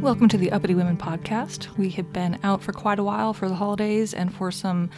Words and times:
Welcome 0.00 0.28
to 0.28 0.38
the 0.38 0.52
Uppity 0.52 0.74
Women 0.74 0.96
podcast. 0.96 1.76
We 1.78 1.88
have 1.90 2.12
been 2.12 2.38
out 2.44 2.62
for 2.62 2.72
quite 2.72 2.98
a 2.98 3.02
while 3.02 3.32
for 3.32 3.48
the 3.48 3.54
holidays 3.54 4.14
and 4.14 4.32
for 4.32 4.52
some 4.52 4.90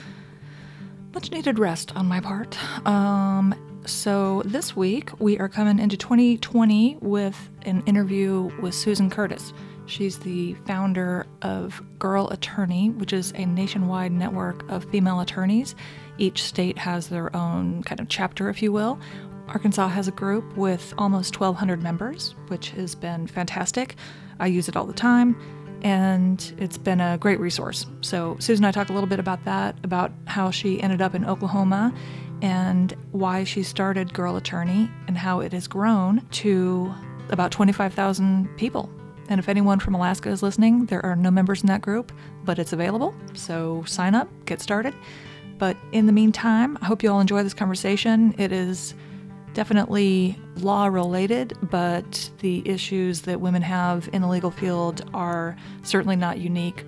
much 1.15 1.31
needed 1.31 1.59
rest 1.59 1.95
on 1.97 2.07
my 2.07 2.21
part. 2.21 2.59
Um, 2.87 3.55
so 3.87 4.43
this 4.45 4.77
week 4.77 5.19
we 5.21 5.39
are 5.39 5.49
coming 5.49 5.79
into 5.79 5.97
2020 5.97 6.99
with 7.01 7.49
an 7.63 7.83
interview 7.87 8.51
with 8.61 8.75
Susan 8.75 9.09
Curtis. 9.09 9.55
She's 9.87 10.19
the 10.19 10.55
founder 10.67 11.27
of 11.41 11.81
Girl 11.99 12.29
Attorney, 12.29 12.91
which 12.91 13.15
is 13.15 13.33
a 13.37 13.47
nationwide 13.47 14.13
network 14.13 14.71
of 14.71 14.85
female 14.91 15.21
attorneys. 15.21 15.75
Each 16.19 16.43
state 16.43 16.77
has 16.77 17.09
their 17.09 17.35
own 17.35 17.83
kind 17.85 18.01
of 18.01 18.09
chapter, 18.09 18.51
if 18.51 18.63
you 18.63 18.73
will. 18.73 18.99
Arkansas 19.49 19.89
has 19.89 20.09
a 20.09 20.13
group 20.13 20.57
with 20.57 20.93
almost 20.99 21.41
1,200 21.41 21.83
members, 21.83 22.35
which 22.49 22.71
has 22.71 22.95
been 22.95 23.27
fantastic. 23.27 23.97
I 24.41 24.47
use 24.47 24.69
it 24.69 24.77
all 24.77 24.85
the 24.85 24.93
time, 24.93 25.37
and 25.83 26.55
it's 26.59 26.79
been 26.79 27.01
a 27.01 27.19
great 27.19 27.41
resource. 27.41 27.87
So, 28.01 28.37
Susan 28.41 28.65
and 28.65 28.69
I 28.69 28.73
talked 28.73 28.91
a 28.91 28.93
little 28.93 29.09
bit 29.09 29.21
about 29.21 29.45
that, 29.45 29.77
about 29.83 30.13
how 30.27 30.51
she 30.51 30.81
ended 30.83 31.03
up 31.03 31.15
in 31.15 31.25
Oklahoma 31.25 31.93
and 32.41 32.95
why 33.13 33.45
she 33.45 33.63
started 33.63 34.15
Girl 34.15 34.37
Attorney 34.37 34.91
and 35.07 35.19
how 35.19 35.41
it 35.41 35.53
has 35.53 35.67
grown 35.67 36.27
to 36.31 36.93
about 37.31 37.51
25,000 37.51 38.49
people. 38.57 38.91
And 39.29 39.39
if 39.39 39.49
anyone 39.49 39.79
from 39.79 39.95
Alaska 39.95 40.31
is 40.31 40.43
listening, 40.43 40.87
there 40.87 41.05
are 41.05 41.15
no 41.15 41.31
members 41.31 41.61
in 41.61 41.67
that 41.67 41.83
group, 41.83 42.13
but 42.45 42.59
it's 42.59 42.73
available. 42.73 43.15
So 43.35 43.85
sign 43.87 44.15
up, 44.15 44.29
get 44.47 44.61
started. 44.61 44.95
But 45.59 45.77
in 45.93 46.07
the 46.07 46.13
meantime, 46.13 46.79
I 46.81 46.87
hope 46.87 47.03
you 47.03 47.11
all 47.11 47.21
enjoy 47.21 47.43
this 47.43 47.55
conversation. 47.55 48.35
It 48.39 48.53
is 48.53 48.95
definitely 49.55 50.39
law 50.57 50.87
related, 50.87 51.57
but 51.63 52.31
the 52.39 52.67
issues 52.69 53.23
that 53.23 53.41
women 53.41 53.63
have 53.63 54.09
in 54.13 54.23
the 54.23 54.29
legal 54.29 54.51
field 54.51 55.09
are 55.15 55.57
certainly 55.83 56.17
not 56.17 56.39
unique. 56.39 56.85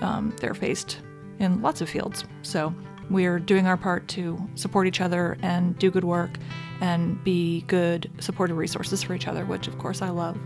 Um, 0.00 0.34
they're 0.40 0.54
faced 0.54 0.98
in 1.38 1.62
lots 1.62 1.80
of 1.80 1.88
fields. 1.88 2.24
So 2.42 2.74
we're 3.10 3.38
doing 3.38 3.66
our 3.66 3.76
part 3.76 4.06
to 4.08 4.38
support 4.54 4.86
each 4.86 5.00
other 5.00 5.36
and 5.42 5.78
do 5.78 5.90
good 5.90 6.04
work 6.04 6.38
and 6.80 7.22
be 7.24 7.62
good 7.62 8.10
supportive 8.20 8.56
resources 8.56 9.02
for 9.02 9.14
each 9.14 9.26
other, 9.26 9.44
which 9.44 9.66
of 9.66 9.78
course 9.78 10.00
I 10.02 10.10
love. 10.10 10.38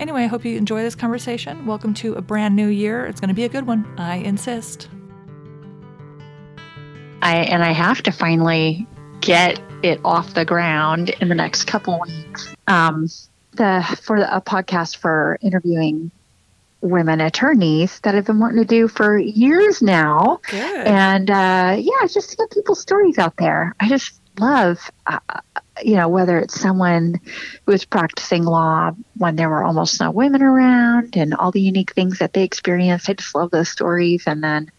Anyway, 0.00 0.22
I 0.24 0.26
hope 0.26 0.44
you 0.44 0.56
enjoy 0.56 0.82
this 0.82 0.94
conversation. 0.94 1.66
Welcome 1.66 1.94
to 1.94 2.14
a 2.14 2.22
brand 2.22 2.56
new 2.56 2.68
year. 2.68 3.06
It's 3.06 3.20
going 3.20 3.28
to 3.28 3.34
be 3.34 3.44
a 3.44 3.48
good 3.48 3.66
one. 3.66 3.86
I 3.98 4.16
insist. 4.16 4.88
I 7.22 7.36
and 7.36 7.62
I 7.62 7.72
have 7.72 8.02
to 8.02 8.10
finally 8.10 8.86
get 9.22 9.60
it 9.82 10.00
off 10.04 10.34
the 10.34 10.44
ground 10.44 11.10
in 11.20 11.28
the 11.28 11.34
next 11.34 11.64
couple 11.64 11.98
weeks. 12.00 12.54
Um, 12.66 13.08
the 13.52 13.98
for 14.02 14.20
the, 14.20 14.36
a 14.36 14.40
podcast 14.40 14.96
for 14.96 15.38
interviewing 15.40 16.10
women 16.80 17.20
attorneys 17.20 18.00
that 18.00 18.14
I've 18.14 18.26
been 18.26 18.40
wanting 18.40 18.58
to 18.58 18.64
do 18.64 18.88
for 18.88 19.16
years 19.16 19.80
now. 19.80 20.40
Good. 20.50 20.86
And 20.86 21.30
uh, 21.30 21.76
yeah, 21.78 22.06
just 22.06 22.30
to 22.30 22.36
get 22.36 22.50
people's 22.50 22.80
stories 22.80 23.18
out 23.18 23.36
there. 23.36 23.74
I 23.80 23.88
just 23.88 24.20
love, 24.38 24.90
uh, 25.06 25.20
you 25.82 25.94
know, 25.94 26.08
whether 26.08 26.38
it's 26.38 26.58
someone 26.58 27.20
who 27.64 27.72
was 27.72 27.84
practicing 27.84 28.44
law 28.44 28.90
when 29.16 29.36
there 29.36 29.48
were 29.48 29.62
almost 29.62 30.00
no 30.00 30.10
women 30.10 30.42
around 30.42 31.16
and 31.16 31.34
all 31.34 31.52
the 31.52 31.60
unique 31.60 31.94
things 31.94 32.18
that 32.18 32.32
they 32.32 32.42
experienced. 32.42 33.08
I 33.08 33.14
just 33.14 33.34
love 33.34 33.50
those 33.50 33.68
stories. 33.68 34.24
And 34.26 34.42
then 34.42 34.70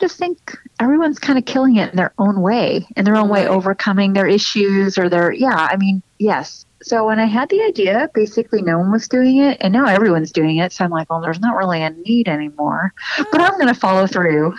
just 0.00 0.18
think 0.18 0.58
everyone's 0.78 1.18
kind 1.18 1.38
of 1.38 1.44
killing 1.44 1.76
it 1.76 1.90
in 1.90 1.96
their 1.96 2.12
own 2.18 2.40
way, 2.40 2.86
in 2.96 3.04
their 3.04 3.16
own 3.16 3.28
way, 3.28 3.46
overcoming 3.46 4.12
their 4.12 4.26
issues 4.26 4.98
or 4.98 5.08
their, 5.08 5.32
yeah, 5.32 5.68
I 5.70 5.76
mean, 5.76 6.02
yes. 6.18 6.64
So 6.82 7.06
when 7.06 7.20
I 7.20 7.26
had 7.26 7.50
the 7.50 7.62
idea, 7.62 8.08
basically 8.14 8.62
no 8.62 8.78
one 8.78 8.90
was 8.90 9.06
doing 9.06 9.36
it, 9.38 9.58
and 9.60 9.72
now 9.72 9.84
everyone's 9.84 10.32
doing 10.32 10.56
it. 10.56 10.72
So 10.72 10.84
I'm 10.84 10.90
like, 10.90 11.10
well, 11.10 11.20
there's 11.20 11.40
not 11.40 11.56
really 11.56 11.82
a 11.82 11.90
need 11.90 12.26
anymore, 12.26 12.94
but 13.30 13.40
I'm 13.40 13.52
going 13.52 13.66
to 13.66 13.74
follow 13.74 14.06
through. 14.06 14.56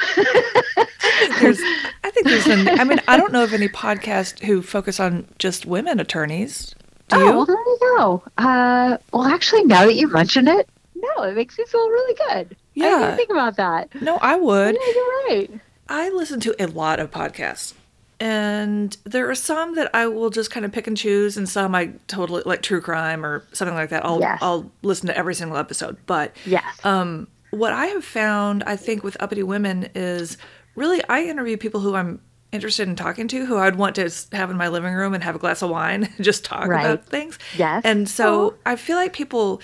there's 1.41 1.59
I 2.03 2.11
think 2.11 2.27
there's 2.27 2.47
an 2.47 2.79
I 2.79 2.83
mean, 2.83 3.01
I 3.07 3.17
don't 3.17 3.31
know 3.31 3.43
of 3.43 3.53
any 3.53 3.67
podcast 3.67 4.43
who 4.43 4.61
focus 4.61 4.99
on 4.99 5.27
just 5.39 5.65
women 5.65 5.99
attorneys. 5.99 6.75
Do 7.07 7.17
oh, 7.17 7.19
you? 7.19 7.31
well, 7.31 7.45
there 7.45 7.55
you 7.55 7.77
go. 7.79 8.23
Uh, 8.37 8.97
well, 9.11 9.25
actually, 9.25 9.63
now 9.63 9.85
that 9.85 9.95
you 9.95 10.07
mention 10.07 10.47
it, 10.47 10.69
no, 10.95 11.23
it 11.23 11.35
makes 11.35 11.57
me 11.57 11.65
feel 11.65 11.89
really 11.89 12.17
good. 12.29 12.55
I 12.77 12.79
Yeah. 12.85 12.99
didn't 12.99 13.15
think 13.17 13.29
about 13.31 13.57
that. 13.57 13.89
no, 14.01 14.17
I 14.17 14.35
would. 14.35 14.75
Yeah, 14.75 14.93
you're 14.95 15.05
right. 15.29 15.49
I 15.89 16.09
listen 16.09 16.39
to 16.41 16.55
a 16.63 16.67
lot 16.67 16.99
of 16.99 17.11
podcasts. 17.11 17.73
And 18.19 18.95
there 19.03 19.29
are 19.29 19.35
some 19.35 19.73
that 19.75 19.89
I 19.95 20.05
will 20.07 20.29
just 20.29 20.51
kind 20.51 20.63
of 20.65 20.71
pick 20.71 20.85
and 20.85 20.95
choose, 20.95 21.37
and 21.37 21.49
some 21.49 21.73
I 21.73 21.93
totally 22.07 22.43
like 22.45 22.61
true 22.61 22.79
crime 22.79 23.25
or 23.25 23.43
something 23.51 23.73
like 23.75 23.89
that. 23.89 24.05
I'll 24.05 24.19
Yes. 24.19 24.37
I'll 24.41 24.71
listen 24.83 25.07
to 25.07 25.17
every 25.17 25.33
single 25.33 25.57
episode. 25.57 25.97
But 26.05 26.35
Yes. 26.45 26.63
um, 26.85 27.27
what 27.49 27.73
I 27.73 27.87
have 27.87 28.05
found, 28.05 28.63
I 28.65 28.75
think, 28.75 29.03
with 29.03 29.17
uppity 29.19 29.41
women 29.43 29.89
is 29.95 30.37
really 30.75 31.01
I 31.09 31.23
interview 31.23 31.57
people 31.57 31.81
who 31.81 31.95
I'm 31.95 32.21
interested 32.51 32.87
in 32.87 32.95
talking 32.95 33.27
to, 33.29 33.45
who 33.45 33.57
I'd 33.57 33.75
want 33.75 33.95
to 33.95 34.09
have 34.33 34.51
in 34.51 34.57
my 34.57 34.67
living 34.67 34.93
room 34.93 35.13
and 35.15 35.23
have 35.23 35.35
a 35.35 35.39
glass 35.39 35.61
of 35.63 35.69
wine 35.71 36.03
and 36.03 36.13
just 36.23 36.45
talk 36.45 36.67
Right. 36.67 36.85
about 36.85 37.05
things. 37.07 37.39
Yes. 37.57 37.81
And 37.85 38.07
so 38.07 38.51
Oh. 38.51 38.53
I 38.67 38.75
feel 38.75 38.97
like 38.97 39.13
people 39.13 39.61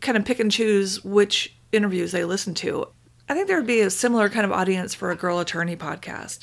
kind 0.00 0.16
of 0.16 0.24
pick 0.24 0.38
and 0.38 0.52
choose 0.52 1.02
which 1.04 1.52
interviews 1.72 2.12
they 2.12 2.24
listen 2.24 2.54
to. 2.54 2.86
I 3.28 3.34
think 3.34 3.48
there 3.48 3.56
would 3.56 3.66
be 3.66 3.80
a 3.80 3.90
similar 3.90 4.28
kind 4.28 4.44
of 4.44 4.52
audience 4.52 4.94
for 4.94 5.10
a 5.10 5.16
girl 5.16 5.38
attorney 5.38 5.76
podcast. 5.76 6.40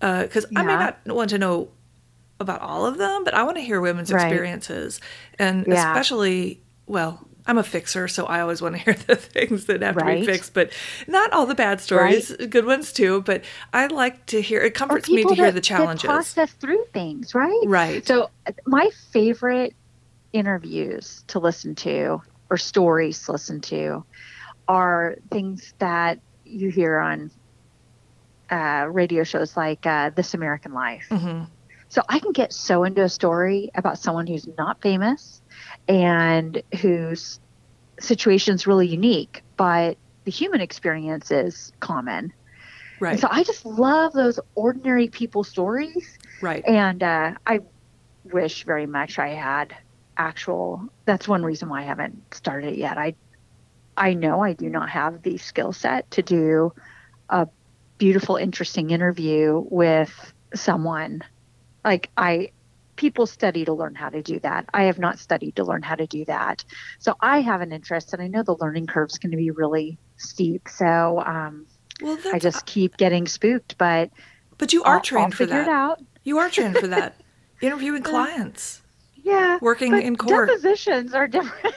Because 0.00 0.46
I 0.56 0.62
may 0.62 0.74
not 0.74 0.98
want 1.06 1.30
to 1.30 1.38
know 1.38 1.68
about 2.40 2.60
all 2.60 2.86
of 2.86 2.98
them, 2.98 3.22
but 3.22 3.34
I 3.34 3.44
want 3.44 3.56
to 3.58 3.62
hear 3.62 3.80
women's 3.80 4.12
Right. 4.12 4.22
experiences. 4.26 5.00
And 5.38 5.64
Yeah. 5.66 5.74
especially, 5.92 6.60
well, 6.86 7.28
I'm 7.46 7.58
a 7.58 7.62
fixer, 7.62 8.08
so 8.08 8.24
I 8.26 8.40
always 8.40 8.60
want 8.62 8.74
to 8.76 8.80
hear 8.84 8.94
the 8.94 9.14
things 9.16 9.66
that 9.66 9.82
have 9.82 9.96
to 9.98 10.04
be 10.04 10.24
fixed, 10.24 10.54
but 10.54 10.72
not 11.06 11.32
all 11.32 11.46
the 11.46 11.54
bad 11.54 11.80
stories, 11.80 12.34
good 12.50 12.64
ones 12.66 12.92
too. 12.92 13.22
But 13.22 13.44
I 13.72 13.86
like 13.88 14.26
to 14.26 14.40
hear, 14.40 14.60
it 14.60 14.74
comforts 14.74 15.08
me 15.08 15.16
to 15.16 15.20
people 15.22 15.34
hear 15.36 15.46
that- 15.46 15.50
the 15.52 15.54
that 15.56 15.64
challenges. 15.64 16.04
process 16.04 16.52
through 16.52 16.84
things, 16.92 17.34
right? 17.34 17.62
Right. 17.66 18.04
So 18.06 18.30
uh, 18.46 18.52
my 18.66 18.90
favorite 19.12 19.74
interviews 20.32 21.22
to 21.28 21.38
listen 21.38 21.74
to 21.76 22.20
or 22.50 22.56
stories 22.56 23.22
to 23.24 23.32
listen 23.32 23.60
to 23.60 24.04
are 24.68 25.16
things 25.30 25.74
that 25.78 26.18
you 26.44 26.70
hear 26.70 26.98
on 26.98 27.30
uh, 28.50 28.86
radio 28.90 29.24
shows 29.24 29.56
like 29.56 29.86
uh, 29.86 30.10
This 30.14 30.34
American 30.34 30.72
Life. 30.72 31.06
hmm 31.08 31.44
So 31.88 32.02
I 32.08 32.18
can 32.18 32.32
get 32.32 32.52
so 32.52 32.84
into 32.84 33.02
a 33.02 33.08
story 33.08 33.70
about 33.74 33.98
someone 33.98 34.26
who's 34.26 34.46
not 34.58 34.82
famous 34.82 35.40
and 35.88 36.62
whose 36.80 37.40
situation's 38.00 38.66
really 38.66 38.88
unique, 38.88 39.42
but 39.56 39.96
the 40.24 40.30
human 40.30 40.60
experience 40.60 41.30
is 41.30 41.72
common. 41.80 42.32
Right. 43.00 43.12
And 43.12 43.20
so 43.20 43.28
I 43.30 43.42
just 43.42 43.64
love 43.64 44.12
those 44.12 44.38
ordinary 44.54 45.08
people 45.08 45.44
stories. 45.44 46.18
right. 46.40 46.64
And 46.66 47.02
uh, 47.02 47.32
I 47.46 47.60
wish 48.24 48.64
very 48.64 48.86
much 48.86 49.18
I 49.18 49.30
had 49.30 49.74
actual. 50.16 50.86
That's 51.06 51.26
one 51.26 51.42
reason 51.42 51.68
why 51.68 51.80
I 51.80 51.84
haven't 51.84 52.22
started 52.32 52.74
it 52.74 52.78
yet. 52.78 52.98
I 52.98 53.14
I 53.96 54.14
know 54.14 54.40
I 54.40 54.52
do 54.54 54.68
not 54.68 54.88
have 54.90 55.22
the 55.22 55.38
skill 55.38 55.72
set 55.72 56.10
to 56.12 56.22
do 56.22 56.72
a 57.28 57.46
beautiful, 57.98 58.36
interesting 58.36 58.90
interview 58.90 59.62
with 59.70 60.32
someone. 60.54 61.22
Like 61.84 62.10
I, 62.16 62.50
people 62.96 63.26
study 63.26 63.64
to 63.64 63.72
learn 63.72 63.94
how 63.94 64.08
to 64.08 64.22
do 64.22 64.38
that. 64.40 64.66
I 64.72 64.84
have 64.84 64.98
not 64.98 65.18
studied 65.18 65.56
to 65.56 65.64
learn 65.64 65.82
how 65.82 65.94
to 65.94 66.06
do 66.06 66.24
that. 66.26 66.64
So 66.98 67.16
I 67.20 67.40
have 67.40 67.60
an 67.60 67.72
interest, 67.72 68.12
and 68.12 68.22
I 68.22 68.28
know 68.28 68.42
the 68.42 68.56
learning 68.60 68.86
curve 68.86 69.10
is 69.10 69.18
going 69.18 69.32
to 69.32 69.36
be 69.36 69.50
really 69.50 69.98
steep. 70.16 70.68
So 70.68 71.20
um, 71.24 71.66
Well, 72.00 72.18
I 72.32 72.38
just 72.38 72.66
keep 72.66 72.96
getting 72.96 73.26
spooked, 73.26 73.76
but 73.78 74.10
but 74.58 74.72
you 74.72 74.84
are 74.84 74.94
I'll, 74.96 75.00
trained 75.00 75.32
I'll 75.32 75.36
for 75.38 75.46
that. 75.46 75.66
it 75.66 75.70
out. 75.70 75.98
You 76.24 76.38
are 76.38 76.48
trained 76.48 76.78
for 76.78 76.86
that. 76.88 77.14
Interviewing 77.60 78.02
clients, 78.02 78.82
Yeah. 79.16 79.58
working 79.60 79.92
but 79.92 80.02
in 80.02 80.16
court. 80.16 80.48
Depositions 80.48 81.14
are 81.14 81.28
different. 81.28 81.76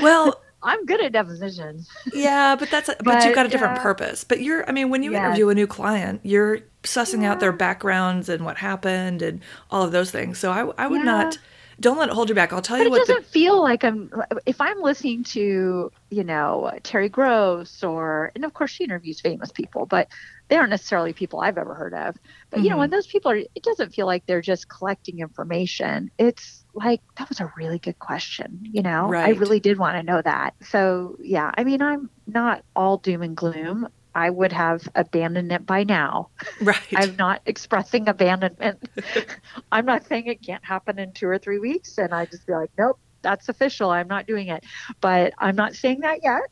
Well, 0.00 0.41
I'm 0.62 0.84
good 0.86 1.00
at 1.02 1.12
depositions. 1.12 1.88
yeah, 2.12 2.56
but 2.56 2.70
that's 2.70 2.88
a, 2.88 2.96
but, 2.98 3.04
But, 3.04 3.24
you've 3.24 3.34
got 3.34 3.46
a 3.46 3.48
different 3.48 3.76
yeah. 3.76 3.82
purpose. 3.82 4.24
But 4.24 4.40
you're, 4.40 4.68
I 4.68 4.72
mean, 4.72 4.90
when 4.90 5.02
you 5.02 5.12
Yes. 5.12 5.24
interview 5.24 5.48
a 5.48 5.54
new 5.54 5.66
client, 5.66 6.20
you're 6.22 6.60
sussing 6.84 7.24
out 7.24 7.40
their 7.40 7.52
backgrounds 7.52 8.28
and 8.28 8.44
what 8.44 8.58
happened 8.58 9.22
and 9.22 9.40
all 9.70 9.82
of 9.82 9.92
those 9.92 10.10
things. 10.10 10.38
So 10.38 10.50
I, 10.50 10.84
I 10.84 10.86
would 10.86 11.00
Yeah. 11.00 11.04
not. 11.04 11.38
Don't 11.80 11.98
let 11.98 12.10
it 12.10 12.14
hold 12.14 12.28
you 12.28 12.34
back. 12.34 12.52
I'll 12.52 12.62
tell 12.62 12.76
But 12.76 12.82
you 12.82 12.88
it 12.88 12.90
what. 12.90 13.06
The, 13.06 13.14
doesn't 13.14 13.26
feel 13.26 13.60
like 13.60 13.82
I'm. 13.82 14.12
If 14.46 14.60
I'm 14.60 14.80
listening 14.82 15.24
to, 15.24 15.90
you 16.10 16.24
know, 16.24 16.70
Terry 16.84 17.08
Gross 17.08 17.82
or, 17.82 18.30
and 18.36 18.44
of 18.44 18.54
course 18.54 18.70
she 18.70 18.84
interviews 18.84 19.20
famous 19.20 19.50
people, 19.50 19.86
but 19.86 20.08
they 20.48 20.56
aren't 20.56 20.70
necessarily 20.70 21.12
people 21.12 21.40
I've 21.40 21.58
ever 21.58 21.74
heard 21.74 21.94
of. 21.94 22.16
But 22.50 22.60
you 22.60 22.70
know, 22.70 22.76
when 22.76 22.88
mm-hmm. 22.88 22.96
those 22.96 23.06
people 23.06 23.30
are, 23.32 23.36
it 23.36 23.62
doesn't 23.62 23.94
feel 23.94 24.06
like 24.06 24.26
they're 24.26 24.42
just 24.42 24.68
collecting 24.68 25.20
information. 25.20 26.10
It's 26.18 26.61
like 26.74 27.00
that 27.18 27.28
was 27.28 27.40
a 27.40 27.52
really 27.56 27.78
good 27.78 27.98
question. 27.98 28.60
You 28.62 28.82
know, 28.82 29.12
I 29.12 29.30
really 29.30 29.60
did 29.60 29.78
want 29.78 29.96
to 29.96 30.02
know 30.02 30.22
that. 30.22 30.54
So 30.62 31.16
yeah, 31.20 31.50
I 31.56 31.64
mean, 31.64 31.82
I'm 31.82 32.10
not 32.26 32.64
all 32.74 32.98
doom 32.98 33.22
and 33.22 33.36
gloom. 33.36 33.88
I 34.14 34.28
would 34.28 34.52
have 34.52 34.86
abandoned 34.94 35.52
it 35.52 35.64
by 35.64 35.84
now. 35.84 36.30
right. 36.60 36.76
I'm 36.94 37.16
not 37.16 37.40
expressing 37.46 38.08
abandonment. 38.08 38.82
I'm 39.72 39.86
not 39.86 40.06
saying 40.06 40.26
it 40.26 40.44
can't 40.44 40.64
happen 40.64 40.98
in 40.98 41.12
two 41.12 41.28
or 41.28 41.38
three 41.38 41.58
weeks, 41.58 41.96
and 41.96 42.12
I 42.12 42.26
just 42.26 42.46
be 42.46 42.52
like, 42.52 42.70
nope, 42.78 42.98
that's 43.22 43.48
official. 43.48 43.90
I'm 43.90 44.08
not 44.08 44.26
doing 44.26 44.48
it. 44.48 44.64
But 45.00 45.32
I'm 45.38 45.56
not 45.56 45.74
saying 45.74 46.00
that 46.00 46.20
yet. 46.22 46.42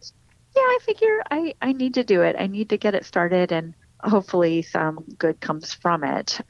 yeah, 0.56 0.62
I 0.62 0.78
figure 0.82 1.22
I, 1.30 1.54
I 1.60 1.72
need 1.72 1.94
to 1.94 2.04
do 2.04 2.22
it. 2.22 2.36
I 2.38 2.46
need 2.46 2.70
to 2.70 2.78
get 2.78 2.94
it 2.94 3.04
started 3.04 3.52
and 3.52 3.74
hopefully 4.02 4.62
some 4.62 5.04
good 5.18 5.40
comes 5.40 5.72
from 5.74 6.04
it. 6.04 6.40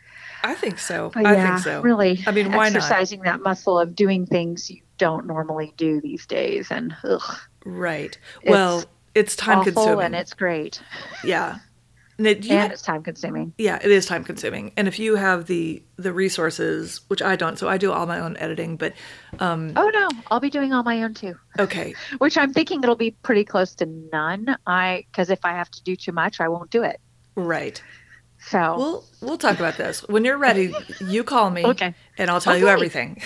I 0.43 0.55
think 0.55 0.79
so. 0.79 1.11
But 1.13 1.27
I 1.27 1.35
yeah, 1.35 1.55
think 1.57 1.65
so. 1.65 1.83
really 1.83 2.23
I 2.27 2.31
mean, 2.31 2.47
why 2.53 2.69
not? 2.71 2.77
exercising 2.77 3.23
that 3.23 3.43
muscle 3.43 3.79
of 3.79 3.95
doing 3.95 4.27
things 4.27 4.71
you 4.71 4.81
don't 4.99 5.27
normally 5.27 5.73
do 5.77 6.01
these 6.01 6.27
days 6.27 6.71
and 6.71 6.95
ugh, 7.05 7.23
Right. 7.65 8.17
It's 8.43 8.51
well, 8.51 8.85
it's 9.15 9.37
time 9.37 9.59
awful 9.59 9.73
consuming. 9.73 10.05
and 10.07 10.15
it's 10.15 10.33
great. 10.35 10.81
yeah. 11.25 11.59
And 12.17 12.27
it, 12.27 12.45
you 12.45 12.55
and 12.55 12.71
it's 12.71 12.83
time 12.83 13.03
consuming. 13.03 13.55
yeah, 13.57 13.79
it 13.83 13.91
is 13.91 14.05
time 14.05 14.25
consuming. 14.25 14.73
And 14.77 14.87
if 14.87 14.99
you 14.99 15.17
have 15.17 15.47
the 15.47 15.83
the 15.97 16.13
resources, 16.13 17.01
which 17.09 17.23
I 17.23 17.35
don't, 17.35 17.59
so 17.59 17.67
I 17.67 17.79
do 17.79 17.93
all 17.93 18.05
my 18.05 18.19
own 18.21 18.37
editing, 18.37 18.77
but 18.77 18.93
um 19.39 19.73
Oh 19.77 19.89
no, 19.93 20.09
I'll 20.31 20.39
be 20.41 20.51
doing 20.51 20.73
all 20.75 20.83
my 20.83 21.03
own 21.03 21.15
too. 21.15 21.35
okay. 21.59 21.95
Which 22.19 22.37
I'm 22.37 22.53
thinking 22.53 22.83
it'll 22.83 22.95
be 22.95 23.13
pretty 23.13 23.45
close 23.45 23.75
to 23.77 23.87
none. 23.87 24.55
I 24.67 25.05
because 25.11 25.31
if 25.31 25.45
I 25.47 25.53
have 25.53 25.71
to 25.71 25.83
do 25.83 25.97
too 25.97 26.13
much, 26.13 26.41
I 26.41 26.49
won't 26.49 26.71
do 26.71 26.83
it. 26.83 27.01
Right. 27.35 27.83
So 28.49 28.75
We'll 28.77 29.05
we'll 29.21 29.39
talk 29.39 29.59
about 29.59 29.77
this. 29.77 30.01
When 30.09 30.25
you're 30.25 30.39
ready, 30.39 30.75
you 31.01 31.25
call 31.25 31.51
me 31.51 31.65
Okay. 31.65 31.95
and 32.19 32.31
I'll 32.31 32.41
tell 32.41 32.57
you 32.57 32.69
everything. 32.69 33.21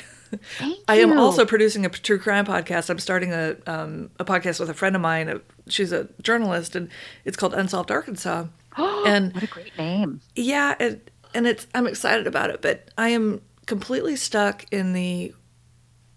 thank 0.59 0.79
I 0.89 0.97
am 0.97 1.11
you. 1.11 1.19
also 1.19 1.45
producing 1.47 1.87
a 1.87 1.89
true 1.89 2.19
crime 2.19 2.45
podcast. 2.45 2.91
I'm 2.91 2.99
starting 2.99 3.33
a 3.33 3.57
um, 3.67 4.11
a 4.19 4.25
podcast 4.25 4.59
with 4.61 4.69
a 4.71 4.75
friend 4.75 4.97
of 4.97 5.03
mine. 5.03 5.41
She's 5.69 5.93
a 5.93 6.09
journalist, 6.23 6.75
and 6.75 6.89
it's 7.25 7.37
called 7.37 7.55
Unsolved 7.55 7.91
Arkansas. 7.93 8.47
and 8.77 9.33
what 9.35 9.45
a 9.45 9.47
great 9.47 9.77
name. 9.79 10.21
yeah, 10.35 10.75
it, 10.81 11.11
and 11.33 11.47
it's 11.47 11.69
I'm 11.75 11.87
excited 11.87 12.27
about 12.27 12.51
it, 12.51 12.61
but 12.61 12.89
I 12.99 13.11
am 13.11 13.41
completely 13.67 14.17
stuck 14.17 14.65
in 14.73 14.93
the 14.95 15.33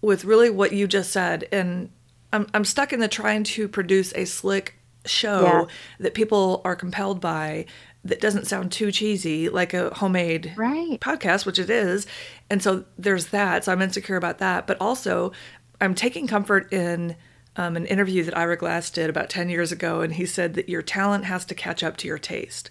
with 0.02 0.24
really 0.24 0.50
what 0.50 0.72
you 0.72 0.88
just 0.88 1.12
said, 1.12 1.46
and 1.52 1.90
I'm 2.32 2.48
I'm 2.52 2.64
stuck 2.64 2.92
in 2.92 2.98
the 2.98 3.08
trying 3.08 3.44
to 3.44 3.68
produce 3.68 4.12
a 4.16 4.24
slick 4.24 4.74
show 5.06 5.42
Yeah. 5.42 5.64
that 6.00 6.14
people 6.14 6.60
are 6.64 6.76
compelled 6.76 7.20
by 7.20 7.66
that 8.04 8.20
doesn't 8.20 8.46
sound 8.46 8.70
too 8.72 8.90
cheesy, 8.92 9.48
like 9.48 9.74
a 9.74 9.90
homemade 9.94 10.54
Right. 10.56 10.98
podcast, 11.00 11.44
which 11.46 11.58
it 11.58 11.68
is. 11.70 12.06
And 12.48 12.62
so 12.62 12.84
there's 12.96 13.26
that. 13.26 13.64
So 13.64 13.72
I'm 13.72 13.82
insecure 13.82 14.16
about 14.16 14.38
that. 14.38 14.66
But 14.66 14.76
also, 14.80 15.32
I'm 15.80 15.94
taking 15.94 16.26
comfort 16.26 16.72
in 16.72 17.16
um, 17.56 17.76
an 17.76 17.86
interview 17.86 18.22
that 18.22 18.36
Ira 18.36 18.56
Glass 18.56 18.88
did 18.88 19.10
about 19.10 19.28
10 19.28 19.48
years 19.48 19.72
ago. 19.72 20.00
And 20.00 20.12
he 20.14 20.26
said 20.26 20.54
that 20.54 20.68
your 20.68 20.80
talent 20.80 21.24
has 21.24 21.44
to 21.46 21.54
catch 21.56 21.82
up 21.82 21.96
to 21.98 22.06
your 22.08 22.18
taste. 22.18 22.70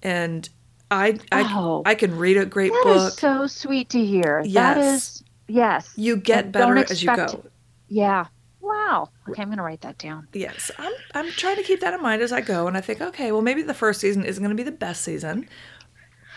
And 0.00 0.48
I, 0.92 1.18
I, 1.32 1.42
Oh. 1.54 1.82
I 1.84 1.94
can 1.96 2.16
read 2.16 2.36
a 2.36 2.46
great 2.46 2.70
That 2.72 2.82
book. 2.84 3.08
is 3.08 3.14
so 3.18 3.46
sweet 3.48 3.88
to 3.90 4.04
hear. 4.04 4.42
That 4.44 4.76
Yes. 4.76 4.94
is 4.94 5.24
yes. 5.48 5.92
you 5.96 6.16
get 6.16 6.44
And 6.44 6.52
better 6.52 6.76
as 6.78 7.02
you 7.02 7.14
go. 7.16 7.44
Yeah. 7.88 8.26
Wow. 8.60 9.10
Okay, 9.28 9.42
I'm 9.42 9.48
gonna 9.48 9.62
write 9.62 9.82
that 9.82 9.98
down. 9.98 10.28
Yes, 10.32 10.70
I'm, 10.78 10.92
I'm 11.14 11.30
trying 11.32 11.56
to 11.56 11.62
keep 11.62 11.80
that 11.80 11.94
in 11.94 12.02
mind 12.02 12.22
as 12.22 12.32
I 12.32 12.40
go. 12.40 12.66
And 12.66 12.76
I 12.76 12.80
think, 12.80 13.00
okay, 13.00 13.32
well, 13.32 13.42
maybe 13.42 13.62
the 13.62 13.74
first 13.74 14.00
season 14.00 14.24
isn't 14.24 14.42
going 14.42 14.56
to 14.56 14.60
be 14.60 14.68
the 14.68 14.76
best 14.76 15.02
season, 15.02 15.48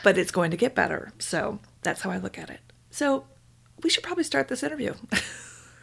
but 0.04 0.18
it's 0.18 0.32
going 0.32 0.52
to 0.52 0.58
get 0.58 0.76
better. 0.76 1.12
So 1.20 1.60
that's 1.82 2.02
how 2.02 2.12
I 2.12 2.18
look 2.18 2.38
at 2.38 2.50
it. 2.50 2.60
So 2.90 3.26
we 3.84 3.90
should 3.90 4.04
probably 4.04 4.24
start 4.24 4.48
this 4.48 4.64
interview. 4.64 4.94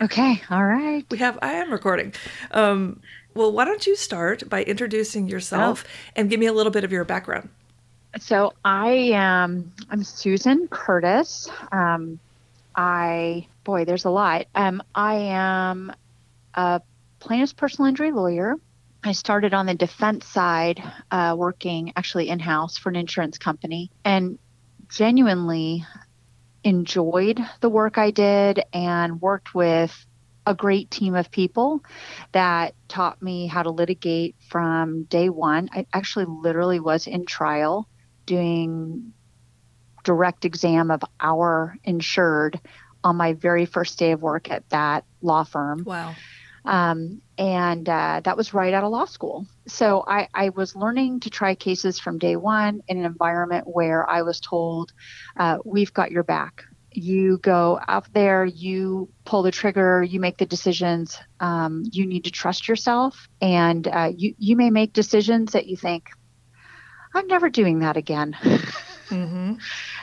Okay. 0.00 0.40
All 0.49 0.64
right. 0.64 1.05
We 1.11 1.19
have, 1.19 1.38
I 1.43 1.55
am 1.55 1.73
recording. 1.73 2.14
Um, 2.52 3.00
well, 3.34 3.50
why 3.50 3.64
don't 3.64 3.84
you 3.84 3.96
start 3.96 4.49
by 4.49 4.62
introducing 4.62 5.26
yourself 5.29 5.84
and 6.14 6.31
give 6.31 6.38
me 6.38 6.46
a 6.46 6.52
little 6.52 6.70
bit 6.70 6.84
of 6.84 6.93
your 6.93 7.05
background? 7.05 7.49
So 8.20 8.52
I 8.64 8.91
am 9.12 9.73
I'm 9.91 10.05
Susan 10.05 10.69
Curtis. 10.69 11.49
Um, 11.73 12.19
I 12.76 13.46
boy, 13.64 13.84
there's 13.84 14.05
a 14.05 14.11
lot. 14.11 14.46
Um, 14.55 14.82
I 14.94 15.14
am 15.14 15.93
a 16.55 16.81
plaintiff's 17.21 17.53
personal 17.53 17.89
injury 17.89 18.12
lawyer. 18.12 18.55
I 19.05 19.12
started 19.12 19.55
on 19.55 19.67
the 19.67 19.75
defense 19.75 20.27
side, 20.27 20.83
uh, 21.11 21.35
working 21.39 21.93
actually 21.97 22.29
in 22.29 22.41
house 22.41 22.77
for 22.77 22.89
an 22.89 22.97
insurance 22.97 23.39
company, 23.39 23.91
and 24.05 24.39
genuinely 24.89 25.85
enjoyed 26.65 27.41
the 27.61 27.69
work 27.69 27.99
I 27.99 28.11
did 28.11 28.62
and 28.73 29.21
worked 29.21 29.55
with 29.55 29.95
a 30.47 30.55
great 30.55 30.91
team 30.91 31.15
of 31.15 31.31
people 31.31 31.81
that 32.33 32.75
taught 32.89 33.23
me 33.23 33.47
how 33.47 33.62
to 33.62 33.71
litigate 33.71 34.35
from 34.49 35.05
day 35.05 35.29
one. 35.29 35.69
I 35.73 35.87
actually 35.93 36.25
literally 36.27 36.81
was 36.81 37.06
in 37.06 37.27
trial 37.27 37.87
doing 38.27 39.12
direct 40.05 40.44
exam 40.44 40.91
of 40.91 41.03
our 41.21 41.77
insured 41.85 42.59
on 43.05 43.17
my 43.17 43.35
very 43.35 43.67
first 43.67 43.99
day 43.99 44.12
of 44.12 44.23
work 44.23 44.51
at 44.51 44.69
that 44.71 45.05
law 45.21 45.44
firm. 45.44 45.85
Wow. 45.85 46.15
Um, 46.69 47.23
and 47.38 47.88
uh, 47.88 48.23
that 48.25 48.37
was 48.37 48.55
right 48.55 48.75
out 48.75 48.85
of 48.85 48.93
law 48.93 49.06
school. 49.06 49.47
So 49.69 50.05
I, 50.06 50.29
I 50.35 50.50
was 50.50 50.76
learning 50.76 51.20
to 51.23 51.31
try 51.31 51.56
cases 51.56 51.99
from 51.99 52.19
day 52.19 52.37
one 52.37 52.81
in 52.88 52.99
an 52.99 53.06
environment 53.06 53.65
where 53.67 54.09
I 54.09 54.23
was 54.23 54.41
told, 54.41 54.93
uh, 55.38 55.59
we've 55.65 55.93
got 55.94 56.12
your 56.12 56.25
back. 56.25 56.62
You 56.93 57.38
go 57.43 57.81
out 57.88 58.12
there, 58.12 58.44
you 58.44 59.11
pull 59.25 59.43
the 59.43 59.53
trigger, 59.53 60.03
you 60.03 60.20
make 60.20 60.38
the 60.38 60.47
decisions. 60.47 61.19
Um, 61.41 61.85
you 61.93 62.06
need 62.06 62.25
to 62.25 62.31
trust 62.31 62.69
yourself. 62.69 63.29
And 63.41 63.87
uh, 63.88 64.12
you, 64.17 64.35
you 64.38 64.56
may 64.56 64.70
make 64.70 64.93
decisions 64.93 65.53
that 65.53 65.67
you 65.67 65.76
think, 65.76 66.05
I'm 67.15 67.26
never 67.29 67.50
doing 67.50 67.81
that 67.81 67.97
again. 67.97 68.35
hmm 69.09 69.55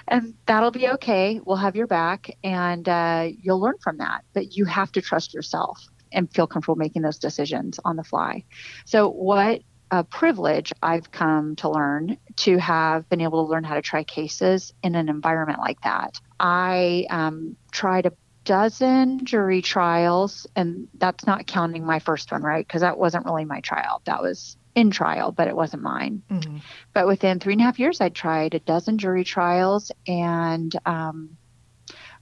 and 0.08 0.34
that'll 0.48 0.72
be 0.72 0.90
okay. 0.90 1.40
We'll 1.46 1.58
have 1.58 1.76
your 1.76 1.88
back, 1.88 2.30
and 2.44 2.88
uh, 2.90 3.30
you'll 3.42 3.62
learn 3.62 3.76
from 3.84 3.98
that. 4.00 4.24
But 4.34 4.56
you 4.56 4.66
have 4.66 4.92
to 4.94 5.02
trust 5.02 5.34
yourself 5.34 5.80
and 6.16 6.32
feel 6.34 6.48
comfortable 6.48 6.76
making 6.76 7.02
those 7.04 7.20
decisions 7.20 7.80
on 7.86 7.96
the 7.96 8.04
fly. 8.04 8.44
So, 8.86 9.10
what 9.10 9.62
a 9.92 10.04
privilege 10.04 10.74
I've 10.82 11.12
come 11.12 11.56
to 11.58 11.70
learn 11.70 12.18
to 12.38 12.58
have 12.58 13.08
been 13.10 13.22
able 13.22 13.46
to 13.46 13.52
learn 13.52 13.64
how 13.64 13.76
to 13.76 13.82
try 13.82 14.04
cases 14.04 14.74
in 14.82 14.96
an 14.96 15.10
environment 15.10 15.60
like 15.60 15.80
that. 15.82 16.20
I 16.40 17.06
um, 17.10 17.56
tried 17.72 18.08
a 18.08 18.14
dozen 18.46 19.26
jury 19.26 19.62
trials, 19.62 20.48
and 20.56 20.88
that's 20.98 21.26
not 21.26 21.48
counting 21.48 21.86
my 21.86 22.00
first 22.00 22.32
one, 22.32 22.44
right? 22.44 22.66
Because 22.66 22.82
that 22.82 22.98
wasn't 22.98 23.26
really 23.26 23.46
my 23.46 23.60
trial. 23.62 24.02
That 24.06 24.22
was 24.22 24.58
in 24.76 24.92
trial, 24.92 25.32
but 25.32 25.48
it 25.48 25.56
wasn't 25.56 25.84
mine. 25.84 26.24
hmm 26.30 26.58
But 26.94 27.08
within 27.08 27.40
three 27.40 27.54
and 27.54 27.62
a 27.62 27.66
half 27.66 27.80
years, 27.80 28.02
I 28.02 28.10
tried 28.10 28.54
a 28.54 28.60
dozen 28.60 28.98
jury 28.98 29.24
trials 29.24 29.92
and 30.08 30.74
um, 30.86 31.38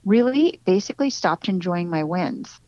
really 0.04 0.60
basically 0.64 1.10
stopped 1.10 1.48
enjoying 1.48 1.88
my 1.88 2.04
wins. 2.04 2.60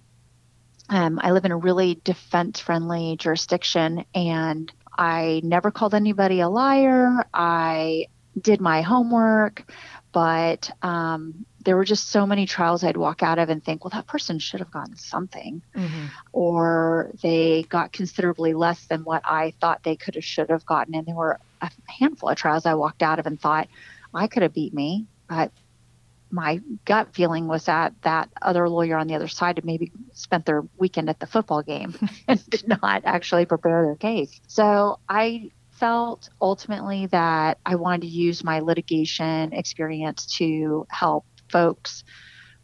Um, 0.89 1.19
I 1.23 1.33
live 1.33 1.45
in 1.45 1.53
a 1.53 1.57
really 1.57 2.01
defense 2.05 2.61
friendly 2.61 3.17
jurisdiction 3.19 4.05
and 4.15 4.73
I 4.97 5.41
never 5.45 5.71
called 5.71 5.95
anybody 5.95 6.41
a 6.41 6.49
liar. 6.49 7.25
I 7.35 8.07
did 8.41 8.61
my 8.61 8.83
homework, 8.83 9.65
but 10.13 10.71
um, 10.83 11.47
there 11.65 11.77
were 11.77 11.85
just 11.85 12.09
so 12.11 12.27
many 12.27 12.47
trials 12.47 12.85
I'd 12.85 12.97
walk 12.97 13.23
out 13.23 13.39
of 13.39 13.49
and 13.51 13.65
think, 13.65 13.85
well, 13.85 13.91
that 13.95 14.07
person 14.07 14.39
should 14.39 14.61
have 14.61 14.71
gotten 14.71 14.97
something 14.97 15.63
hmm 15.75 16.07
or 16.33 17.11
they 17.23 17.65
got 17.71 17.93
considerably 17.93 18.55
less 18.55 18.87
than 18.87 19.03
what 19.05 19.23
I 19.25 19.55
thought 19.61 19.83
they 19.85 19.97
could 19.97 20.15
have 20.17 20.25
should 20.25 20.51
have 20.51 20.67
gotten. 20.67 20.95
And 20.95 21.07
there 21.07 21.15
were 21.15 21.41
a 21.61 21.71
handful 21.99 22.29
of 22.29 22.37
trials 22.37 22.67
I 22.67 22.75
walked 22.75 23.03
out 23.03 23.19
of 23.19 23.27
and 23.27 23.41
thought 23.41 23.69
I 24.15 24.27
could 24.29 24.43
have 24.43 24.55
beat 24.55 24.75
me, 24.75 25.07
but 25.29 25.53
my 26.31 26.61
gut 26.85 27.15
feeling 27.15 27.47
was 27.47 27.67
that 27.67 27.95
that 28.03 28.29
other 28.43 28.69
lawyer 28.69 28.97
on 28.97 29.07
the 29.07 29.15
other 29.15 29.29
side 29.29 29.57
had 29.57 29.65
maybe 29.65 29.93
spent 30.13 30.45
their 30.47 30.63
weekend 30.79 31.09
at 31.09 31.21
the 31.21 31.27
football 31.27 31.63
game 31.63 31.95
and 32.29 32.45
did 32.51 32.67
not 32.69 33.03
actually 33.05 33.47
prepare 33.47 33.85
their 33.85 33.97
case. 33.97 34.41
So 34.47 34.99
I 35.09 35.51
felt 35.71 36.29
ultimately 36.41 37.07
that 37.07 37.59
I 37.65 37.77
wanted 37.77 38.03
to 38.03 38.07
use 38.09 38.43
my 38.43 38.61
litigation 38.61 39.53
experience 39.53 40.27
to 40.39 40.87
help 40.91 41.27
folks 41.49 42.03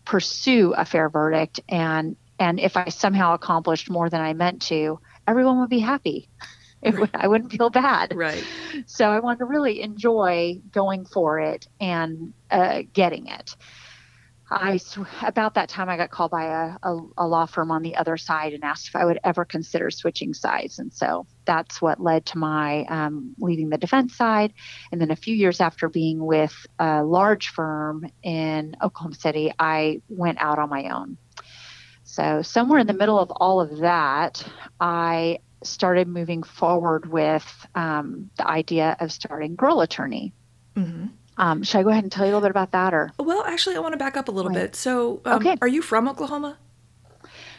pursue 0.05 0.75
a 0.77 0.85
fair 0.85 1.09
verdict 1.09 1.61
and 1.69 2.17
and 2.39 2.59
if 2.59 2.77
I 2.77 2.89
somehow 2.89 3.35
accomplished 3.35 3.89
more 3.89 4.11
than 4.11 4.21
I 4.21 4.33
meant 4.33 4.63
to, 4.63 4.99
everyone 5.29 5.61
would 5.61 5.71
be 5.71 5.79
happy. 5.79 6.29
It 6.89 6.99
would, 6.99 7.11
I 7.15 7.29
wouldn't 7.29 7.53
feel 7.53 7.71
bad. 7.71 8.13
Right. 8.17 8.45
So 8.87 9.09
I 9.09 9.21
want 9.21 9.39
to 9.39 9.45
really 9.45 9.83
enjoy 9.83 10.61
going 10.73 11.05
for 11.05 11.39
it 11.39 11.69
and 11.81 12.33
uh, 12.51 12.83
getting 12.93 13.29
it. 13.29 13.55
I 14.53 14.79
about 15.23 15.55
that 15.55 15.69
time 15.69 15.89
I 15.89 15.97
got 15.97 16.11
called 16.11 16.31
by 16.31 16.45
a, 16.45 16.77
a, 16.83 17.01
a 17.19 17.27
law 17.27 17.47
firm 17.47 17.71
on 17.71 17.83
the 17.83 17.97
other 17.97 18.17
side 18.17 18.53
and 18.53 18.63
asked 18.65 18.89
if 18.89 18.97
I 18.97 19.05
would 19.05 19.19
ever 19.25 19.45
consider 19.45 19.91
switching 19.91 20.35
sides, 20.35 20.79
and 20.79 20.93
so 20.93 21.27
that's 21.47 21.81
what 21.81 22.01
led 22.01 22.27
to 22.27 22.39
my 22.39 22.85
um, 22.85 23.35
leaving 23.39 23.71
the 23.71 23.79
defense 23.79 24.15
side. 24.15 24.53
And 24.91 25.01
then 25.01 25.11
a 25.11 25.17
few 25.17 25.35
years 25.35 25.61
after 25.61 25.89
being 25.89 26.25
with 26.25 26.55
a 26.79 27.03
large 27.03 27.49
firm 27.49 28.07
in 28.23 28.77
Oklahoma 28.83 29.15
City, 29.15 29.53
I 29.59 30.03
went 30.09 30.39
out 30.39 30.59
on 30.59 30.69
my 30.69 30.91
own. 30.91 31.17
So 32.05 32.43
somewhere 32.43 32.79
in 32.79 32.87
the 32.87 32.93
middle 32.93 33.19
of 33.19 33.31
all 33.31 33.61
of 33.61 33.79
that, 33.79 34.45
I 34.79 35.39
started 35.65 36.09
moving 36.09 36.43
forward 36.43 37.11
with 37.11 37.45
um, 37.75 38.31
the 38.37 38.47
idea 38.47 38.97
of 39.01 39.13
starting 39.13 39.57
Girl 39.57 39.81
Attorney. 39.81 40.33
hmm 40.77 41.07
Um, 41.37 41.63
should 41.63 41.79
I 41.79 41.83
go 41.83 41.89
ahead 41.89 42.05
and 42.05 42.13
tell 42.13 42.27
you 42.27 42.33
a 42.33 42.35
little 42.35 42.47
bit 42.49 42.51
about 42.51 42.73
that, 42.73 42.93
or 42.95 43.11
Well, 43.19 43.43
actually, 43.47 43.77
I 43.77 43.79
want 43.81 43.93
to 43.95 43.99
back 43.99 44.17
up 44.17 44.29
a 44.29 44.31
little 44.31 44.51
Right. 44.51 44.61
bit. 44.63 44.77
So, 44.77 45.21
um, 45.25 45.35
Okay. 45.35 45.57
are 45.63 45.69
you 45.69 45.81
from 45.83 46.09
Oklahoma? 46.09 46.59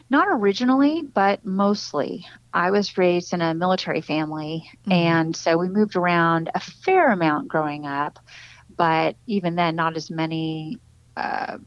Not 0.10 0.27
originally, 0.29 1.01
but 1.01 1.43
mostly. 1.45 2.25
I 2.53 2.69
was 2.72 2.98
raised 2.98 3.33
in 3.33 3.41
a 3.41 3.53
military 3.53 4.01
family, 4.01 4.69
mm-hmm. 4.81 4.91
and 4.91 5.36
so 5.36 5.57
we 5.57 5.69
moved 5.69 5.95
around 5.95 6.51
a 6.53 6.60
fair 6.60 7.12
amount 7.12 7.48
growing 7.48 7.86
up, 7.88 8.19
but 8.75 9.15
even 9.25 9.55
then, 9.55 9.75
not 9.75 9.95
as 9.98 10.12
many 10.12 10.77
uh, 11.17 11.57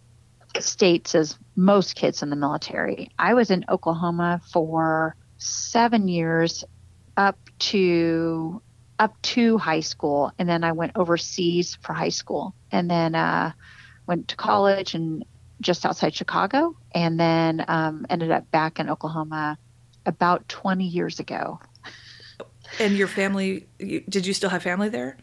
states 0.60 1.14
as 1.14 1.38
most 1.56 1.96
kids 1.96 2.22
in 2.22 2.30
the 2.30 2.36
military. 2.36 3.10
I 3.18 3.34
was 3.34 3.50
in 3.50 3.64
Oklahoma 3.68 4.40
for 4.52 5.16
seven 5.38 6.08
years 6.08 6.64
up 7.16 7.38
to 7.58 8.62
up 8.98 9.20
to 9.22 9.58
high 9.58 9.80
school 9.80 10.32
and 10.38 10.48
then 10.48 10.64
i 10.64 10.72
went 10.72 10.92
overseas 10.96 11.76
for 11.82 11.92
high 11.92 12.10
school. 12.10 12.54
And 12.72 12.90
then 12.90 13.14
uh, 13.14 13.52
went 14.06 14.28
to 14.28 14.36
college 14.36 14.94
and 14.94 15.24
just 15.60 15.86
outside 15.86 16.14
chicago 16.14 16.76
and 16.92 17.18
then 17.18 17.64
um, 17.68 18.06
ended 18.10 18.30
up 18.30 18.50
back 18.50 18.78
in 18.78 18.90
oklahoma 18.90 19.58
about 20.04 20.48
20 20.48 20.84
years 20.84 21.18
ago. 21.18 21.58
And 22.78 22.96
your 22.96 23.08
family 23.08 23.66
did 23.78 24.26
you 24.26 24.34
still 24.34 24.50
have 24.50 24.62
family 24.62 24.88
there? 24.88 25.16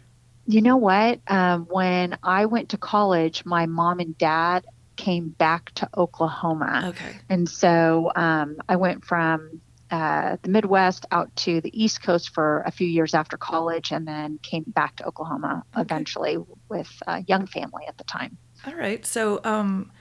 You 0.46 0.62
know 0.62 0.78
what? 0.78 1.20
Um, 1.28 1.66
when 1.70 2.18
i 2.24 2.46
went 2.46 2.70
to 2.70 2.78
college 2.78 3.46
my 3.46 3.66
mom 3.66 4.00
and 4.00 4.18
dad 4.18 4.66
came 4.96 5.30
back 5.30 5.72
to 5.76 5.90
oklahoma. 5.98 6.90
Okay. 6.90 7.16
And 7.30 7.50
so 7.50 8.12
um, 8.16 8.58
i 8.70 8.76
went 8.76 9.06
from 9.06 9.62
uh, 9.94 10.38
the 10.42 10.50
Midwest 10.50 11.06
out 11.12 11.34
to 11.36 11.62
the 11.62 11.70
East 11.72 12.02
Coast 12.02 12.32
for 12.34 12.64
a 12.66 12.72
few 12.72 12.88
years 12.88 13.14
after 13.14 13.38
college, 13.38 13.92
and 13.92 14.08
then 14.08 14.40
came 14.42 14.64
back 14.66 14.96
to 14.96 15.06
Oklahoma 15.06 15.64
okay. 15.74 15.82
eventually 15.82 16.38
with 16.68 16.92
a 17.06 17.22
young 17.28 17.46
family 17.46 17.84
at 17.88 17.96
the 18.00 18.04
time. 18.06 18.36
All 18.66 18.74
right. 18.74 19.06
So, 19.06 19.40
um, 19.44 19.92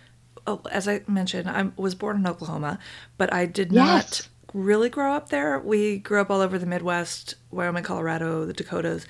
oh, 0.46 0.62
as 0.70 0.88
I 0.88 1.02
mentioned, 1.06 1.46
I 1.46 1.72
was 1.76 1.94
born 1.94 2.16
in 2.16 2.26
Oklahoma, 2.26 2.78
but 3.18 3.34
I 3.34 3.44
did 3.44 3.70
yes. 3.70 3.84
not 3.84 4.28
really 4.54 4.88
grow 4.88 5.12
up 5.12 5.28
there. 5.28 5.58
We 5.58 5.98
grew 5.98 6.22
up 6.22 6.30
all 6.30 6.40
over 6.40 6.58
the 6.58 6.64
Midwest, 6.64 7.34
Wyoming, 7.50 7.84
Colorado, 7.84 8.46
the 8.46 8.54
Dakotas 8.54 9.06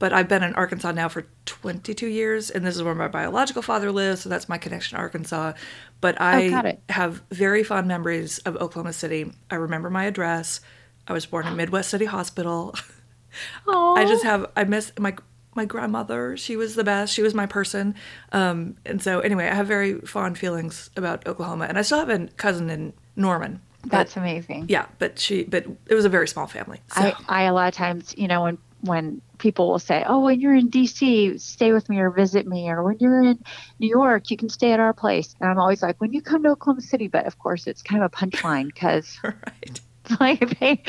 but 0.00 0.14
I've 0.14 0.28
been 0.28 0.42
in 0.42 0.54
Arkansas 0.54 0.92
now 0.92 1.10
for 1.10 1.26
22 1.44 2.06
years, 2.06 2.48
and 2.48 2.66
this 2.66 2.74
is 2.74 2.82
where 2.82 2.94
my 2.94 3.06
biological 3.06 3.60
father 3.60 3.92
lives, 3.92 4.22
so 4.22 4.30
that's 4.30 4.48
my 4.48 4.56
connection 4.56 4.96
to 4.96 5.02
Arkansas. 5.02 5.52
But 6.00 6.20
I 6.20 6.48
oh, 6.48 6.92
have 6.92 7.22
very 7.30 7.62
fond 7.62 7.86
memories 7.86 8.38
of 8.40 8.56
Oklahoma 8.56 8.92
City. 8.92 9.32
I 9.50 9.56
remember 9.56 9.90
my 9.90 10.04
address. 10.04 10.60
I 11.06 11.12
was 11.12 11.26
born 11.26 11.46
in 11.46 11.56
Midwest 11.56 11.90
City 11.90 12.06
Hospital. 12.06 12.74
I 13.68 14.04
just 14.08 14.24
have 14.24 14.50
I 14.56 14.64
miss 14.64 14.92
my 14.98 15.14
my 15.54 15.64
grandmother. 15.64 16.36
She 16.36 16.56
was 16.56 16.74
the 16.74 16.84
best. 16.84 17.12
She 17.12 17.22
was 17.22 17.34
my 17.34 17.46
person. 17.46 17.94
Um, 18.32 18.76
and 18.86 19.02
so 19.02 19.20
anyway, 19.20 19.48
I 19.48 19.54
have 19.54 19.66
very 19.66 20.00
fond 20.00 20.38
feelings 20.38 20.90
about 20.96 21.26
Oklahoma, 21.26 21.66
and 21.66 21.76
I 21.76 21.82
still 21.82 21.98
have 21.98 22.08
a 22.08 22.28
cousin 22.36 22.70
in 22.70 22.92
Norman. 23.16 23.60
But, 23.82 23.90
That's 23.90 24.16
amazing. 24.16 24.66
Yeah, 24.68 24.86
but 24.98 25.18
she 25.18 25.44
but 25.44 25.66
it 25.86 25.94
was 25.94 26.04
a 26.04 26.10
very 26.10 26.28
small 26.28 26.46
family. 26.46 26.80
So. 26.94 27.00
I 27.00 27.14
I 27.28 27.42
a 27.44 27.52
lot 27.52 27.68
of 27.68 27.74
times 27.74 28.14
you 28.16 28.28
know 28.28 28.42
when 28.42 28.58
when 28.82 29.20
people 29.38 29.68
will 29.70 29.78
say, 29.78 30.04
"Oh, 30.06 30.20
when 30.20 30.40
you're 30.40 30.54
in 30.54 30.70
DC, 30.70 31.40
stay 31.40 31.72
with 31.72 31.88
me 31.88 31.98
or 31.98 32.10
visit 32.10 32.46
me," 32.46 32.68
or 32.68 32.82
when 32.82 32.96
you're 33.00 33.22
in 33.22 33.38
New 33.78 33.88
York, 33.88 34.30
you 34.30 34.36
can 34.36 34.48
stay 34.48 34.72
at 34.72 34.80
our 34.80 34.92
place. 34.92 35.34
And 35.40 35.50
I'm 35.50 35.58
always 35.58 35.82
like, 35.82 36.00
"When 36.00 36.12
you 36.12 36.22
come 36.22 36.42
to 36.44 36.50
Oklahoma 36.50 36.82
City," 36.82 37.08
but 37.08 37.26
of 37.26 37.38
course, 37.38 37.66
it's 37.66 37.82
kind 37.82 38.02
of 38.02 38.12
a 38.12 38.16
punchline 38.16 38.66
because. 38.66 39.18
right. 39.24 39.80
Like 40.18 40.58
they, 40.58 40.82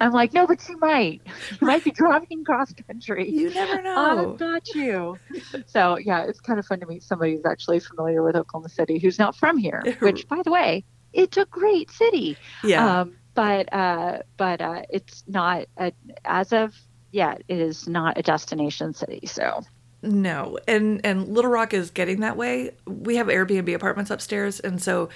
I'm 0.00 0.12
like, 0.12 0.32
no, 0.32 0.46
but 0.46 0.66
you 0.66 0.78
might, 0.78 1.20
you 1.60 1.66
might 1.66 1.84
be 1.84 1.90
driving 1.94 2.42
cross 2.42 2.72
country. 2.72 3.28
You 3.28 3.52
never 3.52 3.82
know. 3.82 4.32
I've 4.32 4.38
got 4.38 4.74
you. 4.74 5.18
so 5.66 5.98
yeah, 5.98 6.24
it's 6.24 6.40
kind 6.40 6.58
of 6.58 6.64
fun 6.64 6.80
to 6.80 6.86
meet 6.86 7.02
somebody 7.02 7.36
who's 7.36 7.44
actually 7.44 7.80
familiar 7.80 8.22
with 8.22 8.34
Oklahoma 8.34 8.70
City, 8.70 8.98
who's 8.98 9.18
not 9.18 9.36
from 9.36 9.58
here. 9.58 9.82
Which, 9.98 10.26
by 10.26 10.40
the 10.42 10.50
way, 10.50 10.84
it's 11.12 11.36
a 11.36 11.44
great 11.44 11.90
city. 11.90 12.38
Yeah. 12.64 13.00
Um, 13.00 13.16
but 13.34 13.72
uh, 13.72 14.20
but 14.36 14.60
uh, 14.60 14.82
it's 14.88 15.22
not 15.28 15.66
a, 15.76 15.92
as 16.24 16.52
of 16.52 16.74
yet 17.12 17.42
it 17.48 17.58
is 17.58 17.88
not 17.88 18.18
a 18.18 18.22
destination 18.22 18.94
city. 18.94 19.26
So 19.26 19.64
no, 20.02 20.58
and 20.68 21.00
and 21.04 21.28
Little 21.28 21.50
Rock 21.50 21.74
is 21.74 21.90
getting 21.90 22.20
that 22.20 22.36
way. 22.36 22.72
We 22.86 23.16
have 23.16 23.26
Airbnb 23.26 23.74
apartments 23.74 24.10
upstairs, 24.10 24.60
and 24.60 24.80
so 24.80 25.08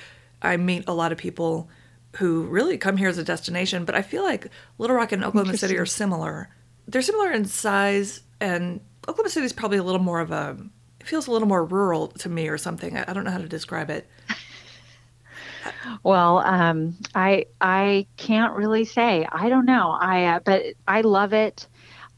I 0.43 0.57
meet 0.57 0.85
a 0.89 0.95
lot 0.95 1.13
of 1.13 1.19
people 1.19 1.69
who 2.17 2.43
really 2.45 2.77
come 2.77 2.97
here 2.97 3.09
as 3.09 3.19
a 3.19 3.25
destination. 3.25 3.85
But 3.85 3.95
I 3.95 4.03
feel 4.03 4.25
like 4.25 4.49
Little 4.79 4.97
Rock 4.97 5.13
and 5.13 5.25
Oklahoma 5.25 5.57
City 5.57 5.79
are 5.79 5.87
similar. 5.87 6.49
They're 6.89 7.03
similar 7.03 7.31
in 7.31 7.45
size, 7.45 8.23
and 8.41 8.81
Oklahoma 9.07 9.31
City 9.31 9.47
is 9.47 9.53
probably 9.53 9.79
a 9.79 9.83
little 9.83 10.01
more 10.01 10.21
of 10.21 10.33
a. 10.33 10.57
It 10.99 11.07
feels 11.07 11.29
a 11.29 11.31
little 11.31 11.49
more 11.49 11.65
rural 11.65 12.09
to 12.09 12.29
me, 12.29 12.49
or 12.49 12.59
something. 12.59 12.97
I, 12.97 13.05
I 13.09 13.13
don't 13.13 13.25
know 13.25 13.31
how 13.31 13.39
to 13.39 13.49
describe 13.49 13.91
it. 13.91 14.09
Well, 16.03 16.39
um, 16.39 16.97
I 17.15 17.47
I 17.61 18.07
can't 18.17 18.55
really 18.55 18.85
say. 18.85 19.27
I 19.31 19.49
don't 19.49 19.67
know. 19.67 19.91
I 19.91 20.25
uh, 20.25 20.41
but 20.41 20.63
I 20.89 21.03
love 21.03 21.33
it 21.33 21.67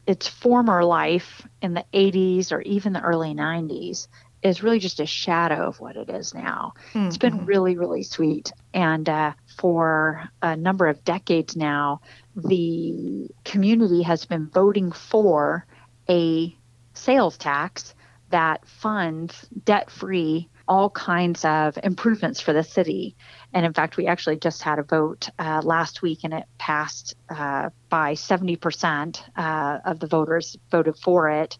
its 0.05 0.27
former 0.27 0.83
life 0.83 1.47
in 1.61 1.73
the 1.73 1.85
80s 1.93 2.51
or 2.51 2.61
even 2.61 2.93
the 2.93 3.01
early 3.01 3.33
90s 3.33 4.07
is 4.41 4.61
really 4.61 4.79
just 4.79 4.99
a 4.99 5.05
shadow 5.05 5.67
of 5.67 5.79
what 5.79 5.95
it 5.95 6.09
is 6.09 6.33
now. 6.33 6.73
Mm-hmm. 6.93 7.07
It's 7.07 7.17
been 7.17 7.37
mm-hmm. 7.37 7.45
really, 7.45 7.77
really 7.77 8.03
sweet. 8.03 8.51
And 8.73 9.07
uh, 9.07 9.33
for 9.57 10.29
a 10.41 10.57
number 10.57 10.87
of 10.87 11.03
decades 11.05 11.55
now, 11.55 12.01
the 12.35 13.29
community 13.45 14.03
has 14.03 14.25
been 14.25 14.49
voting 14.49 14.91
for 14.91 15.65
a 16.09 16.55
sales 16.93 17.37
tax 17.37 17.95
that 18.29 18.67
funds 18.67 19.47
debt 19.63 19.89
free 19.89 20.49
all 20.67 20.89
kinds 20.89 21.43
of 21.43 21.77
improvements 21.83 22.39
for 22.39 22.53
the 22.53 22.63
city. 22.63 23.15
And 23.53 23.65
in 23.65 23.73
fact, 23.73 23.97
we 23.97 24.07
actually 24.07 24.37
just 24.37 24.61
had 24.61 24.79
a 24.79 24.83
vote 24.83 25.29
uh, 25.37 25.61
last 25.63 26.01
week 26.01 26.19
and 26.23 26.33
it 26.33 26.45
passed 26.57 27.15
uh, 27.29 27.69
by 27.89 28.13
70% 28.13 29.21
uh, 29.35 29.79
of 29.85 29.99
the 29.99 30.07
voters 30.07 30.57
voted 30.71 30.97
for 30.97 31.29
it. 31.29 31.57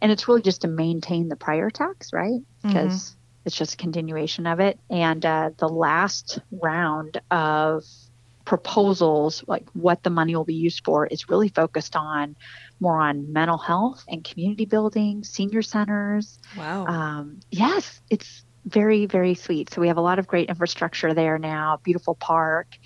And 0.00 0.12
it's 0.12 0.28
really 0.28 0.42
just 0.42 0.62
to 0.62 0.68
maintain 0.68 1.28
the 1.28 1.36
prior 1.36 1.70
tax, 1.70 2.12
right? 2.12 2.40
Because 2.62 3.10
mm-hmm. 3.10 3.18
it's 3.46 3.56
just 3.56 3.74
a 3.74 3.76
continuation 3.76 4.46
of 4.46 4.60
it. 4.60 4.78
And 4.88 5.24
uh, 5.24 5.50
the 5.56 5.68
last 5.68 6.38
round 6.50 7.20
of 7.30 7.84
proposals, 8.44 9.42
like 9.46 9.66
what 9.72 10.02
the 10.02 10.10
money 10.10 10.36
will 10.36 10.44
be 10.44 10.54
used 10.54 10.84
for, 10.84 11.06
is 11.06 11.28
really 11.28 11.48
focused 11.48 11.96
on 11.96 12.36
more 12.80 13.00
on 13.00 13.32
mental 13.32 13.58
health 13.58 14.04
and 14.08 14.22
community 14.22 14.66
building, 14.66 15.24
senior 15.24 15.62
centers. 15.62 16.38
Wow. 16.56 16.86
Um, 16.86 17.40
yes, 17.50 18.00
it's 18.10 18.43
very, 18.64 19.06
very 19.06 19.34
sweet. 19.34 19.72
So 19.72 19.80
we 19.80 19.88
have 19.88 19.96
a 19.96 20.02
lot 20.02 20.18
of 20.18 20.26
great 20.26 20.48
infrastructure 20.48 21.14
there 21.14 21.38
now, 21.38 21.80
beautiful 21.82 22.14
park. 22.14 22.76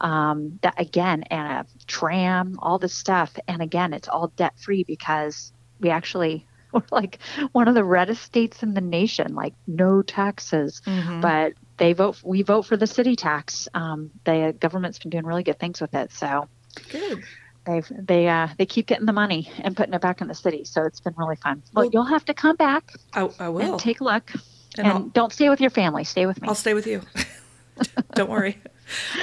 Um, 0.00 0.58
that 0.62 0.74
again, 0.80 1.24
and 1.24 1.48
a 1.48 1.66
tram, 1.86 2.58
all 2.60 2.78
this 2.78 2.94
stuff. 2.94 3.36
And 3.48 3.62
again, 3.62 3.92
it's 3.92 4.08
all 4.08 4.28
debt 4.28 4.54
free 4.58 4.84
because 4.84 5.52
we 5.80 5.90
actually 5.90 6.46
we're 6.72 6.82
like 6.90 7.18
one 7.52 7.66
of 7.66 7.74
the 7.74 7.84
reddest 7.84 8.22
states 8.22 8.62
in 8.62 8.74
the 8.74 8.80
nation, 8.80 9.34
like 9.34 9.54
no 9.66 10.02
taxes. 10.02 10.82
Mm-hmm. 10.86 11.20
But 11.20 11.54
they 11.78 11.92
vote. 11.94 12.20
We 12.22 12.42
vote 12.42 12.62
for 12.62 12.76
the 12.76 12.86
city 12.86 13.16
tax. 13.16 13.68
Um, 13.74 14.10
the 14.24 14.54
government's 14.58 14.98
been 14.98 15.10
doing 15.10 15.24
really 15.24 15.44
good 15.44 15.58
things 15.58 15.80
with 15.80 15.94
it. 15.94 16.12
So 16.12 16.48
good 16.90 17.24
they've 17.68 17.86
they 17.90 18.28
uh 18.28 18.48
they 18.56 18.66
keep 18.66 18.86
getting 18.86 19.06
the 19.06 19.12
money 19.12 19.50
and 19.58 19.76
putting 19.76 19.94
it 19.94 20.00
back 20.00 20.20
in 20.20 20.28
the 20.28 20.34
city 20.34 20.64
so 20.64 20.84
it's 20.84 21.00
been 21.00 21.14
really 21.16 21.36
fun 21.36 21.62
well, 21.72 21.84
well 21.84 21.90
you'll 21.92 22.04
have 22.04 22.24
to 22.24 22.34
come 22.34 22.56
back 22.56 22.92
I, 23.12 23.28
I 23.38 23.48
will 23.48 23.72
and 23.72 23.80
take 23.80 24.00
a 24.00 24.04
look 24.04 24.32
and, 24.76 24.86
and 24.86 25.12
don't 25.12 25.32
stay 25.32 25.48
with 25.48 25.60
your 25.60 25.70
family 25.70 26.04
stay 26.04 26.26
with 26.26 26.40
me. 26.40 26.48
I'll 26.48 26.54
stay 26.54 26.74
with 26.74 26.86
you. 26.86 27.02
Don't 28.14 28.30
worry. 28.30 28.60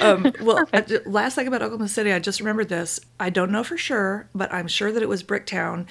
Um, 0.00 0.32
well 0.40 0.64
last 1.04 1.34
thing 1.34 1.48
about 1.48 1.60
oklahoma 1.60 1.88
city 1.88 2.12
i 2.12 2.20
just 2.20 2.38
remembered 2.38 2.68
this. 2.68 3.00
I 3.18 3.30
don't 3.30 3.50
know 3.50 3.64
for 3.64 3.76
sure 3.76 4.28
but 4.32 4.52
i'm 4.54 4.68
sure 4.68 4.92
that 4.92 5.02
it 5.02 5.08
was 5.08 5.22
bricktown. 5.22 5.86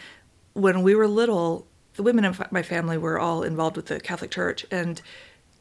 When 0.54 0.82
we 0.82 0.96
were 0.96 1.08
little 1.08 1.68
the 1.96 2.04
women 2.04 2.26
in 2.26 2.36
my 2.52 2.64
family 2.64 2.98
were 2.98 3.20
all 3.20 3.44
involved 3.44 3.76
with 3.76 3.88
the 3.88 4.00
catholic 4.00 4.32
church. 4.32 4.66
And 4.72 5.02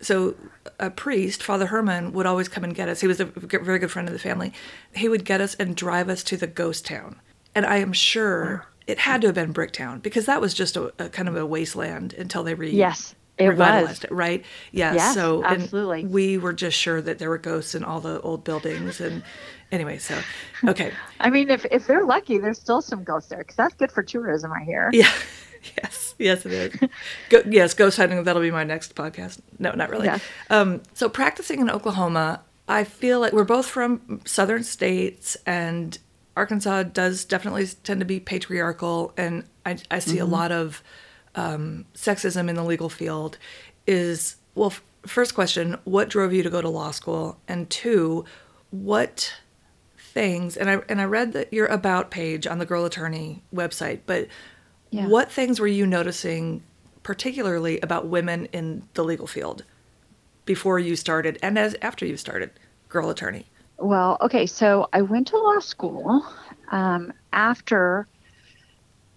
so 0.01 0.35
a 0.79 0.91
priest, 0.91 1.43
Father 1.43 1.67
Herman, 1.67 2.13
would 2.13 2.27
always 2.27 2.49
come 2.49 2.65
and 2.65 2.75
get 2.75 2.89
us. 2.89 3.01
He 3.01 3.07
was 3.07 3.21
a 3.21 3.25
very 3.25 3.79
good 3.79 3.91
friend 3.91 4.09
of 4.09 4.13
the 4.13 4.19
family. 4.19 4.53
He 4.95 5.09
would 5.09 5.25
get 5.25 5.41
us 5.41 5.55
and 5.55 5.75
drive 5.77 6.09
us 6.09 6.23
to 6.25 6.37
the 6.37 6.47
ghost 6.47 6.85
town. 6.87 7.21
And 7.55 7.65
I 7.65 7.77
am 7.77 7.93
sure 7.93 8.67
it 8.87 8.99
had 8.99 9.21
to 9.23 9.29
have 9.29 9.35
been 9.35 9.55
Bricktown 9.55 10.03
because 10.03 10.27
that 10.27 10.41
was 10.41 10.53
just 10.53 10.77
a, 10.77 10.93
a 10.99 11.09
kind 11.09 11.29
of 11.29 11.37
a 11.37 11.47
wasteland 11.47 12.13
until 12.15 12.43
they 12.43 12.55
re- 12.55 12.71
yes, 12.71 13.15
it 13.39 13.49
revitalized 13.49 14.03
was. 14.03 14.05
it, 14.05 14.13
right? 14.13 14.45
Yeah. 14.71 14.95
Yes, 14.95 15.15
so 15.15 15.45
absolutely. 15.45 16.05
We 16.05 16.39
were 16.39 16.53
just 16.53 16.77
sure 16.77 17.01
that 17.01 17.19
there 17.19 17.29
were 17.29 17.39
ghosts 17.39 17.75
in 17.75 17.85
all 17.85 18.01
the 18.01 18.21
old 18.21 18.45
buildings. 18.45 19.01
And 19.01 19.23
anyway, 19.73 19.99
so, 19.99 20.19
okay. 20.65 20.93
I 21.21 21.31
mean, 21.31 21.51
if, 21.51 21.65
if 21.71 21.87
they're 21.87 22.05
lucky, 22.05 22.39
there's 22.39 22.59
still 22.59 22.83
some 22.83 23.03
ghosts 23.03 23.31
there 23.31 23.39
because 23.39 23.57
that's 23.57 23.75
good 23.75 23.91
for 23.91 24.03
tourism, 24.03 24.53
I 24.53 24.63
hear. 24.65 24.91
Yeah. 24.93 25.11
yes, 25.83 26.15
yes, 26.19 26.47
it 26.47 26.53
is. 26.53 26.91
Go, 27.31 27.43
yes, 27.49 27.75
ghost 27.75 27.97
hunting. 27.97 28.23
That'll 28.23 28.43
be 28.43 28.51
my 28.51 28.65
next 28.65 28.95
podcast. 28.95 29.41
No, 29.59 29.73
not 29.73 29.91
really. 29.91 30.07
Yeah. 30.07 30.19
Um, 30.51 30.83
so 30.93 31.09
practicing 31.09 31.61
in 31.61 31.71
Oklahoma, 31.71 32.41
I 32.69 32.85
feel 32.85 33.21
like 33.21 33.33
we're 33.33 33.45
both 33.45 33.67
from 33.67 34.21
southern 34.25 34.63
states, 34.63 35.37
and 35.45 35.99
Arkansas 36.37 36.85
does 36.85 37.25
definitely 37.25 37.67
tend 37.67 38.01
to 38.01 38.07
be 38.07 38.21
patriarchal, 38.21 39.13
and 39.17 39.45
I, 39.67 39.79
I 39.91 39.99
see 39.99 40.17
mm-hmm. 40.17 40.23
a 40.23 40.25
lot 40.27 40.53
of 40.53 40.83
um, 41.35 41.87
sexism 41.95 42.49
in 42.49 42.57
the 42.57 42.65
legal 42.65 42.89
field. 42.89 43.39
Is 43.87 44.37
well, 44.55 44.73
first 45.07 45.35
question 45.35 45.77
what 45.85 46.09
drove 46.09 46.33
you 46.33 46.43
to 46.43 46.51
go 46.51 46.61
to 46.61 46.69
law 46.69 46.91
school 46.91 47.39
and 47.47 47.69
two 47.71 48.25
what 48.71 49.35
things 49.97 50.57
and 50.57 50.71
i 50.71 50.81
and 50.89 51.01
i 51.01 51.05
read 51.05 51.33
that 51.33 51.53
your 51.53 51.67
about 51.67 52.11
page 52.11 52.47
on 52.47 52.59
the 52.59 52.67
girl 52.67 52.85
attorney 52.85 53.43
website 53.55 54.01
but 54.07 54.29
yeah. 54.91 55.07
what 55.07 55.31
things 55.31 55.61
were 55.61 55.67
you 55.67 55.87
noticing 55.87 56.63
particularly 57.03 57.79
about 57.81 58.07
women 58.07 58.47
in 58.47 58.83
the 58.95 59.05
legal 59.05 59.27
field 59.27 59.65
before 60.45 60.79
you 60.79 60.97
started 60.97 61.39
and 61.43 61.59
as 61.59 61.77
after 61.83 62.07
you 62.07 62.17
started 62.17 62.51
girl 62.89 63.11
attorney 63.11 63.47
well 63.79 64.17
okay 64.21 64.47
so 64.47 64.89
i 64.93 65.03
went 65.03 65.27
to 65.27 65.37
law 65.37 65.59
school 65.59 66.25
um, 66.71 67.13
after 67.33 68.07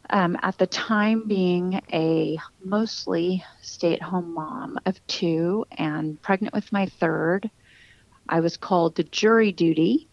um, 0.10 0.38
at 0.42 0.58
the 0.58 0.68
time 0.68 1.28
being 1.28 1.82
a 1.92 2.38
mostly 2.64 3.44
stay 3.62 3.94
at 3.94 4.02
home 4.02 4.34
mom 4.34 4.80
of 4.86 5.06
two 5.08 5.66
and 5.78 6.22
pregnant 6.22 6.54
with 6.54 6.72
my 6.72 6.86
third, 6.86 7.50
I 8.30 8.40
was 8.40 8.58
called 8.58 8.96
to 8.96 9.04
jury 9.04 9.52
duty, 9.52 10.08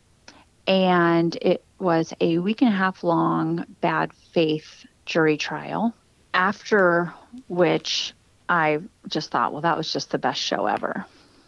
and 0.66 1.36
it 1.36 1.64
was 1.78 2.12
a 2.20 2.38
week 2.38 2.62
and 2.62 2.72
a 2.72 2.76
half 2.76 3.04
long 3.04 3.66
bad 3.80 4.12
faith 4.12 4.86
jury 5.06 5.36
trial. 5.36 5.94
After 6.32 7.12
which 7.48 8.12
I 8.48 8.80
just 9.08 9.30
thought, 9.30 9.52
well, 9.52 9.62
that 9.62 9.76
was 9.76 9.92
just 9.92 10.10
the 10.10 10.18
best 10.18 10.40
show 10.40 10.66
ever. 10.66 11.06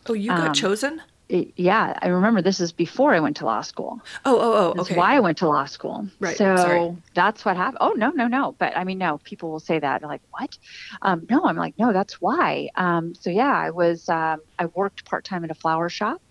Oh, 0.09 0.13
you 0.13 0.29
got 0.29 0.49
um, 0.49 0.55
chosen? 0.55 1.03
Yeah, 1.29 1.99
I 2.01 2.09
remember 2.09 2.41
this 2.41 2.61
is 2.61 2.73
before 2.73 3.13
I 3.13 3.21
went 3.21 3.39
to 3.39 3.47
law 3.47 3.61
school. 3.63 4.01
Oh, 4.25 4.39
oh, 4.39 4.75
oh, 4.77 4.81
okay. 4.83 4.97
why 4.97 5.17
I 5.17 5.21
went 5.21 5.39
to 5.39 5.49
law 5.49 5.65
school. 5.65 6.09
Right. 6.21 6.37
So 6.37 6.57
Sorry. 6.57 6.97
that's 7.15 7.45
what 7.45 7.57
happened. 7.57 7.79
Oh, 7.81 7.95
no, 7.97 8.11
no, 8.11 8.29
no. 8.29 8.55
But 8.59 8.77
I 8.77 8.85
mean, 8.85 8.99
no, 8.99 9.19
people 9.19 9.51
will 9.51 9.61
say 9.61 9.79
that. 9.79 10.01
They're 10.01 10.09
like, 10.09 10.23
what? 10.31 10.57
Um, 11.03 11.27
no, 11.29 11.45
I'm 11.45 11.57
like, 11.57 11.75
no, 11.79 11.93
that's 11.93 12.21
why. 12.21 12.71
Um, 12.77 13.15
so 13.15 13.31
yeah, 13.31 13.53
I 13.53 13.71
was, 13.71 14.09
um, 14.09 14.41
I 14.59 14.67
worked 14.67 15.05
part 15.05 15.25
time 15.25 15.43
at 15.45 15.51
a 15.51 15.55
flower 15.55 15.89
shop. 15.89 16.23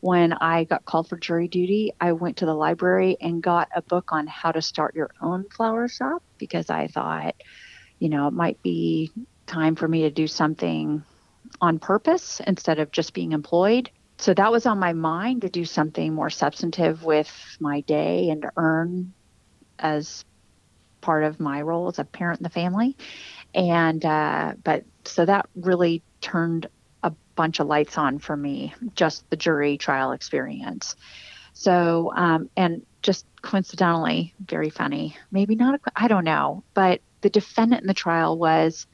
When 0.00 0.32
I 0.34 0.64
got 0.64 0.84
called 0.84 1.08
for 1.08 1.16
jury 1.16 1.48
duty, 1.48 1.92
I 2.00 2.12
went 2.12 2.38
to 2.38 2.46
the 2.46 2.54
library 2.54 3.16
and 3.20 3.42
got 3.42 3.68
a 3.74 3.80
book 3.80 4.12
on 4.12 4.26
how 4.26 4.52
to 4.52 4.60
start 4.60 4.94
your 4.94 5.10
own 5.22 5.48
flower 5.48 5.88
shop 5.88 6.22
because 6.38 6.68
I 6.68 6.88
thought, 6.88 7.36
you 8.00 8.08
know, 8.08 8.26
it 8.26 8.34
might 8.34 8.60
be 8.62 9.12
time 9.46 9.76
for 9.76 9.86
me 9.86 10.02
to 10.02 10.10
do 10.10 10.26
something 10.26 11.04
on 11.60 11.78
purpose 11.78 12.40
instead 12.46 12.80
of 12.80 12.90
just 12.90 13.14
being 13.14 13.32
employed 13.32 13.90
so 14.22 14.32
that 14.34 14.52
was 14.52 14.66
on 14.66 14.78
my 14.78 14.92
mind 14.92 15.42
to 15.42 15.48
do 15.48 15.64
something 15.64 16.14
more 16.14 16.30
substantive 16.30 17.02
with 17.02 17.30
my 17.58 17.80
day 17.80 18.30
and 18.30 18.42
to 18.42 18.52
earn 18.56 19.12
as 19.80 20.24
part 21.00 21.24
of 21.24 21.40
my 21.40 21.60
role 21.60 21.88
as 21.88 21.98
a 21.98 22.04
parent 22.04 22.38
in 22.38 22.44
the 22.44 22.48
family. 22.48 22.96
And, 23.52 24.04
uh, 24.04 24.54
but 24.62 24.84
so 25.04 25.24
that 25.24 25.46
really 25.56 26.02
turned 26.20 26.68
a 27.02 27.12
bunch 27.34 27.58
of 27.58 27.66
lights 27.66 27.98
on 27.98 28.20
for 28.20 28.36
me, 28.36 28.72
just 28.94 29.28
the 29.28 29.36
jury 29.36 29.76
trial 29.76 30.12
experience. 30.12 30.94
So, 31.52 32.12
um, 32.14 32.48
and 32.56 32.86
just 33.02 33.26
coincidentally, 33.42 34.34
very 34.38 34.70
funny, 34.70 35.16
maybe 35.32 35.56
not, 35.56 35.80
I 35.96 36.06
don't 36.06 36.24
know, 36.24 36.62
but 36.74 37.00
the 37.22 37.30
defendant 37.30 37.82
in 37.82 37.88
the 37.88 37.94
trial 37.94 38.38
was 38.38 38.86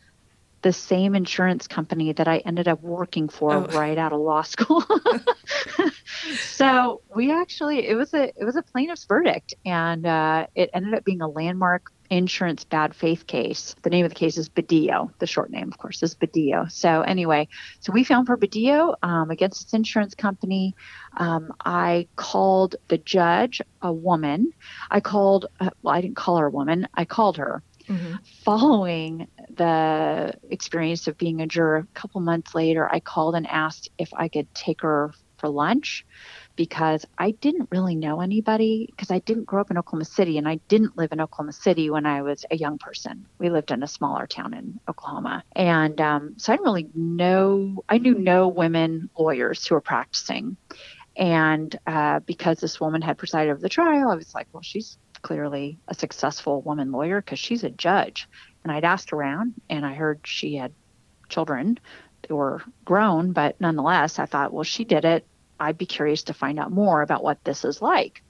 the 0.62 0.72
same 0.72 1.14
insurance 1.14 1.66
company 1.66 2.12
that 2.12 2.28
I 2.28 2.38
ended 2.38 2.68
up 2.68 2.82
working 2.82 3.28
for 3.28 3.52
oh. 3.52 3.66
right 3.66 3.98
out 3.98 4.12
of 4.12 4.20
law 4.20 4.42
school. 4.42 4.84
so 6.40 7.00
we 7.14 7.32
actually 7.32 7.86
it 7.86 7.94
was 7.94 8.14
a 8.14 8.24
it 8.24 8.44
was 8.44 8.56
a 8.56 8.62
plaintiff's 8.62 9.04
verdict, 9.04 9.54
and 9.64 10.06
uh, 10.06 10.46
it 10.54 10.70
ended 10.74 10.94
up 10.94 11.04
being 11.04 11.22
a 11.22 11.28
landmark 11.28 11.92
insurance 12.10 12.64
bad 12.64 12.94
faith 12.94 13.26
case. 13.26 13.74
The 13.82 13.90
name 13.90 14.04
of 14.04 14.10
the 14.10 14.14
case 14.14 14.38
is 14.38 14.48
Badillo. 14.48 15.10
The 15.18 15.26
short 15.26 15.50
name, 15.50 15.68
of 15.68 15.78
course, 15.78 16.02
is 16.02 16.14
Badillo. 16.14 16.70
So 16.70 17.02
anyway, 17.02 17.48
so 17.80 17.92
we 17.92 18.04
found 18.04 18.26
for 18.26 18.36
Badillo 18.36 18.94
um, 19.02 19.30
against 19.30 19.62
its 19.62 19.74
insurance 19.74 20.14
company. 20.14 20.74
Um, 21.16 21.52
I 21.64 22.08
called 22.16 22.76
the 22.88 22.98
judge, 22.98 23.60
a 23.82 23.92
woman. 23.92 24.52
I 24.90 25.00
called, 25.00 25.46
uh, 25.60 25.70
well, 25.82 25.94
I 25.94 26.00
didn't 26.00 26.16
call 26.16 26.38
her 26.38 26.46
a 26.46 26.50
woman. 26.50 26.88
I 26.94 27.04
called 27.04 27.36
her. 27.36 27.62
Mm-hmm. 27.88 28.16
Following 28.44 29.28
the 29.50 30.34
experience 30.50 31.06
of 31.08 31.16
being 31.16 31.40
a 31.40 31.46
juror, 31.46 31.78
a 31.78 31.98
couple 31.98 32.20
months 32.20 32.54
later, 32.54 32.88
I 32.90 33.00
called 33.00 33.34
and 33.34 33.46
asked 33.46 33.88
if 33.98 34.10
I 34.14 34.28
could 34.28 34.52
take 34.54 34.82
her 34.82 35.12
for 35.38 35.48
lunch 35.48 36.04
because 36.56 37.06
I 37.16 37.30
didn't 37.30 37.68
really 37.70 37.94
know 37.94 38.20
anybody 38.20 38.88
because 38.90 39.10
I 39.10 39.20
didn't 39.20 39.44
grow 39.44 39.60
up 39.60 39.70
in 39.70 39.78
Oklahoma 39.78 40.04
City 40.04 40.36
and 40.36 40.48
I 40.48 40.56
didn't 40.68 40.96
live 40.96 41.12
in 41.12 41.20
Oklahoma 41.20 41.52
City 41.52 41.90
when 41.90 42.04
I 42.04 42.22
was 42.22 42.44
a 42.50 42.56
young 42.56 42.78
person. 42.78 43.26
We 43.38 43.48
lived 43.48 43.70
in 43.70 43.82
a 43.82 43.86
smaller 43.86 44.26
town 44.26 44.54
in 44.54 44.80
Oklahoma. 44.88 45.44
And 45.54 46.00
um, 46.00 46.34
so 46.36 46.52
I 46.52 46.56
didn't 46.56 46.66
really 46.66 46.88
know, 46.94 47.84
I 47.88 47.98
knew 47.98 48.14
no 48.14 48.48
women 48.48 49.10
lawyers 49.16 49.66
who 49.66 49.76
were 49.76 49.80
practicing. 49.80 50.56
And 51.16 51.76
uh, 51.86 52.20
because 52.20 52.58
this 52.58 52.80
woman 52.80 53.02
had 53.02 53.18
presided 53.18 53.50
over 53.50 53.60
the 53.60 53.68
trial, 53.68 54.10
I 54.10 54.14
was 54.14 54.34
like, 54.34 54.46
well, 54.52 54.62
she's 54.62 54.98
clearly 55.18 55.78
a 55.88 55.94
successful 55.94 56.62
woman 56.62 56.92
lawyer 56.92 57.20
because 57.20 57.38
she's 57.38 57.64
a 57.64 57.70
judge. 57.70 58.28
And 58.62 58.72
I'd 58.72 58.84
asked 58.84 59.12
around 59.12 59.54
and 59.68 59.84
I 59.84 59.94
heard 59.94 60.20
she 60.24 60.56
had 60.56 60.72
children 61.28 61.78
who 62.28 62.36
were 62.36 62.62
grown, 62.84 63.32
but 63.32 63.60
nonetheless, 63.60 64.18
I 64.18 64.26
thought, 64.26 64.52
well, 64.52 64.64
she 64.64 64.84
did 64.84 65.04
it. 65.04 65.26
I'd 65.60 65.78
be 65.78 65.86
curious 65.86 66.22
to 66.24 66.34
find 66.34 66.58
out 66.58 66.70
more 66.70 67.02
about 67.02 67.22
what 67.22 67.42
this 67.44 67.64
is 67.64 67.82
like. 67.82 68.22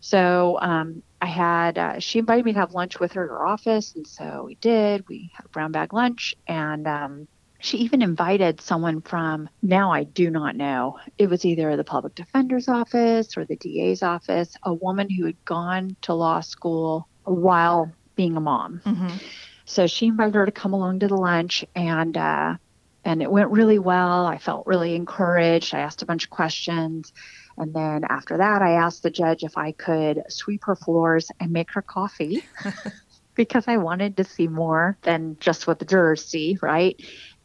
So 0.00 0.58
um, 0.60 1.02
I 1.20 1.26
had, 1.26 1.78
uh, 1.78 1.98
she 2.00 2.18
invited 2.18 2.44
me 2.44 2.52
to 2.54 2.58
have 2.58 2.74
lunch 2.74 2.98
with 2.98 3.12
her 3.12 3.24
at 3.24 3.30
her 3.30 3.46
office. 3.46 3.94
And 3.94 4.06
so 4.06 4.44
we 4.46 4.56
did. 4.56 5.08
We 5.08 5.30
had 5.34 5.46
a 5.46 5.48
brown 5.50 5.72
bag 5.72 5.92
lunch. 5.92 6.34
And 6.46 6.86
um, 6.88 7.28
she 7.62 7.78
even 7.78 8.02
invited 8.02 8.60
someone 8.60 9.00
from, 9.00 9.48
now 9.62 9.92
I 9.92 10.02
do 10.02 10.30
not 10.30 10.56
know, 10.56 10.98
it 11.16 11.30
was 11.30 11.44
either 11.44 11.76
the 11.76 11.84
public 11.84 12.16
defender's 12.16 12.68
office 12.68 13.36
or 13.36 13.44
the 13.44 13.54
DA's 13.54 14.02
office, 14.02 14.56
a 14.64 14.74
woman 14.74 15.08
who 15.08 15.26
had 15.26 15.44
gone 15.44 15.96
to 16.02 16.12
law 16.12 16.40
school 16.40 17.08
while 17.22 17.92
being 18.16 18.36
a 18.36 18.40
mom. 18.40 18.82
Mm-hmm. 18.84 19.16
So 19.64 19.86
she 19.86 20.08
invited 20.08 20.34
her 20.34 20.44
to 20.44 20.52
come 20.52 20.72
along 20.72 20.98
to 21.00 21.08
the 21.08 21.16
lunch 21.16 21.64
and, 21.76 22.16
uh, 22.16 22.56
and 23.04 23.22
it 23.22 23.30
went 23.30 23.50
really 23.50 23.78
well. 23.78 24.26
I 24.26 24.38
felt 24.38 24.66
really 24.66 24.96
encouraged. 24.96 25.72
I 25.72 25.80
asked 25.80 26.02
a 26.02 26.06
bunch 26.06 26.24
of 26.24 26.30
questions. 26.30 27.12
And 27.56 27.72
then 27.72 28.02
after 28.08 28.38
that, 28.38 28.60
I 28.60 28.72
asked 28.72 29.04
the 29.04 29.10
judge 29.10 29.44
if 29.44 29.56
I 29.56 29.70
could 29.70 30.24
sweep 30.28 30.64
her 30.64 30.74
floors 30.74 31.30
and 31.38 31.52
make 31.52 31.70
her 31.72 31.82
coffee 31.82 32.42
because 33.36 33.68
I 33.68 33.76
wanted 33.76 34.16
to 34.16 34.24
see 34.24 34.48
more 34.48 34.98
than 35.02 35.36
just 35.38 35.68
what 35.68 35.78
the 35.78 35.84
jurors 35.84 36.24
see, 36.24 36.58
right? 36.60 37.00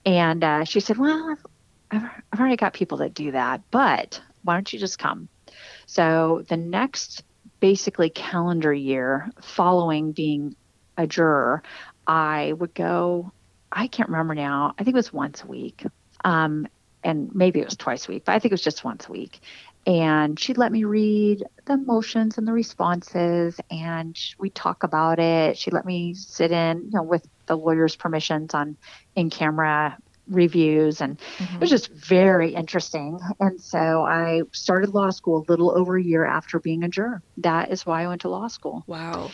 And 0.07 0.41
uh, 0.41 0.63
she 0.63 0.79
said, 0.79 0.97
Well, 0.97 1.37
I've, 1.91 2.03
I've 2.31 2.39
already 2.39 2.55
got 2.55 2.73
people 2.73 2.99
that 2.99 3.13
do 3.13 3.33
that, 3.33 3.61
but 3.71 4.21
why 4.41 4.53
don't 4.53 4.71
you 4.71 4.79
just 4.79 4.97
come? 4.97 5.27
So 5.85 6.45
the 6.47 6.55
next 6.55 7.25
basically 7.59 8.09
calendar 8.09 8.73
year 8.73 9.29
following 9.41 10.13
being 10.13 10.55
a 10.97 11.07
juror, 11.07 11.61
I 12.07 12.53
would 12.53 12.73
go, 12.73 13.33
I 13.69 13.87
can't 13.87 14.07
remember 14.07 14.33
now, 14.33 14.75
I 14.79 14.85
think 14.85 14.95
it 14.95 14.97
was 14.97 15.11
once 15.11 15.43
a 15.43 15.47
week. 15.47 15.85
Um, 16.23 16.69
and 17.03 17.35
maybe 17.35 17.59
it 17.59 17.65
was 17.65 17.75
twice 17.75 18.07
a 18.07 18.11
week, 18.13 18.23
but 18.23 18.31
I 18.31 18.39
think 18.39 18.51
it 18.51 18.53
was 18.53 18.61
just 18.61 18.85
once 18.85 19.07
a 19.07 19.11
week. 19.11 19.41
And 19.87 20.37
she'd 20.37 20.57
let 20.57 20.73
me 20.73 20.83
read 20.83 21.43
the 21.63 21.77
motions 21.77 22.37
and 22.37 22.45
the 22.45 22.51
responses, 22.51 23.57
and 23.71 24.19
we 24.37 24.49
talk 24.49 24.83
about 24.83 25.17
it. 25.17 25.57
She 25.57 25.71
let 25.71 25.85
me 25.85 26.13
sit 26.13 26.51
in, 26.51 26.83
you 26.83 26.91
know, 26.91 27.03
with 27.03 27.25
the 27.45 27.55
lawyer's 27.55 27.95
permissions 27.95 28.53
on 28.53 28.75
in 29.15 29.29
camera 29.29 29.97
reviews 30.27 30.99
and 30.99 31.17
mm-hmm. 31.37 31.55
it 31.55 31.61
was 31.61 31.69
just 31.69 31.89
very 31.89 32.53
interesting. 32.53 33.17
And 33.39 33.61
so 33.61 34.03
i 34.03 34.41
started 34.51 34.93
law 34.93 35.09
school 35.09 35.45
a 35.47 35.49
little 35.49 35.71
over 35.71 35.95
a 35.95 36.03
year 36.03 36.25
after 36.25 36.59
being 36.59 36.83
a 36.83 36.89
juror. 36.89 37.21
That 37.37 37.71
is 37.71 37.85
why 37.85 38.03
i 38.03 38.07
went 38.07 38.21
to 38.21 38.29
law 38.29 38.49
school. 38.49 38.83
Wow. 38.87 39.31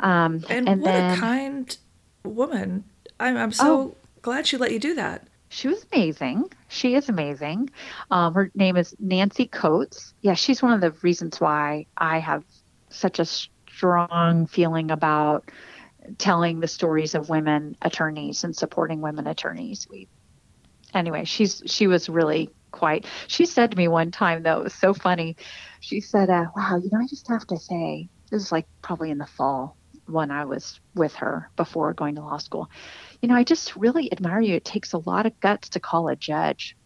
Um, 0.00 0.44
and, 0.48 0.68
and 0.68 0.82
what 0.82 0.90
then, 0.90 1.16
a 1.16 1.20
kind 1.20 1.76
woman. 2.24 2.82
I'm, 3.20 3.36
I'm 3.36 3.52
so 3.52 3.78
oh, 3.78 3.96
glad 4.22 4.48
she 4.48 4.56
let 4.56 4.72
you 4.72 4.80
do 4.80 4.94
that 4.94 5.28
she 5.48 5.68
was 5.68 5.86
amazing 5.92 6.44
she 6.68 6.94
is 6.94 7.08
amazing 7.08 7.70
um, 8.10 8.34
her 8.34 8.50
name 8.54 8.76
is 8.76 8.94
nancy 8.98 9.46
coats 9.46 10.14
yeah 10.20 10.34
she's 10.34 10.62
one 10.62 10.72
of 10.72 10.80
the 10.80 10.90
reasons 11.02 11.40
why 11.40 11.86
i 11.96 12.18
have 12.18 12.44
such 12.88 13.18
a 13.18 13.24
strong 13.24 14.46
feeling 14.46 14.90
about 14.90 15.50
telling 16.18 16.60
the 16.60 16.68
stories 16.68 17.14
of 17.14 17.28
women 17.28 17.76
attorneys 17.82 18.44
and 18.44 18.54
supporting 18.54 19.00
women 19.00 19.26
attorneys. 19.26 19.86
We 19.90 20.08
anyway, 20.94 21.24
she's 21.24 21.62
she 21.66 21.86
was 21.86 22.08
really 22.08 22.50
quite. 22.70 23.06
She 23.26 23.46
said 23.46 23.70
to 23.72 23.76
me 23.76 23.88
one 23.88 24.10
time 24.10 24.42
though, 24.42 24.60
it 24.60 24.64
was 24.64 24.74
so 24.74 24.94
funny. 24.94 25.36
She 25.80 26.00
said, 26.00 26.30
uh, 26.30 26.46
"Wow, 26.56 26.80
you 26.82 26.90
know, 26.92 27.00
I 27.00 27.06
just 27.06 27.28
have 27.28 27.46
to 27.48 27.56
say, 27.56 28.08
this 28.30 28.42
is 28.42 28.52
like 28.52 28.66
probably 28.82 29.10
in 29.10 29.18
the 29.18 29.26
fall 29.26 29.76
when 30.06 30.30
I 30.30 30.44
was 30.44 30.80
with 30.94 31.14
her 31.16 31.50
before 31.56 31.92
going 31.92 32.14
to 32.14 32.22
law 32.22 32.38
school. 32.38 32.70
You 33.22 33.28
know, 33.28 33.34
I 33.34 33.44
just 33.44 33.76
really 33.76 34.10
admire 34.12 34.40
you. 34.40 34.54
It 34.54 34.64
takes 34.64 34.92
a 34.92 34.98
lot 34.98 35.26
of 35.26 35.38
guts 35.40 35.70
to 35.70 35.80
call 35.80 36.08
a 36.08 36.16
judge." 36.16 36.76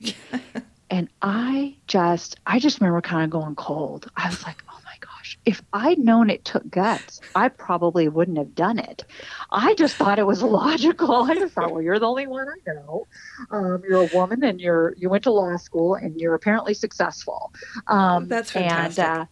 and 0.90 1.08
I 1.22 1.76
just, 1.86 2.36
I 2.46 2.58
just 2.58 2.80
remember 2.80 3.00
kind 3.00 3.24
of 3.24 3.30
going 3.30 3.54
cold. 3.54 4.10
I 4.16 4.28
was 4.28 4.42
like, 4.44 4.62
"Oh 4.68 4.78
my 4.84 4.94
gosh." 5.00 5.16
if 5.46 5.62
I'd 5.72 5.98
known 5.98 6.28
it 6.28 6.44
took 6.44 6.68
guts, 6.70 7.20
I 7.36 7.48
probably 7.48 8.08
wouldn't 8.08 8.36
have 8.36 8.54
done 8.54 8.80
it. 8.80 9.04
I 9.50 9.74
just 9.74 9.94
thought 9.94 10.18
it 10.18 10.26
was 10.26 10.42
logical. 10.42 11.22
I 11.22 11.34
just 11.34 11.54
thought, 11.54 11.72
well, 11.72 11.82
you're 11.82 12.00
the 12.00 12.06
only 12.08 12.26
one 12.26 12.48
I 12.48 12.72
know. 12.72 13.06
Um, 13.50 13.82
you're 13.88 14.02
a 14.02 14.10
woman, 14.12 14.42
and 14.42 14.60
you're 14.60 14.94
you 14.98 15.08
went 15.08 15.24
to 15.24 15.30
law 15.30 15.56
school, 15.56 15.94
and 15.94 16.20
you're 16.20 16.34
apparently 16.34 16.74
successful. 16.74 17.52
Um, 17.86 18.26
That's 18.28 18.50
fantastic. 18.50 19.04
And, 19.04 19.20
uh, 19.20 19.26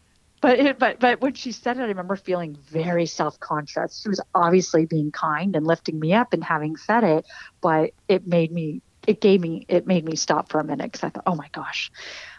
but 0.44 0.60
it, 0.60 0.78
but 0.78 1.00
but 1.00 1.22
when 1.22 1.34
she 1.34 1.52
said 1.52 1.78
it, 1.78 1.82
I 1.82 1.86
remember 1.86 2.16
feeling 2.16 2.56
very 2.60 3.06
self 3.06 3.40
conscious. 3.40 4.00
She 4.02 4.10
was 4.10 4.20
obviously 4.34 4.86
being 4.86 5.10
kind 5.10 5.56
and 5.56 5.66
lifting 5.66 5.98
me 5.98 6.12
up 6.12 6.34
and 6.34 6.44
having 6.44 6.76
said 6.76 7.04
it, 7.04 7.24
but 7.62 7.92
it 8.08 8.26
made 8.26 8.52
me 8.52 8.82
it 9.06 9.22
gave 9.22 9.40
me 9.40 9.64
it 9.68 9.86
made 9.86 10.04
me 10.04 10.16
stop 10.16 10.50
for 10.50 10.60
a 10.60 10.64
minute 10.64 10.84
because 10.92 11.04
I 11.04 11.10
thought, 11.10 11.24
oh 11.26 11.36
my 11.36 11.48
gosh, 11.54 11.90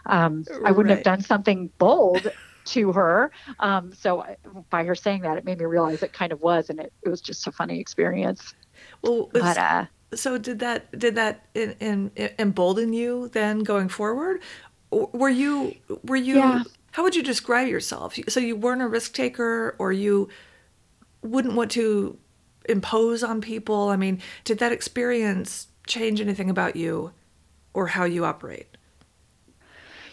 um, 0.06 0.46
I 0.64 0.72
wouldn't 0.72 0.90
Right. 0.90 0.98
have 0.98 1.02
done 1.02 1.22
something 1.22 1.72
bold 1.78 2.28
to 2.66 2.92
her. 2.92 3.32
Um, 3.58 3.92
so 3.94 4.22
I- 4.22 4.36
by 4.70 4.84
her 4.84 4.94
saying 4.94 5.22
that, 5.22 5.38
it 5.38 5.44
made 5.44 5.58
me 5.58 5.64
realize 5.66 6.02
it 6.02 6.12
kind 6.12 6.32
of 6.32 6.40
was, 6.40 6.70
and 6.70 6.80
it, 6.80 6.92
it 7.04 7.08
was 7.08 7.20
just 7.22 7.46
a 7.48 7.52
funny 7.52 7.80
experience. 7.80 8.54
Well, 9.02 9.30
But 9.32 9.58
uh, 9.58 9.86
so 10.14 10.38
did 10.38 10.60
that 10.60 10.98
did 10.98 11.16
that 11.16 11.48
in, 11.54 11.72
in, 11.80 12.12
embolden 12.38 12.92
you 12.92 13.28
then 13.28 13.60
going 13.60 13.88
forward? 13.88 14.42
Or 14.90 15.10
were 15.12 15.28
you 15.30 15.76
were 16.04 16.16
you 16.16 16.36
Yeah. 16.36 16.64
How 16.96 17.02
would 17.02 17.14
you 17.14 17.22
describe 17.22 17.68
yourself? 17.68 18.16
So 18.28 18.40
you 18.40 18.56
weren't 18.56 18.80
a 18.80 18.88
risk 18.88 19.12
taker 19.12 19.76
or 19.78 19.92
you 19.92 20.28
wouldn't 21.22 21.54
want 21.54 21.70
to 21.72 22.18
impose 22.68 23.22
on 23.22 23.40
people? 23.40 23.90
I 23.90 23.96
mean, 23.96 24.20
did 24.44 24.58
that 24.58 24.72
experience 24.72 25.68
change 25.86 26.20
anything 26.20 26.50
about 26.50 26.74
you 26.74 27.12
or 27.74 27.86
how 27.88 28.04
you 28.04 28.24
operate? 28.24 28.76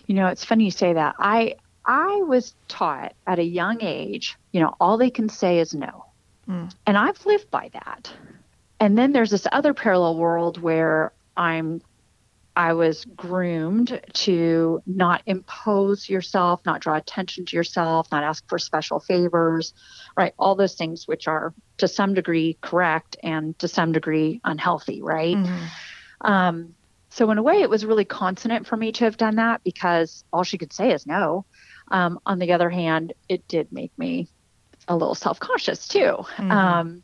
you 0.08 0.15
know, 0.15 0.28
it's 0.28 0.43
funny 0.43 0.65
you 0.65 0.72
say 0.72 0.93
that. 0.93 1.15
I 1.19 1.56
I 1.86 2.22
was 2.28 2.54
taught 2.67 3.13
at 3.28 3.39
a 3.39 3.43
young 3.43 3.82
age, 3.82 4.38
you 4.52 4.62
know, 4.62 4.76
all 4.80 4.98
they 4.98 5.10
can 5.10 5.30
say 5.30 5.60
is 5.60 5.74
no. 5.74 6.06
Mm. 6.50 6.74
And 6.86 6.98
I've 6.98 7.26
lived 7.26 7.50
by 7.52 7.69
that. 7.74 8.12
And 8.80 8.98
then 8.98 9.12
there's 9.12 9.32
this 9.32 9.48
other 9.52 9.74
parallel 9.74 10.17
world 10.17 10.62
where 10.62 11.12
I'm 11.38 11.82
I 12.56 12.74
was 12.74 13.06
groomed 13.06 14.00
to 14.13 14.82
not 14.86 15.24
impose 15.26 16.08
yourself, 16.08 16.62
not 16.66 16.82
draw 16.82 16.96
attention 16.96 17.46
to 17.46 17.56
yourself, 17.56 18.08
not 18.12 18.24
ask 18.24 18.44
for 18.48 18.60
special 18.60 19.00
favors, 19.00 19.74
right? 20.16 20.34
All 20.38 20.56
those 20.56 20.76
things 20.76 21.08
which 21.08 21.28
are 21.28 21.54
to 21.78 21.88
some 21.88 22.13
degree 22.13 22.58
correct 22.62 23.18
and 23.24 23.58
to 23.60 23.68
some 23.68 23.92
degree 23.92 24.39
unhealthy, 24.44 25.02
right? 25.02 25.36
Mhm. 25.36 25.68
Um, 26.22 26.76
so 27.10 27.30
in 27.32 27.38
a 27.38 27.44
way, 27.44 27.62
it 27.62 27.70
was 27.70 27.86
really 27.86 28.06
consonant 28.06 28.68
for 28.68 28.78
me 28.78 28.92
to 28.94 29.06
have 29.06 29.18
done 29.18 29.36
that 29.36 29.62
because 29.63 30.24
all 30.32 30.44
she 30.44 30.58
could 30.58 30.74
say 30.74 30.92
is 30.92 31.06
no. 31.06 31.46
Um, 31.92 32.20
on 32.26 32.39
the 32.39 32.54
other 32.54 32.70
hand, 32.70 33.13
it 33.30 33.48
did 33.48 33.72
make 33.72 33.92
me 33.98 34.30
a 34.88 34.96
little 34.96 35.16
self-conscious 35.16 35.88
too. 35.88 36.18
Mhm. 36.38 36.52
Um, 36.52 37.04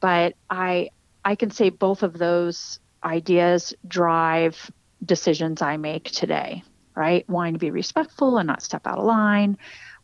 but 0.00 0.34
I 0.48 0.90
I 1.24 1.34
can 1.34 1.50
say 1.50 1.70
both 1.70 2.04
of 2.04 2.16
those 2.18 2.78
ideas 3.06 3.74
drive 3.86 4.70
decisions 5.04 5.62
I 5.62 5.78
make 5.78 6.04
today. 6.10 6.62
Right, 6.96 7.28
wanting 7.28 7.54
to 7.54 7.58
be 7.60 7.70
respectful 7.70 8.38
and 8.38 8.46
not 8.46 8.62
step 8.62 8.86
out 8.86 8.98
of 8.98 9.04
line. 9.04 9.58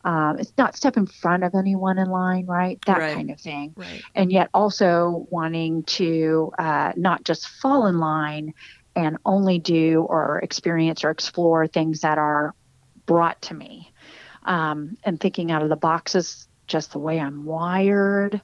Um, 0.05 0.37
it's 0.39 0.53
not 0.57 0.77
step 0.77 0.95
in 0.95 1.07
front 1.07 1.43
of 1.43 1.55
anyone 1.55 1.97
in 1.97 2.07
line, 2.07 2.45
right? 2.45 2.79
That 2.85 2.99
Right. 2.99 3.13
kind 3.15 3.31
of 3.31 3.41
thing 3.41 3.75
Right. 3.75 4.03
and 4.13 4.31
yet 4.31 4.49
also 4.53 5.25
wanting 5.31 5.83
to 5.85 6.51
uh, 6.59 6.93
not 6.95 7.23
just 7.23 7.47
fall 7.47 7.87
in 7.87 7.97
line 7.99 8.53
and 8.95 9.17
only 9.25 9.59
do 9.59 10.05
or 10.07 10.39
experience 10.39 11.03
or 11.03 11.09
explore 11.09 11.67
things 11.67 12.01
that 12.01 12.19
are 12.19 12.53
brought 13.07 13.41
to 13.43 13.55
me 13.55 13.91
um, 14.45 14.97
and 15.03 15.19
thinking 15.19 15.51
out 15.51 15.63
of 15.63 15.69
the 15.69 15.75
box 15.75 16.15
is 16.15 16.47
just 16.67 16.91
the 16.93 16.99
way 16.99 17.19
i'm 17.19 17.45
wired 17.45 18.41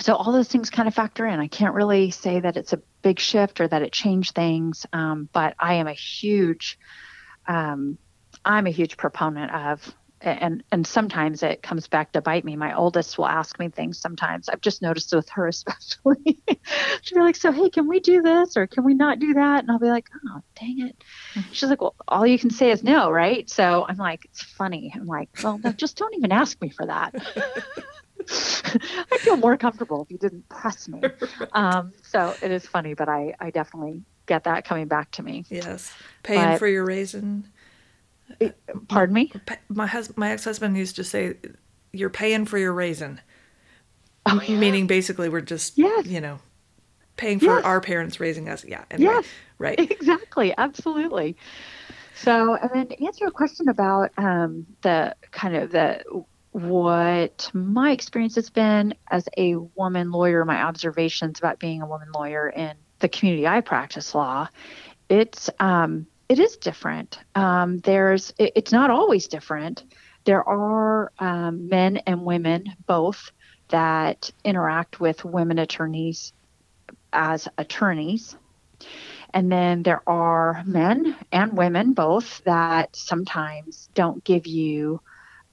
so 0.00 0.14
all 0.14 0.32
those 0.32 0.48
things 0.48 0.70
kind 0.70 0.88
of 0.88 0.94
factor 0.94 1.26
in 1.26 1.40
i 1.40 1.48
can't 1.48 1.74
really 1.74 2.10
say 2.10 2.40
that 2.40 2.56
it's 2.56 2.72
a 2.72 2.82
big 3.02 3.18
shift 3.18 3.60
or 3.60 3.68
that 3.68 3.82
it 3.82 3.92
changed 3.92 4.34
things 4.34 4.86
um, 4.92 5.28
but 5.32 5.54
i 5.58 5.74
am 5.74 5.86
a 5.86 5.92
huge 5.92 6.78
um, 7.46 7.98
i'm 8.44 8.66
a 8.66 8.70
huge 8.70 8.96
proponent 8.96 9.52
of 9.52 9.94
and 10.20 10.64
and 10.72 10.86
sometimes 10.86 11.42
it 11.42 11.62
comes 11.62 11.86
back 11.86 12.12
to 12.12 12.20
bite 12.20 12.44
me. 12.44 12.56
My 12.56 12.76
oldest 12.76 13.18
will 13.18 13.26
ask 13.26 13.58
me 13.58 13.68
things 13.68 14.00
sometimes. 14.00 14.48
I've 14.48 14.60
just 14.60 14.82
noticed 14.82 15.14
with 15.14 15.28
her 15.30 15.46
especially. 15.48 16.40
She'll 17.02 17.18
be 17.18 17.22
like, 17.22 17.36
"So 17.36 17.52
hey, 17.52 17.70
can 17.70 17.88
we 17.88 18.00
do 18.00 18.22
this 18.22 18.56
or 18.56 18.66
can 18.66 18.84
we 18.84 18.94
not 18.94 19.18
do 19.18 19.34
that?" 19.34 19.60
And 19.60 19.70
I'll 19.70 19.78
be 19.78 19.88
like, 19.88 20.06
"Oh, 20.28 20.40
dang 20.58 20.80
it." 20.80 20.96
She's 21.52 21.68
like, 21.68 21.80
"Well, 21.80 21.94
all 22.06 22.26
you 22.26 22.38
can 22.38 22.50
say 22.50 22.70
is 22.70 22.82
no, 22.82 23.10
right?" 23.10 23.48
So 23.48 23.86
I'm 23.88 23.96
like, 23.96 24.24
"It's 24.24 24.42
funny." 24.42 24.92
I'm 24.94 25.06
like, 25.06 25.30
"Well, 25.40 25.60
no, 25.62 25.72
just 25.72 25.96
don't 25.96 26.14
even 26.14 26.32
ask 26.32 26.60
me 26.60 26.70
for 26.70 26.86
that." 26.86 27.14
I'd 29.12 29.20
feel 29.20 29.36
more 29.36 29.56
comfortable 29.56 30.02
if 30.02 30.10
you 30.10 30.18
didn't 30.18 30.48
press 30.48 30.88
me. 30.88 31.00
Um, 31.52 31.92
so 32.02 32.34
it 32.42 32.50
is 32.50 32.66
funny, 32.66 32.94
but 32.94 33.08
I 33.08 33.34
I 33.40 33.50
definitely 33.50 34.02
get 34.26 34.44
that 34.44 34.64
coming 34.64 34.86
back 34.88 35.10
to 35.12 35.22
me. 35.22 35.44
Yes. 35.50 35.92
Paying 36.22 36.40
But- 36.52 36.58
for 36.58 36.66
your 36.66 36.84
raisin. 36.84 37.48
Pardon 38.88 39.14
me. 39.14 39.32
My 39.68 39.86
hus- 39.86 40.14
my 40.16 40.30
ex-husband 40.30 40.76
used 40.76 40.96
to 40.96 41.04
say 41.04 41.34
you're 41.92 42.10
paying 42.10 42.44
for 42.44 42.58
your 42.58 42.72
raisin. 42.74 43.20
Oh, 44.26 44.40
yeah. 44.46 44.58
Meaning 44.58 44.86
basically 44.86 45.28
we're 45.30 45.40
just 45.40 45.78
Yes. 45.78 46.06
you 46.06 46.20
know 46.20 46.38
paying 47.16 47.38
for 47.40 47.46
Yes. 47.56 47.64
our 47.64 47.80
parents 47.80 48.20
raising 48.20 48.48
us. 48.48 48.64
Yeah. 48.64 48.84
Anyway, 48.90 49.12
Yes. 49.14 49.26
Right. 49.58 49.80
Exactly, 49.90 50.54
absolutely. 50.58 51.36
So, 52.14 52.54
and 52.56 52.70
then 52.74 52.88
to 52.88 53.04
answer 53.06 53.26
a 53.26 53.30
question 53.30 53.68
about 53.68 54.10
um, 54.18 54.66
the 54.82 55.16
kind 55.30 55.56
of 55.56 55.70
the 55.72 56.02
what 56.52 57.50
my 57.52 57.92
experience 57.92 58.34
has 58.36 58.50
been 58.50 58.94
as 59.10 59.28
a 59.36 59.56
woman 59.56 60.10
lawyer, 60.10 60.44
my 60.44 60.62
observations 60.62 61.38
about 61.38 61.58
being 61.58 61.82
a 61.82 61.86
woman 61.86 62.08
lawyer 62.14 62.48
in 62.48 62.74
the 63.00 63.08
community 63.08 63.46
I 63.46 63.60
practice 63.60 64.14
law, 64.14 64.48
it's 65.08 65.50
um, 65.60 66.06
it 66.28 66.38
is 66.38 66.56
different. 66.56 67.18
Um, 67.34 67.78
there's 67.78 68.32
it, 68.38 68.52
it's 68.56 68.72
not 68.72 68.90
always 68.90 69.28
different. 69.28 69.84
There 70.24 70.46
are 70.46 71.12
um, 71.18 71.68
men 71.68 71.98
and 71.98 72.22
women 72.22 72.74
both 72.86 73.30
that 73.68 74.30
interact 74.44 75.00
with 75.00 75.24
women 75.24 75.58
attorneys 75.58 76.32
as 77.12 77.48
attorneys. 77.56 78.36
And 79.34 79.50
then 79.52 79.82
there 79.82 80.02
are 80.08 80.62
men 80.64 81.16
and 81.32 81.56
women 81.56 81.92
both 81.92 82.42
that 82.44 82.96
sometimes 82.96 83.88
don't 83.94 84.24
give 84.24 84.46
you, 84.46 85.00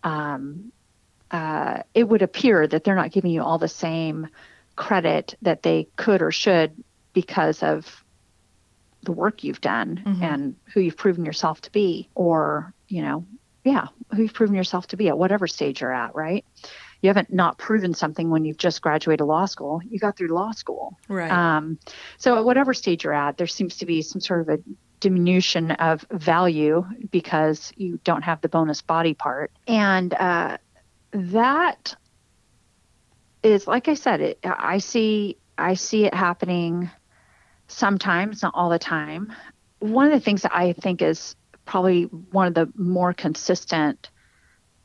um, 0.04 0.72
uh, 1.36 1.84
it 1.94 2.06
would 2.08 2.22
appear 2.22 2.66
that 2.68 2.84
they're 2.84 2.96
not 3.04 3.12
giving 3.12 3.32
you 3.32 3.42
all 3.44 3.58
the 3.58 3.68
same 3.68 4.28
credit 4.76 5.36
that 5.42 5.64
they 5.64 5.88
could 5.96 6.22
or 6.22 6.32
should 6.32 6.72
because 7.14 7.62
of 7.64 8.04
the 9.04 9.12
work 9.12 9.44
you've 9.44 9.62
done 9.62 10.02
Mhm. 10.06 10.22
and 10.24 10.56
who 10.74 10.80
you've 10.82 10.98
proven 10.98 11.26
yourself 11.26 11.62
to 11.62 11.72
be, 11.72 12.10
or, 12.16 12.74
you 12.88 13.02
know, 13.02 13.26
yeah, 13.64 13.88
who 14.14 14.22
you've 14.24 14.34
proven 14.34 14.56
yourself 14.56 14.88
to 14.88 14.98
be 14.98 15.08
at 15.10 15.18
whatever 15.18 15.48
stage 15.48 15.82
you're 15.82 15.94
at, 15.94 16.16
right? 16.16 16.44
You 17.02 17.10
haven't 17.10 17.32
not 17.34 17.58
proven 17.58 17.94
something 17.94 18.30
when 18.30 18.46
you've 18.46 18.58
just 18.58 18.82
graduated 18.82 19.26
law 19.26 19.46
school. 19.46 19.82
You 19.90 20.00
got 20.00 20.18
through 20.18 20.30
law 20.30 20.52
school. 20.52 20.98
Right. 21.08 21.32
Um, 21.32 21.78
so 22.18 22.38
at 22.38 22.46
whatever 22.46 22.74
stage 22.74 23.04
you're 23.04 23.14
at, 23.14 23.38
there 23.38 23.48
seems 23.48 23.78
to 23.78 23.86
be 23.86 24.02
some 24.02 24.22
sort 24.22 24.42
of 24.42 24.50
a 24.50 24.60
diminution 25.00 25.72
of 25.72 26.06
value 26.12 26.86
because 27.12 27.72
you 27.76 28.00
don't 28.04 28.24
have 28.24 28.42
the 28.42 28.50
bonus 28.50 28.82
body 28.82 29.14
part, 29.14 29.52
and 29.68 30.14
uh, 30.14 30.58
that 31.16 31.96
is, 33.44 33.68
like 33.68 33.88
I 33.88 33.94
said, 33.94 34.22
it, 34.22 34.40
I 34.44 34.80
see 34.80 35.38
I 35.58 35.76
see 35.76 36.06
it 36.06 36.14
happening 36.14 36.90
sometimes, 37.68 38.44
not 38.44 38.54
all 38.56 38.70
the 38.70 38.80
time. 38.80 39.32
One 39.80 40.08
of 40.08 40.12
the 40.12 40.20
things 40.20 40.42
that 40.42 40.54
I 40.54 40.74
think 40.74 41.02
is 41.02 41.36
probably 41.66 42.04
one 42.04 42.48
of 42.48 42.54
the 42.54 42.72
more 42.76 43.14
consistent 43.14 44.10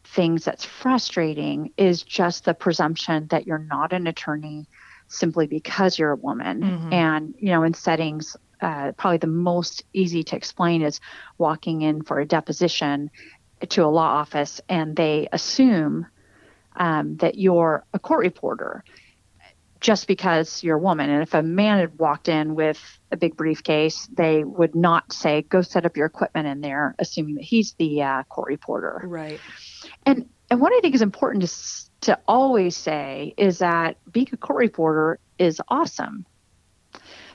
things 0.04 0.44
that's 0.44 0.64
frustrating 0.64 1.72
is 1.76 2.02
just 2.02 2.44
the 2.44 2.54
presumption 2.54 3.26
that 3.30 3.46
you're 3.46 3.58
not 3.58 3.92
an 3.92 4.06
attorney 4.06 4.68
simply 5.08 5.46
because 5.46 5.98
you're 5.98 6.12
a 6.12 6.16
woman. 6.16 6.62
Mhm. 6.62 6.92
And, 6.92 7.34
you 7.38 7.50
know, 7.50 7.64
in 7.64 7.74
settings, 7.74 8.36
uh, 8.60 8.92
probably 8.92 9.18
the 9.18 9.26
most 9.26 9.82
easy 9.92 10.22
to 10.24 10.36
explain 10.36 10.82
is 10.82 11.00
walking 11.38 11.82
in 11.82 12.02
for 12.02 12.20
a 12.20 12.26
deposition 12.26 13.10
to 13.68 13.84
a 13.84 13.86
law 13.86 14.08
office 14.08 14.60
and 14.68 14.96
they 14.96 15.28
assume 15.32 16.06
um, 16.76 17.16
that 17.16 17.36
you're 17.36 17.84
a 17.92 17.98
court 17.98 18.20
reporter 18.20 18.84
just 19.80 20.06
because 20.06 20.62
you're 20.62 20.76
a 20.76 20.80
woman. 20.80 21.08
And 21.10 21.22
if 21.22 21.34
a 21.34 21.42
man 21.42 21.78
had 21.78 21.98
walked 21.98 22.28
in 22.28 22.54
with 22.54 22.80
a 23.10 23.16
big 23.16 23.36
briefcase, 23.36 24.06
they 24.12 24.44
would 24.44 24.74
not 24.74 25.12
say, 25.12 25.42
go 25.42 25.62
set 25.62 25.86
up 25.86 25.96
your 25.96 26.06
equipment 26.06 26.46
in 26.48 26.60
there, 26.60 26.94
assuming 26.98 27.36
that 27.36 27.44
he's 27.44 27.74
the 27.78 28.02
uh, 28.02 28.22
court 28.24 28.48
reporter. 28.48 29.08
right. 29.08 29.40
And 30.04 30.26
and 30.50 30.60
what 30.60 30.72
I 30.72 30.80
think 30.80 30.94
is 30.94 31.02
important 31.02 31.44
to 31.44 31.48
to 32.02 32.18
always 32.26 32.76
say 32.76 33.34
is 33.36 33.58
that 33.58 33.96
being 34.10 34.28
a 34.32 34.36
court 34.36 34.58
reporter 34.58 35.18
is 35.38 35.60
awesome. 35.68 36.26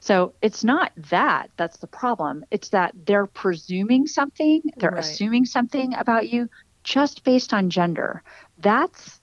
So 0.02 0.36
it's 0.42 0.64
not 0.64 0.92
that 1.10 1.50
that's 1.58 1.78
the 1.78 1.88
problem. 1.88 2.44
It's 2.52 2.70
that 2.70 2.94
they're 3.06 3.28
presuming 3.28 4.08
something, 4.08 4.62
they're 4.78 4.92
Right. 4.92 5.00
assuming 5.00 5.46
something 5.46 5.94
about 5.96 6.30
you 6.30 6.50
just 6.84 7.24
based 7.24 7.54
on 7.54 7.70
gender. 7.70 8.24
That's 8.58 9.20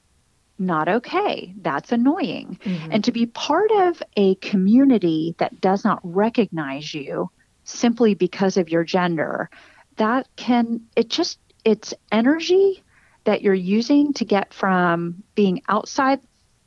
not 0.58 0.88
okay. 0.88 1.54
That's 1.60 1.92
annoying. 1.92 2.58
Mm-hmm. 2.64 2.92
And 2.92 3.04
to 3.04 3.12
be 3.12 3.26
part 3.26 3.70
of 3.72 4.02
a 4.16 4.34
community 4.36 5.34
that 5.38 5.60
does 5.60 5.84
not 5.84 6.00
recognize 6.02 6.94
you 6.94 7.30
simply 7.64 8.14
because 8.14 8.56
of 8.56 8.68
your 8.68 8.84
gender, 8.84 9.50
that 9.96 10.28
can, 10.36 10.82
it 10.96 11.08
just, 11.08 11.38
it's 11.64 11.94
energy 12.10 12.82
that 13.24 13.42
you're 13.42 13.54
using 13.54 14.12
to 14.14 14.24
get 14.24 14.52
from 14.52 15.22
being 15.34 15.62
outside 15.68 16.20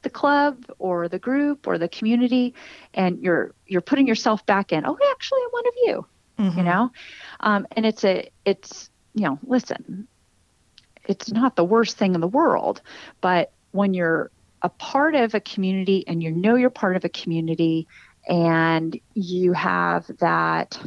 the 0.05 0.09
club 0.09 0.65
or 0.77 1.09
the 1.09 1.17
group 1.17 1.67
or 1.67 1.79
the 1.79 1.89
community 1.89 2.53
and 2.93 3.19
you're 3.23 3.55
you're 3.65 3.81
putting 3.81 4.07
yourself 4.07 4.45
back 4.45 4.71
in 4.71 4.85
oh 4.85 4.97
actually 5.11 5.39
i'm 5.43 5.49
one 5.49 5.67
of 5.67 5.73
you 5.77 6.05
mm-hmm. 6.37 6.57
you 6.59 6.63
know 6.63 6.91
um, 7.39 7.65
and 7.71 7.87
it's 7.87 8.05
a 8.05 8.29
it's 8.45 8.91
you 9.15 9.23
know 9.23 9.39
listen 9.47 10.07
it's 11.05 11.31
not 11.31 11.55
the 11.55 11.63
worst 11.63 11.97
thing 11.97 12.13
in 12.13 12.21
the 12.21 12.27
world 12.27 12.83
but 13.19 13.51
when 13.75 13.93
you're 13.93 14.31
a 14.61 14.69
part 14.69 15.15
of 15.15 15.35
a 15.35 15.39
community 15.39 16.03
and 16.07 16.23
you 16.23 16.31
know 16.31 16.55
you're 16.55 16.69
part 16.69 16.95
of 16.95 17.05
a 17.05 17.09
community 17.09 17.87
and 18.27 18.99
you 19.13 19.53
have 19.53 20.09
that 20.19 20.79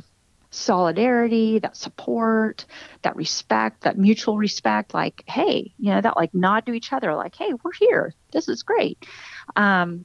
solidarity, 0.50 1.58
that 1.58 1.76
support, 1.76 2.64
that 3.02 3.14
respect, 3.16 3.82
that 3.82 3.98
mutual 3.98 4.38
respect, 4.38 4.94
like, 4.94 5.22
hey, 5.26 5.72
you 5.78 5.92
know, 5.92 6.00
that 6.00 6.16
like 6.16 6.34
nod 6.34 6.66
to 6.66 6.72
each 6.72 6.92
other, 6.92 7.14
like, 7.14 7.36
hey, 7.36 7.52
we're 7.62 7.72
here. 7.78 8.14
This 8.32 8.48
is 8.48 8.62
great. 8.62 8.98
Um, 9.54 10.04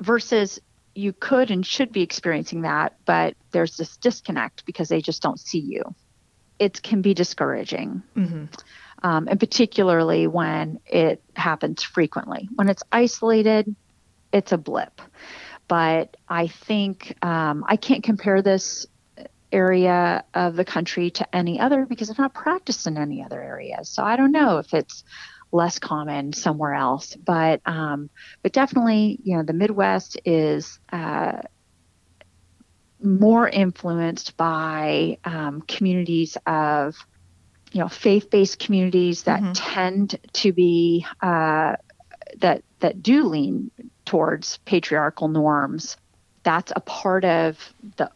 versus 0.00 0.60
you 0.94 1.12
could 1.12 1.50
and 1.50 1.66
should 1.66 1.92
be 1.92 2.02
experiencing 2.02 2.62
that, 2.62 2.96
but 3.04 3.34
there's 3.52 3.76
this 3.76 3.96
disconnect 3.96 4.64
because 4.66 4.88
they 4.88 5.00
just 5.00 5.22
don't 5.22 5.40
see 5.40 5.60
you. 5.60 5.82
It 6.58 6.82
can 6.82 7.02
be 7.02 7.14
discouraging. 7.14 8.02
Mm-hmm. 8.16 8.44
Um, 9.02 9.28
and 9.28 9.38
particularly 9.38 10.26
when 10.26 10.80
it 10.86 11.22
happens 11.34 11.82
frequently. 11.82 12.48
When 12.54 12.68
it's 12.68 12.82
isolated, 12.90 13.74
it's 14.32 14.52
a 14.52 14.58
blip. 14.58 15.00
But 15.68 16.16
I 16.28 16.48
think 16.48 17.14
um, 17.22 17.64
I 17.68 17.76
can't 17.76 18.02
compare 18.02 18.42
this 18.42 18.86
area 19.52 20.24
of 20.34 20.56
the 20.56 20.64
country 20.64 21.10
to 21.10 21.34
any 21.34 21.60
other 21.60 21.86
because 21.86 22.10
I've 22.10 22.18
not 22.18 22.34
practiced 22.34 22.86
in 22.86 22.96
any 22.96 23.22
other 23.22 23.40
areas. 23.40 23.88
So 23.88 24.02
I 24.02 24.16
don't 24.16 24.32
know 24.32 24.58
if 24.58 24.74
it's 24.74 25.04
less 25.52 25.78
common 25.78 26.32
somewhere 26.32 26.74
else, 26.74 27.16
but 27.16 27.60
um, 27.64 28.10
but 28.42 28.52
definitely, 28.52 29.18
you 29.22 29.36
know, 29.36 29.42
the 29.42 29.52
Midwest 29.52 30.18
is. 30.24 30.78
Uh, 30.92 31.42
more 33.00 33.48
influenced 33.48 34.36
by 34.36 35.18
um, 35.24 35.62
communities 35.62 36.36
of 36.46 36.96
you 37.72 37.80
know 37.80 37.88
faith-based 37.88 38.58
communities 38.58 39.24
that 39.24 39.40
mm-hmm. 39.40 39.52
tend 39.52 40.16
to 40.32 40.52
be 40.52 41.06
uh, 41.22 41.76
that 42.38 42.62
that 42.80 43.02
do 43.02 43.24
lean 43.24 43.70
towards 44.04 44.58
patriarchal 44.58 45.28
norms 45.28 45.96
that's 46.42 46.72
a 46.74 46.80
part 46.80 47.24
of 47.24 47.72
the 47.96 48.10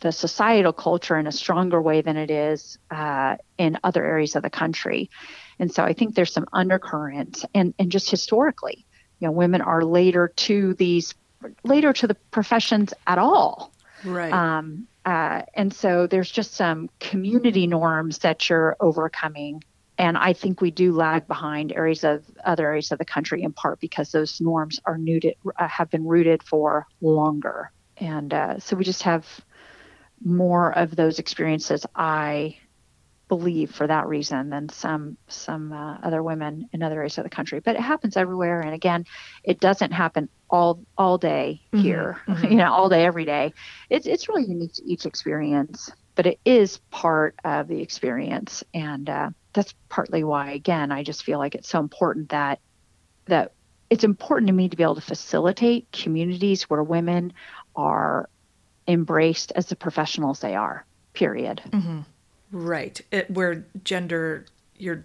the 0.00 0.12
societal 0.12 0.72
culture 0.72 1.16
in 1.16 1.26
a 1.26 1.32
stronger 1.32 1.80
way 1.80 2.00
than 2.02 2.16
it 2.16 2.30
is 2.30 2.78
uh, 2.90 3.36
in 3.56 3.78
other 3.82 4.04
areas 4.04 4.36
of 4.36 4.42
the 4.42 4.50
country. 4.50 5.10
And 5.58 5.72
so 5.72 5.82
I 5.82 5.92
think 5.92 6.14
there's 6.14 6.32
some 6.32 6.46
undercurrents, 6.52 7.44
and, 7.54 7.74
and 7.78 7.90
just 7.90 8.10
historically, 8.10 8.84
you 9.18 9.26
know, 9.26 9.32
women 9.32 9.60
are 9.60 9.82
later 9.82 10.28
to 10.28 10.74
these, 10.74 11.14
later 11.64 11.92
to 11.94 12.06
the 12.06 12.14
professions 12.14 12.92
at 13.06 13.18
all. 13.18 13.72
Right. 14.04 14.32
Um, 14.32 14.86
uh, 15.08 15.40
and 15.54 15.72
so 15.72 16.06
there's 16.06 16.30
just 16.30 16.52
some 16.52 16.90
community 17.00 17.66
norms 17.66 18.18
that 18.18 18.50
you're 18.50 18.76
overcoming. 18.78 19.64
And 19.96 20.18
I 20.18 20.34
think 20.34 20.60
we 20.60 20.70
do 20.70 20.92
lag 20.92 21.26
behind 21.26 21.72
areas 21.72 22.04
of 22.04 22.26
other 22.44 22.66
areas 22.66 22.92
of 22.92 22.98
the 22.98 23.06
country 23.06 23.42
in 23.42 23.54
part 23.54 23.80
because 23.80 24.12
those 24.12 24.38
norms 24.38 24.78
are 24.84 24.98
rooted, 24.98 25.36
uh, 25.58 25.66
have 25.66 25.88
been 25.88 26.06
rooted 26.06 26.42
for 26.42 26.86
longer. 27.00 27.72
And 27.96 28.34
uh, 28.34 28.58
so 28.58 28.76
we 28.76 28.84
just 28.84 29.04
have 29.04 29.26
more 30.22 30.76
of 30.76 30.94
those 30.94 31.18
experiences 31.18 31.86
I 31.94 32.58
believe 33.28 33.70
for 33.70 33.86
that 33.86 34.06
reason 34.06 34.50
than 34.50 34.68
some 34.68 35.16
some 35.28 35.72
uh, 35.72 35.98
other 36.02 36.22
women 36.22 36.68
in 36.72 36.82
other 36.82 36.96
areas 36.96 37.18
of 37.18 37.24
the 37.24 37.30
country 37.30 37.60
but 37.60 37.76
it 37.76 37.80
happens 37.80 38.16
everywhere 38.16 38.60
and 38.60 38.74
again 38.74 39.04
it 39.44 39.60
doesn't 39.60 39.92
happen 39.92 40.28
all 40.48 40.80
all 40.96 41.18
day 41.18 41.60
mm-hmm. 41.72 41.84
here 41.84 42.20
mm-hmm. 42.26 42.46
you 42.50 42.56
know 42.56 42.72
all 42.72 42.88
day 42.88 43.04
every 43.04 43.24
day 43.24 43.52
it's 43.90 44.06
it's 44.06 44.28
really 44.28 44.46
unique 44.46 44.72
to 44.72 44.84
each 44.84 45.06
experience 45.06 45.90
but 46.14 46.26
it 46.26 46.40
is 46.44 46.78
part 46.90 47.34
of 47.44 47.68
the 47.68 47.80
experience 47.80 48.64
and 48.74 49.08
uh, 49.10 49.30
that's 49.52 49.74
partly 49.88 50.24
why 50.24 50.52
again 50.52 50.90
i 50.90 51.02
just 51.02 51.22
feel 51.22 51.38
like 51.38 51.54
it's 51.54 51.68
so 51.68 51.78
important 51.78 52.30
that 52.30 52.60
that 53.26 53.52
it's 53.90 54.04
important 54.04 54.48
to 54.48 54.52
me 54.52 54.68
to 54.68 54.76
be 54.76 54.82
able 54.82 54.94
to 54.94 55.00
facilitate 55.00 55.90
communities 55.92 56.64
where 56.64 56.82
women 56.82 57.32
are 57.74 58.28
embraced 58.86 59.52
as 59.54 59.66
the 59.66 59.76
professionals 59.76 60.40
they 60.40 60.54
are. 60.54 60.84
Period. 61.12 61.62
Mm-hmm. 61.68 62.00
Right. 62.50 63.00
It, 63.10 63.30
where 63.30 63.66
gender, 63.84 64.46
you're 64.76 65.04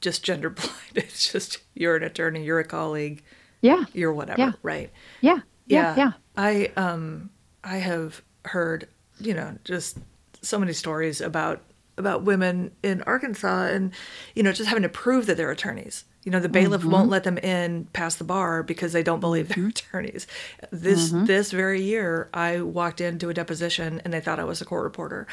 just 0.00 0.24
gender 0.24 0.50
blind. 0.50 0.70
It's 0.94 1.30
just 1.32 1.58
you're 1.74 1.96
an 1.96 2.02
attorney, 2.02 2.44
you're 2.44 2.60
a 2.60 2.64
colleague. 2.64 3.22
Yeah. 3.60 3.84
You're 3.92 4.12
whatever. 4.12 4.40
Yeah. 4.40 4.52
Right. 4.62 4.90
Yeah. 5.20 5.40
Yeah. 5.66 5.94
Yeah. 5.96 6.12
I 6.36 6.72
um 6.76 7.30
I 7.62 7.76
have 7.76 8.22
heard 8.44 8.88
you 9.20 9.34
know 9.34 9.56
just 9.64 9.98
so 10.42 10.58
many 10.58 10.72
stories 10.72 11.20
about 11.20 11.62
about 11.96 12.22
women 12.22 12.72
in 12.82 13.02
Arkansas 13.02 13.66
and 13.66 13.92
you 14.34 14.42
know 14.42 14.52
just 14.52 14.68
having 14.68 14.82
to 14.82 14.88
prove 14.88 15.26
that 15.26 15.36
they're 15.36 15.50
attorneys 15.50 16.04
you 16.24 16.30
know, 16.30 16.40
the 16.40 16.50
bailiff 16.50 16.82
mm-hmm. 16.82 16.90
won't 16.90 17.08
let 17.08 17.24
them 17.24 17.38
in 17.38 17.86
past 17.92 18.18
the 18.18 18.24
bar 18.24 18.62
because 18.62 18.92
they 18.92 19.02
don't 19.02 19.20
believe 19.20 19.48
they're 19.48 19.56
mm-hmm. 19.56 19.68
attorneys. 19.68 20.26
This 20.70 21.08
mm-hmm. 21.10 21.24
this 21.24 21.50
very 21.50 21.82
year, 21.82 22.28
I 22.34 22.60
walked 22.60 23.00
into 23.00 23.30
a 23.30 23.34
deposition 23.34 24.02
and 24.04 24.12
they 24.12 24.20
thought 24.20 24.38
I 24.38 24.44
was 24.44 24.60
a 24.60 24.66
court 24.66 24.84
reporter, 24.84 25.26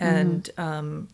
and 0.00 0.44
mm-hmm. 0.44 0.60
um, 0.60 1.08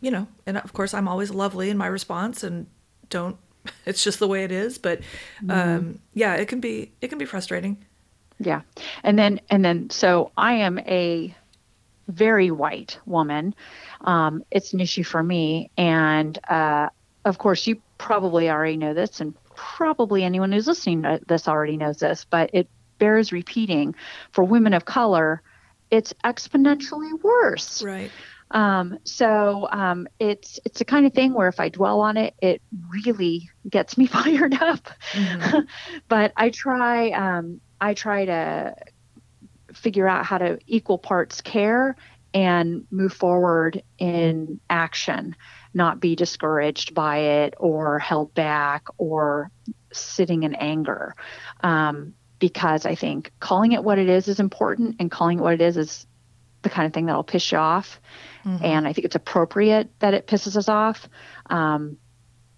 you 0.00 0.10
know, 0.10 0.26
and 0.46 0.58
of 0.58 0.72
course, 0.72 0.94
I'm 0.94 1.08
always 1.08 1.30
lovely 1.30 1.70
in 1.70 1.78
my 1.78 1.86
response 1.86 2.42
and 2.42 2.66
don't. 3.10 3.36
It's 3.86 4.04
just 4.04 4.18
the 4.18 4.28
way 4.28 4.44
it 4.44 4.52
is. 4.52 4.76
But 4.76 5.00
mm-hmm. 5.42 5.50
um, 5.50 6.00
yeah, 6.12 6.34
it 6.34 6.48
can 6.48 6.60
be 6.60 6.92
it 7.00 7.08
can 7.08 7.18
be 7.18 7.24
frustrating. 7.24 7.78
Yeah, 8.38 8.62
and 9.02 9.18
then 9.18 9.40
and 9.48 9.64
then 9.64 9.90
so 9.90 10.32
I 10.36 10.54
am 10.54 10.78
a 10.80 11.34
very 12.08 12.50
white 12.50 12.98
woman. 13.06 13.54
Um, 14.02 14.44
it's 14.50 14.74
an 14.74 14.80
issue 14.80 15.04
for 15.04 15.22
me, 15.22 15.70
and 15.78 16.38
uh, 16.48 16.90
of 17.24 17.38
course, 17.38 17.66
you 17.66 17.80
probably 17.96 18.50
already 18.50 18.76
know 18.76 18.92
this, 18.92 19.20
and 19.20 19.34
probably 19.54 20.24
anyone 20.24 20.52
who's 20.52 20.66
listening 20.66 21.02
to 21.02 21.20
this 21.26 21.48
already 21.48 21.76
knows 21.76 21.98
this, 21.98 22.26
but 22.28 22.50
it 22.52 22.68
bears 22.98 23.32
repeating. 23.32 23.94
For 24.32 24.44
women 24.44 24.74
of 24.74 24.84
color, 24.84 25.42
it's 25.94 26.12
exponentially 26.24 27.22
worse. 27.22 27.82
Right. 27.82 28.10
Um, 28.50 28.98
so 29.04 29.68
um, 29.70 30.06
it's 30.18 30.60
it's 30.64 30.78
the 30.78 30.84
kind 30.84 31.06
of 31.06 31.12
thing 31.12 31.34
where 31.34 31.48
if 31.48 31.60
I 31.60 31.68
dwell 31.68 32.00
on 32.00 32.16
it, 32.16 32.34
it 32.40 32.62
really 32.90 33.50
gets 33.68 33.96
me 33.96 34.06
fired 34.18 34.54
up. 34.54 34.90
Mm-hmm. 35.12 35.60
but 36.08 36.32
I 36.36 36.50
try 36.50 37.10
um, 37.10 37.60
I 37.80 37.94
try 37.94 38.24
to 38.26 38.74
figure 39.72 40.08
out 40.08 40.24
how 40.24 40.38
to 40.38 40.58
equal 40.66 40.98
parts 40.98 41.40
care 41.40 41.96
and 42.32 42.86
move 42.90 43.12
forward 43.12 43.82
in 43.98 44.60
action 44.68 45.36
not 45.74 46.00
be 46.00 46.14
discouraged 46.14 46.94
by 46.94 47.18
it 47.18 47.54
or 47.58 47.98
held 47.98 48.32
back 48.34 48.86
or 48.96 49.50
sitting 49.92 50.44
in 50.44 50.54
anger. 50.54 51.14
Um, 51.60 52.14
because 52.38 52.86
I 52.86 52.94
think 52.94 53.32
calling 53.40 53.72
it 53.72 53.84
what 53.84 53.98
it 53.98 54.08
is 54.08 54.28
is 54.28 54.40
important, 54.40 54.96
and 54.98 55.10
calling 55.10 55.38
it 55.38 55.42
what 55.42 55.54
it 55.54 55.60
is 55.60 55.76
is 55.76 56.06
the 56.62 56.70
kind 56.70 56.86
of 56.86 56.92
thing 56.92 57.06
that'll 57.06 57.22
piss 57.22 57.52
you 57.52 57.58
off. 57.58 58.00
Mm-hmm. 58.44 58.64
And 58.64 58.88
I 58.88 58.92
think 58.92 59.04
it's 59.04 59.14
appropriate 59.14 59.90
that 60.00 60.14
it 60.14 60.26
pisses 60.26 60.56
us 60.56 60.68
off. 60.68 61.08
Um, 61.46 61.98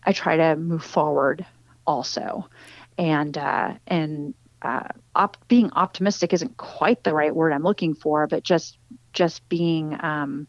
I 0.03 0.13
try 0.13 0.37
to 0.37 0.57
move 0.57 0.85
forward 0.85 1.45
also, 1.87 2.49
and 2.97 3.37
uh, 3.37 3.75
and 3.87 4.35
uh, 4.63 4.89
op- 5.15 5.49
being 5.49 5.71
optimistic 5.73 6.33
isn't 6.33 6.57
quite 6.57 7.05
the 7.05 7.15
right 7.15 7.35
word 7.35 7.53
I'm 7.53 7.63
looking 7.63 7.95
for, 7.95 8.27
but 8.27 8.43
just 8.43 8.79
just 9.13 9.49
being 9.49 9.97
um, 10.03 10.47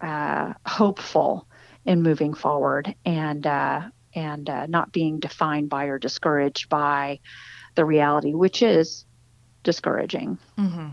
uh, 0.00 0.54
hopeful 0.66 1.46
in 1.84 2.02
moving 2.02 2.34
forward 2.34 2.94
and 3.04 3.46
uh, 3.46 3.82
and 4.14 4.48
uh, 4.48 4.66
not 4.66 4.92
being 4.92 5.18
defined 5.18 5.68
by 5.68 5.86
or 5.86 5.98
discouraged 5.98 6.68
by 6.68 7.20
the 7.74 7.84
reality, 7.84 8.34
which 8.34 8.62
is 8.62 9.04
discouraging. 9.62 10.38
Mm-hmm. 10.58 10.88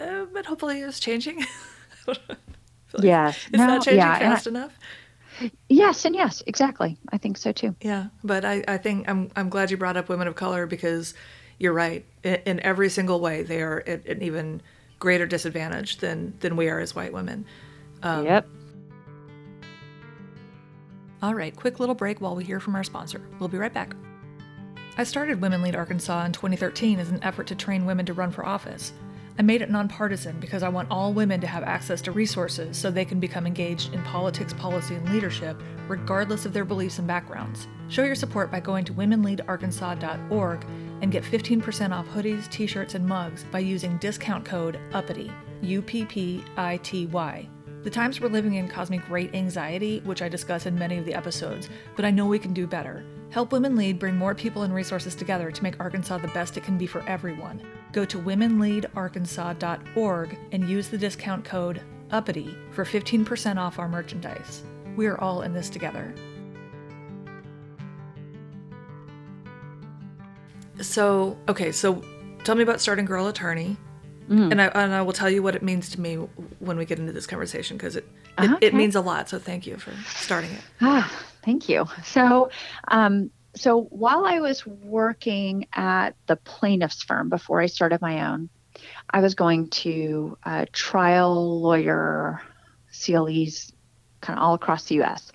Uh, 0.00 0.26
but 0.32 0.46
hopefully, 0.46 0.80
it's 0.80 1.00
changing. 1.00 1.44
like 2.06 2.18
yes, 3.00 3.46
it's 3.48 3.58
no, 3.58 3.66
not 3.66 3.84
changing 3.84 3.98
yeah, 3.98 4.18
fast 4.18 4.46
I, 4.46 4.50
enough. 4.50 4.78
Yes, 5.68 6.04
and 6.04 6.14
yes, 6.14 6.42
exactly. 6.46 6.96
I 7.10 7.18
think 7.18 7.36
so 7.38 7.52
too. 7.52 7.74
Yeah, 7.80 8.06
but 8.22 8.44
I, 8.44 8.62
I 8.68 8.76
think 8.78 9.08
I'm 9.08 9.30
I'm 9.36 9.48
glad 9.48 9.70
you 9.70 9.76
brought 9.76 9.96
up 9.96 10.08
women 10.08 10.28
of 10.28 10.34
color 10.34 10.66
because 10.66 11.14
you're 11.58 11.72
right. 11.72 12.04
In, 12.22 12.34
in 12.46 12.60
every 12.60 12.88
single 12.88 13.20
way, 13.20 13.42
they 13.42 13.62
are 13.62 13.82
at 13.86 14.06
an 14.06 14.22
even 14.22 14.62
greater 14.98 15.26
disadvantage 15.26 15.98
than 15.98 16.34
than 16.40 16.56
we 16.56 16.68
are 16.68 16.80
as 16.80 16.94
white 16.94 17.12
women. 17.12 17.44
Um, 18.02 18.24
yep. 18.24 18.46
All 21.22 21.34
right, 21.34 21.56
quick 21.56 21.80
little 21.80 21.94
break 21.94 22.20
while 22.20 22.36
we 22.36 22.44
hear 22.44 22.60
from 22.60 22.74
our 22.76 22.84
sponsor. 22.84 23.22
We'll 23.38 23.48
be 23.48 23.56
right 23.56 23.72
back. 23.72 23.94
I 24.96 25.02
started 25.02 25.40
Women 25.40 25.60
Lead 25.60 25.74
Arkansas 25.74 26.24
in 26.24 26.30
2013 26.30 27.00
as 27.00 27.10
an 27.10 27.18
effort 27.24 27.48
to 27.48 27.56
train 27.56 27.84
women 27.84 28.06
to 28.06 28.12
run 28.12 28.30
for 28.30 28.46
office. 28.46 28.92
I 29.36 29.42
made 29.42 29.60
it 29.60 29.68
nonpartisan 29.68 30.38
because 30.38 30.62
I 30.62 30.68
want 30.68 30.88
all 30.88 31.12
women 31.12 31.40
to 31.40 31.48
have 31.48 31.64
access 31.64 32.00
to 32.02 32.12
resources 32.12 32.76
so 32.76 32.92
they 32.92 33.04
can 33.04 33.18
become 33.18 33.44
engaged 33.44 33.92
in 33.92 34.00
politics, 34.04 34.52
policy, 34.52 34.94
and 34.94 35.12
leadership, 35.12 35.60
regardless 35.88 36.46
of 36.46 36.52
their 36.52 36.64
beliefs 36.64 37.00
and 37.00 37.08
backgrounds. 37.08 37.66
Show 37.88 38.04
your 38.04 38.14
support 38.14 38.52
by 38.52 38.60
going 38.60 38.84
to 38.84 38.94
womenleadarkansas.org 38.94 40.64
and 41.02 41.10
get 41.10 41.24
15% 41.24 41.90
off 41.90 42.06
hoodies, 42.06 42.48
t 42.48 42.64
shirts, 42.68 42.94
and 42.94 43.04
mugs 43.04 43.44
by 43.50 43.58
using 43.58 43.98
discount 43.98 44.44
code 44.44 44.78
UPPITY, 44.92 45.32
U 45.62 45.82
P 45.82 46.04
P 46.04 46.44
I 46.56 46.76
T 46.84 47.06
Y. 47.06 47.48
The 47.82 47.90
times 47.90 48.20
we're 48.20 48.28
living 48.28 48.54
in 48.54 48.68
cause 48.68 48.90
me 48.90 48.98
great 48.98 49.34
anxiety, 49.34 50.00
which 50.04 50.22
I 50.22 50.28
discuss 50.28 50.66
in 50.66 50.78
many 50.78 50.98
of 50.98 51.04
the 51.04 51.14
episodes, 51.14 51.68
but 51.96 52.04
I 52.04 52.12
know 52.12 52.26
we 52.26 52.38
can 52.38 52.54
do 52.54 52.68
better. 52.68 53.04
Help 53.34 53.50
Women 53.50 53.74
Lead 53.74 53.98
bring 53.98 54.16
more 54.16 54.32
people 54.32 54.62
and 54.62 54.72
resources 54.72 55.16
together 55.16 55.50
to 55.50 55.62
make 55.64 55.80
Arkansas 55.80 56.18
the 56.18 56.28
best 56.28 56.56
it 56.56 56.62
can 56.62 56.78
be 56.78 56.86
for 56.86 57.02
everyone. 57.08 57.60
Go 57.90 58.04
to 58.04 58.16
womenleadarkansas.org 58.16 60.38
and 60.52 60.68
use 60.68 60.86
the 60.86 60.96
discount 60.96 61.44
code 61.44 61.82
UPPITY 62.12 62.56
for 62.70 62.84
15% 62.84 63.56
off 63.56 63.80
our 63.80 63.88
merchandise. 63.88 64.62
We 64.94 65.08
are 65.08 65.20
all 65.20 65.42
in 65.42 65.52
this 65.52 65.68
together. 65.68 66.14
So, 70.80 71.36
okay, 71.48 71.72
so 71.72 72.04
tell 72.44 72.54
me 72.54 72.62
about 72.62 72.80
starting 72.80 73.04
Girl 73.04 73.26
Attorney. 73.26 73.76
Mm. 74.28 74.52
And 74.52 74.62
I, 74.62 74.66
and 74.66 74.94
I 74.94 75.02
will 75.02 75.12
tell 75.12 75.28
you 75.28 75.42
what 75.42 75.56
it 75.56 75.62
means 75.64 75.90
to 75.90 76.00
me 76.00 76.14
when 76.60 76.78
we 76.78 76.84
get 76.84 77.00
into 77.00 77.10
this 77.10 77.26
conversation 77.26 77.78
because 77.78 77.96
it, 77.96 78.08
it, 78.38 78.50
Okay. 78.50 78.66
it 78.66 78.74
means 78.74 78.96
a 78.96 79.00
lot. 79.00 79.28
So 79.28 79.38
thank 79.38 79.66
you 79.66 79.76
for 79.76 79.92
starting 80.16 80.50
it. 80.50 80.60
Ah, 80.80 81.10
thank 81.44 81.68
you. 81.68 81.86
So, 82.04 82.50
um, 82.88 83.30
so 83.54 83.82
while 83.90 84.24
I 84.26 84.40
was 84.40 84.66
working 84.66 85.66
at 85.72 86.16
the 86.26 86.36
plaintiff's 86.36 87.02
firm 87.02 87.28
before 87.28 87.60
I 87.60 87.66
started 87.66 88.00
my 88.00 88.30
own, 88.32 88.48
I 89.10 89.20
was 89.20 89.34
going 89.34 89.68
to 89.70 90.36
uh, 90.44 90.66
trial 90.72 91.60
lawyer 91.60 92.42
CLEs 92.92 93.72
kind 94.20 94.38
of 94.38 94.42
all 94.44 94.54
across 94.54 94.84
the 94.86 94.96
U.S. 94.96 95.30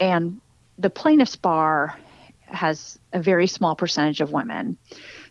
And 0.00 0.40
the 0.78 0.90
plaintiff's 0.90 1.36
bar 1.36 1.96
has 2.50 2.98
a 3.12 3.20
very 3.20 3.46
small 3.46 3.74
percentage 3.76 4.20
of 4.20 4.32
women. 4.32 4.76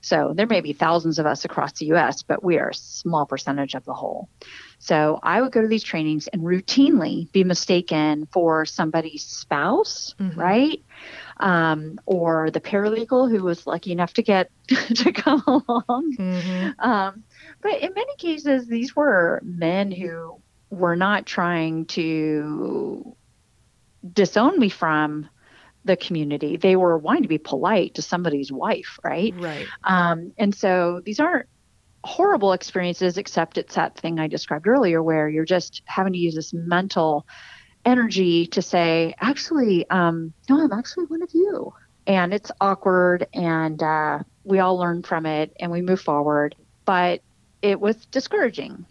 So 0.01 0.33
there 0.35 0.47
may 0.47 0.61
be 0.61 0.73
thousands 0.73 1.19
of 1.19 1.25
us 1.25 1.43
across 1.45 1.73
the 1.73 1.87
US, 1.93 2.23
but 2.23 2.43
we 2.43 2.57
are 2.57 2.69
a 2.69 2.73
small 2.73 3.25
percentage 3.25 3.75
of 3.75 3.83
the 3.85 3.93
whole. 3.93 4.29
So 4.79 5.19
I 5.21 5.41
would 5.41 5.51
go 5.51 5.61
to 5.61 5.67
these 5.67 5.83
trainings 5.83 6.27
and 6.27 6.41
routinely 6.41 7.29
be 7.33 7.43
mistaken 7.43 8.27
for 8.31 8.65
somebody's 8.65 9.23
spouse, 9.23 10.15
Mhm. 10.19 10.37
right? 10.37 10.81
Um, 11.37 11.99
or 12.05 12.49
the 12.51 12.61
paralegal 12.61 13.29
who 13.29 13.43
was 13.43 13.67
lucky 13.67 13.91
enough 13.91 14.13
to 14.13 14.23
get 14.23 14.49
to 14.67 15.11
come 15.11 15.43
along. 15.47 16.15
Mm-hmm. 16.17 16.79
Um, 16.79 17.23
but 17.61 17.81
in 17.81 17.93
many 17.93 18.15
cases, 18.17 18.67
these 18.67 18.95
were 18.95 19.41
men 19.43 19.91
who 19.91 20.41
were 20.69 20.95
not 20.95 21.25
trying 21.25 21.85
to 21.87 23.15
disown 24.13 24.59
me 24.59 24.69
from 24.69 25.27
the 25.85 25.95
community. 25.95 26.57
They 26.57 26.75
were 26.75 26.97
wanting 26.97 27.23
to 27.23 27.29
be 27.29 27.37
polite 27.37 27.95
to 27.95 28.01
somebody's 28.01 28.51
wife, 28.51 28.99
right? 29.03 29.33
Right. 29.37 29.65
Um, 29.83 30.33
and 30.37 30.53
so 30.53 31.01
these 31.05 31.19
aren't 31.19 31.47
horrible 32.03 32.53
experiences, 32.53 33.17
except 33.17 33.57
it's 33.57 33.75
that 33.75 33.97
thing 33.97 34.19
I 34.19 34.27
described 34.27 34.67
earlier 34.67 35.01
where 35.01 35.29
you're 35.29 35.45
just 35.45 35.81
having 35.85 36.13
to 36.13 36.19
use 36.19 36.35
this 36.35 36.53
mental 36.53 37.25
energy 37.85 38.47
to 38.47 38.61
say, 38.61 39.15
actually, 39.19 39.89
um, 39.89 40.33
no, 40.49 40.61
I'm 40.61 40.71
actually 40.71 41.05
one 41.05 41.23
of 41.23 41.29
you. 41.33 41.73
And 42.07 42.33
it's 42.33 42.51
awkward, 42.59 43.27
and 43.33 43.81
uh, 43.83 44.19
we 44.43 44.59
all 44.59 44.77
learn 44.77 45.03
from 45.03 45.25
it 45.25 45.53
and 45.59 45.71
we 45.71 45.81
move 45.81 46.01
forward. 46.01 46.55
But 46.85 47.21
it 47.61 47.79
was 47.79 48.05
discouraging. 48.07 48.85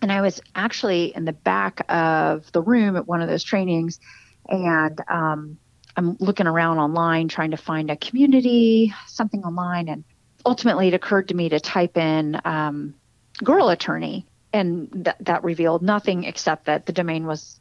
And 0.00 0.10
I 0.10 0.20
was 0.20 0.40
actually 0.54 1.14
in 1.14 1.24
the 1.24 1.32
back 1.32 1.84
of 1.88 2.50
the 2.52 2.62
room 2.62 2.96
at 2.96 3.06
one 3.06 3.20
of 3.20 3.28
those 3.28 3.44
trainings, 3.44 4.00
and 4.48 4.98
um, 5.08 5.58
I'm 5.96 6.16
looking 6.20 6.46
around 6.46 6.78
online 6.78 7.28
trying 7.28 7.50
to 7.50 7.56
find 7.56 7.90
a 7.90 7.96
community, 7.96 8.94
something 9.06 9.44
online, 9.44 9.88
and 9.88 10.04
ultimately 10.44 10.88
it 10.88 10.94
occurred 10.94 11.28
to 11.28 11.34
me 11.34 11.48
to 11.50 11.60
type 11.60 11.96
in 11.96 12.40
um, 12.44 12.94
girl 13.42 13.68
attorney, 13.68 14.26
and 14.52 15.04
th- 15.04 15.16
that 15.20 15.44
revealed 15.44 15.82
nothing 15.82 16.24
except 16.24 16.66
that 16.66 16.86
the 16.86 16.92
domain 16.92 17.26
was 17.26 17.60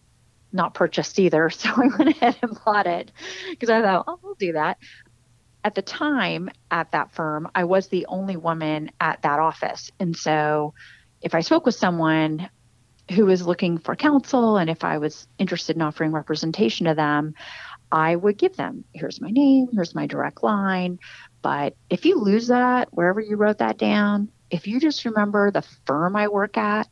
not 0.54 0.74
purchased 0.74 1.20
either. 1.20 1.50
So 1.62 1.70
I 1.70 1.88
went 1.98 2.10
ahead 2.10 2.38
and 2.42 2.58
bought 2.66 2.88
it 2.88 3.12
because 3.50 3.70
I 3.70 3.82
thought, 3.82 4.06
oh, 4.08 4.20
I'll 4.24 4.34
do 4.36 4.54
that. 4.54 4.78
At 5.64 5.76
the 5.76 5.82
time 5.82 6.50
at 6.72 6.92
that 6.92 7.12
firm, 7.12 7.50
I 7.54 7.66
was 7.66 7.88
the 7.88 8.08
only 8.08 8.36
woman 8.36 8.92
at 9.00 9.22
that 9.22 9.40
office. 9.40 9.92
And 10.00 10.18
so 10.18 10.74
if 11.22 11.36
I 11.36 11.42
spoke 11.42 11.66
with 11.66 11.76
someone 11.76 12.50
who 13.12 13.26
was 13.26 13.46
looking 13.46 13.78
for 13.78 13.96
counsel 13.96 14.58
and 14.58 14.70
if 14.70 14.84
I 14.84 14.98
was 14.98 15.28
interested 15.38 15.76
in 15.76 15.82
offering 15.82 16.12
representation 16.12 16.88
to 16.88 16.96
them, 16.96 17.36
I 17.92 18.16
would 18.16 18.38
give 18.38 18.56
them 18.56 18.84
here's 18.94 19.22
my 19.22 19.30
name, 19.30 19.68
here's 19.74 19.96
my 19.96 20.08
direct 20.08 20.44
line. 20.44 21.00
But 21.42 21.76
if 21.90 22.06
you 22.06 22.20
lose 22.20 22.48
that, 22.48 22.90
wherever 22.92 23.20
you 23.20 23.36
wrote 23.36 23.58
that 23.60 23.78
down, 23.78 24.30
if 24.50 24.68
you 24.68 24.80
just 24.80 25.06
remember 25.06 25.50
the 25.52 25.64
firm 25.86 26.16
I 26.16 26.28
work 26.28 26.58
at, 26.58 26.88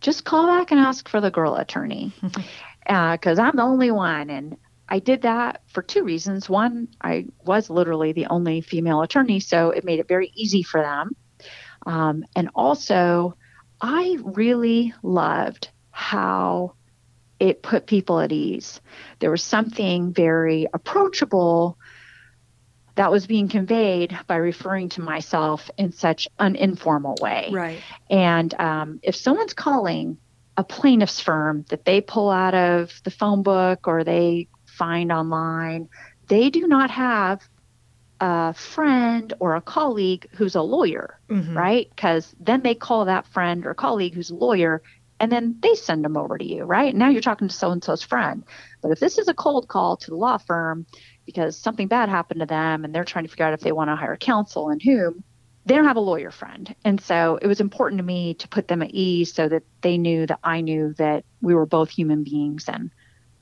just 0.00 0.24
call 0.24 0.46
back 0.46 0.70
and 0.70 0.80
ask 0.80 1.08
for 1.08 1.20
the 1.20 1.30
girl 1.30 1.54
attorney 1.54 2.12
because 2.86 3.38
I'm 3.38 3.56
the 3.56 3.62
only 3.62 3.90
one. 3.90 4.28
And 4.28 4.56
I 4.88 4.98
did 4.98 5.22
that 5.22 5.62
for 5.68 5.82
two 5.82 6.04
reasons. 6.04 6.48
One, 6.48 6.88
I 7.00 7.26
was 7.44 7.70
literally 7.70 8.12
the 8.12 8.26
only 8.26 8.60
female 8.60 9.00
attorney, 9.00 9.40
so 9.40 9.70
it 9.70 9.84
made 9.84 10.00
it 10.00 10.08
very 10.08 10.30
easy 10.34 10.62
for 10.62 10.82
them. 10.82 11.16
Um, 11.86 12.24
and 12.36 12.50
also, 12.54 13.36
I 13.80 14.18
really 14.22 14.92
loved 15.02 15.70
how 15.90 16.74
it 17.44 17.62
put 17.62 17.86
people 17.86 18.20
at 18.20 18.32
ease. 18.32 18.80
There 19.18 19.30
was 19.30 19.42
something 19.42 20.12
very 20.14 20.66
approachable 20.72 21.78
that 22.94 23.10
was 23.10 23.26
being 23.26 23.48
conveyed 23.48 24.16
by 24.26 24.36
referring 24.36 24.88
to 24.90 25.02
myself 25.02 25.70
in 25.76 25.92
such 25.92 26.28
an 26.38 26.56
informal 26.56 27.16
way. 27.20 27.50
Right. 27.52 27.80
And 28.08 28.54
um, 28.58 29.00
if 29.02 29.14
someone's 29.16 29.52
calling 29.52 30.16
a 30.56 30.64
plaintiff's 30.64 31.20
firm 31.20 31.66
that 31.68 31.84
they 31.84 32.00
pull 32.00 32.30
out 32.30 32.54
of 32.54 32.92
the 33.02 33.10
phone 33.10 33.42
book 33.42 33.86
or 33.88 34.04
they 34.04 34.48
find 34.64 35.12
online, 35.12 35.88
they 36.28 36.48
do 36.48 36.66
not 36.66 36.90
have 36.92 37.42
a 38.20 38.54
friend 38.54 39.34
or 39.40 39.56
a 39.56 39.60
colleague 39.60 40.28
who's 40.32 40.54
a 40.54 40.62
lawyer, 40.62 41.18
Mhm. 41.28 41.54
right? 41.54 41.90
Because 41.90 42.34
then 42.40 42.62
they 42.62 42.74
call 42.76 43.04
that 43.06 43.26
friend 43.26 43.66
or 43.66 43.74
colleague 43.74 44.14
who's 44.14 44.30
a 44.30 44.34
lawyer 44.36 44.82
and 45.20 45.30
then 45.30 45.56
they 45.62 45.74
send 45.74 46.04
them 46.04 46.16
over 46.16 46.36
to 46.36 46.44
you, 46.44 46.64
right? 46.64 46.94
Now 46.94 47.08
you're 47.08 47.20
talking 47.20 47.48
to 47.48 47.54
so 47.54 47.70
and 47.70 47.82
so's 47.82 48.02
friend. 48.02 48.44
But 48.82 48.90
if 48.90 49.00
this 49.00 49.18
is 49.18 49.28
a 49.28 49.34
cold 49.34 49.68
call 49.68 49.96
to 49.98 50.10
the 50.10 50.16
law 50.16 50.38
firm 50.38 50.86
because 51.24 51.56
something 51.56 51.88
bad 51.88 52.08
happened 52.08 52.40
to 52.40 52.46
them 52.46 52.84
and 52.84 52.94
they're 52.94 53.04
trying 53.04 53.24
to 53.24 53.30
figure 53.30 53.46
out 53.46 53.54
if 53.54 53.60
they 53.60 53.72
want 53.72 53.90
to 53.90 53.96
hire 53.96 54.16
counsel 54.16 54.70
and 54.70 54.82
whom, 54.82 55.24
they 55.66 55.74
don't 55.74 55.86
have 55.86 55.96
a 55.96 56.00
lawyer 56.00 56.30
friend. 56.30 56.74
And 56.84 57.00
so 57.00 57.38
it 57.40 57.46
was 57.46 57.60
important 57.60 57.98
to 57.98 58.04
me 58.04 58.34
to 58.34 58.48
put 58.48 58.68
them 58.68 58.82
at 58.82 58.90
ease 58.90 59.32
so 59.32 59.48
that 59.48 59.62
they 59.80 59.96
knew 59.96 60.26
that 60.26 60.40
I 60.44 60.60
knew 60.60 60.94
that 60.98 61.24
we 61.40 61.54
were 61.54 61.64
both 61.64 61.90
human 61.90 62.22
beings 62.22 62.68
and 62.68 62.90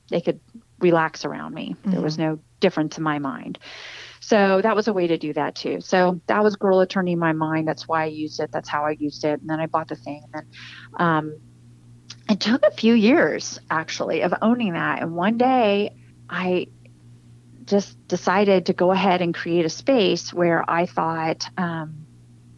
they 0.09 0.21
could 0.21 0.39
relax 0.79 1.25
around 1.25 1.53
me. 1.53 1.75
There 1.85 2.01
was 2.01 2.17
no 2.17 2.39
difference 2.59 2.97
in 2.97 3.03
my 3.03 3.19
mind. 3.19 3.59
So 4.19 4.61
that 4.61 4.75
was 4.75 4.87
a 4.87 4.93
way 4.93 5.07
to 5.07 5.17
do 5.17 5.33
that 5.33 5.55
too. 5.55 5.81
So 5.81 6.21
that 6.27 6.43
was 6.43 6.55
girl 6.55 6.79
attorney 6.79 7.11
in 7.13 7.19
my 7.19 7.33
mind. 7.33 7.67
That's 7.67 7.87
why 7.89 8.03
I 8.03 8.07
used 8.07 8.39
it. 8.39 8.51
That's 8.53 8.69
how 8.69 8.85
I 8.85 8.91
used 8.91 9.25
it. 9.25 9.41
And 9.41 9.49
then 9.49 9.59
I 9.59 9.65
bought 9.65 9.89
the 9.89 9.95
thing. 9.95 10.23
And 10.23 10.33
then 10.33 11.05
um, 11.05 11.37
it 12.29 12.39
took 12.39 12.63
a 12.63 12.71
few 12.71 12.93
years 12.93 13.59
actually 13.69 14.21
of 14.21 14.33
owning 14.41 14.73
that. 14.73 15.01
And 15.01 15.15
one 15.15 15.37
day 15.37 15.95
I 16.29 16.67
just 17.65 18.07
decided 18.07 18.67
to 18.67 18.73
go 18.73 18.91
ahead 18.91 19.21
and 19.21 19.33
create 19.33 19.65
a 19.65 19.69
space 19.69 20.33
where 20.33 20.69
I 20.69 20.85
thought 20.85 21.47
um, 21.57 22.05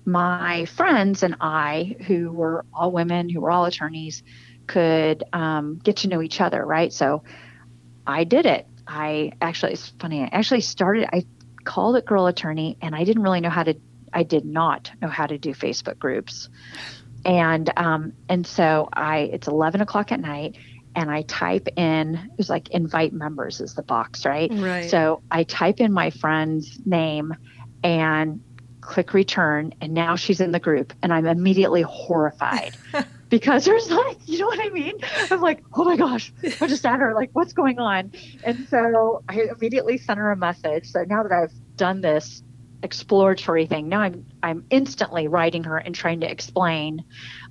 my 0.05 0.65
friends 0.65 1.23
and 1.23 1.35
I, 1.41 1.95
who 2.07 2.31
were 2.31 2.65
all 2.73 2.91
women, 2.91 3.29
who 3.29 3.41
were 3.41 3.51
all 3.51 3.65
attorneys, 3.65 4.23
could 4.67 5.23
um, 5.33 5.79
get 5.83 5.97
to 5.97 6.07
know 6.07 6.21
each 6.21 6.41
other, 6.41 6.63
right? 6.65 6.91
So 6.91 7.23
I 8.05 8.23
did 8.23 8.45
it. 8.45 8.67
I 8.87 9.33
actually, 9.41 9.73
it's 9.73 9.89
funny, 9.99 10.23
I 10.23 10.29
actually 10.31 10.61
started, 10.61 11.09
I 11.11 11.25
called 11.63 11.95
it 11.95 12.05
Girl 12.05 12.27
Attorney, 12.27 12.77
and 12.81 12.95
I 12.95 13.03
didn't 13.03 13.23
really 13.23 13.41
know 13.41 13.49
how 13.49 13.63
to, 13.63 13.75
I 14.13 14.23
did 14.23 14.45
not 14.45 14.91
know 15.01 15.07
how 15.07 15.25
to 15.25 15.37
do 15.37 15.51
Facebook 15.51 15.97
groups. 15.97 16.49
And 17.25 17.71
um, 17.75 18.13
and 18.29 18.45
so 18.45 18.87
I, 18.93 19.29
it's 19.33 19.47
11 19.47 19.81
o'clock 19.81 20.11
at 20.11 20.19
night, 20.19 20.57
and 20.95 21.11
I 21.11 21.23
type 21.23 21.67
in, 21.75 22.15
it 22.15 22.37
was 22.37 22.49
like 22.49 22.69
invite 22.69 23.13
members 23.13 23.59
is 23.59 23.73
the 23.73 23.83
box, 23.83 24.25
right? 24.25 24.49
Right. 24.53 24.89
So 24.89 25.21
I 25.31 25.43
type 25.43 25.79
in 25.81 25.91
my 25.91 26.11
friend's 26.11 26.79
name 26.85 27.33
and 27.83 28.41
click 28.81 29.13
return, 29.13 29.73
and 29.81 29.93
now 29.93 30.15
she's 30.15 30.39
in 30.39 30.51
the 30.51 30.59
group, 30.59 30.93
and 31.01 31.11
I'm 31.11 31.25
immediately 31.25 31.81
horrified 31.81 32.77
because 33.29 33.65
there's 33.65 33.89
like, 33.89 34.17
you 34.25 34.37
know 34.37 34.45
what 34.45 34.59
I 34.59 34.69
mean? 34.69 34.93
I'm 35.31 35.41
like, 35.41 35.63
oh 35.73 35.83
my 35.83 35.97
gosh, 35.97 36.31
I 36.61 36.67
just 36.67 36.85
at 36.85 36.99
her, 36.99 37.13
like, 37.15 37.31
what's 37.33 37.53
going 37.53 37.79
on? 37.79 38.11
And 38.43 38.67
so 38.69 39.23
I 39.27 39.49
immediately 39.57 39.97
sent 39.97 40.19
her 40.19 40.31
a 40.31 40.37
message. 40.37 40.91
So 40.91 41.03
now 41.03 41.23
that 41.23 41.31
I've 41.31 41.53
done 41.75 42.01
this 42.01 42.43
exploratory 42.85 43.65
thing, 43.65 43.89
now 43.89 43.99
I'm 43.99 44.25
I'm 44.41 44.65
instantly 44.69 45.27
writing 45.27 45.65
her 45.65 45.77
and 45.77 45.93
trying 45.93 46.21
to 46.21 46.31
explain. 46.31 47.03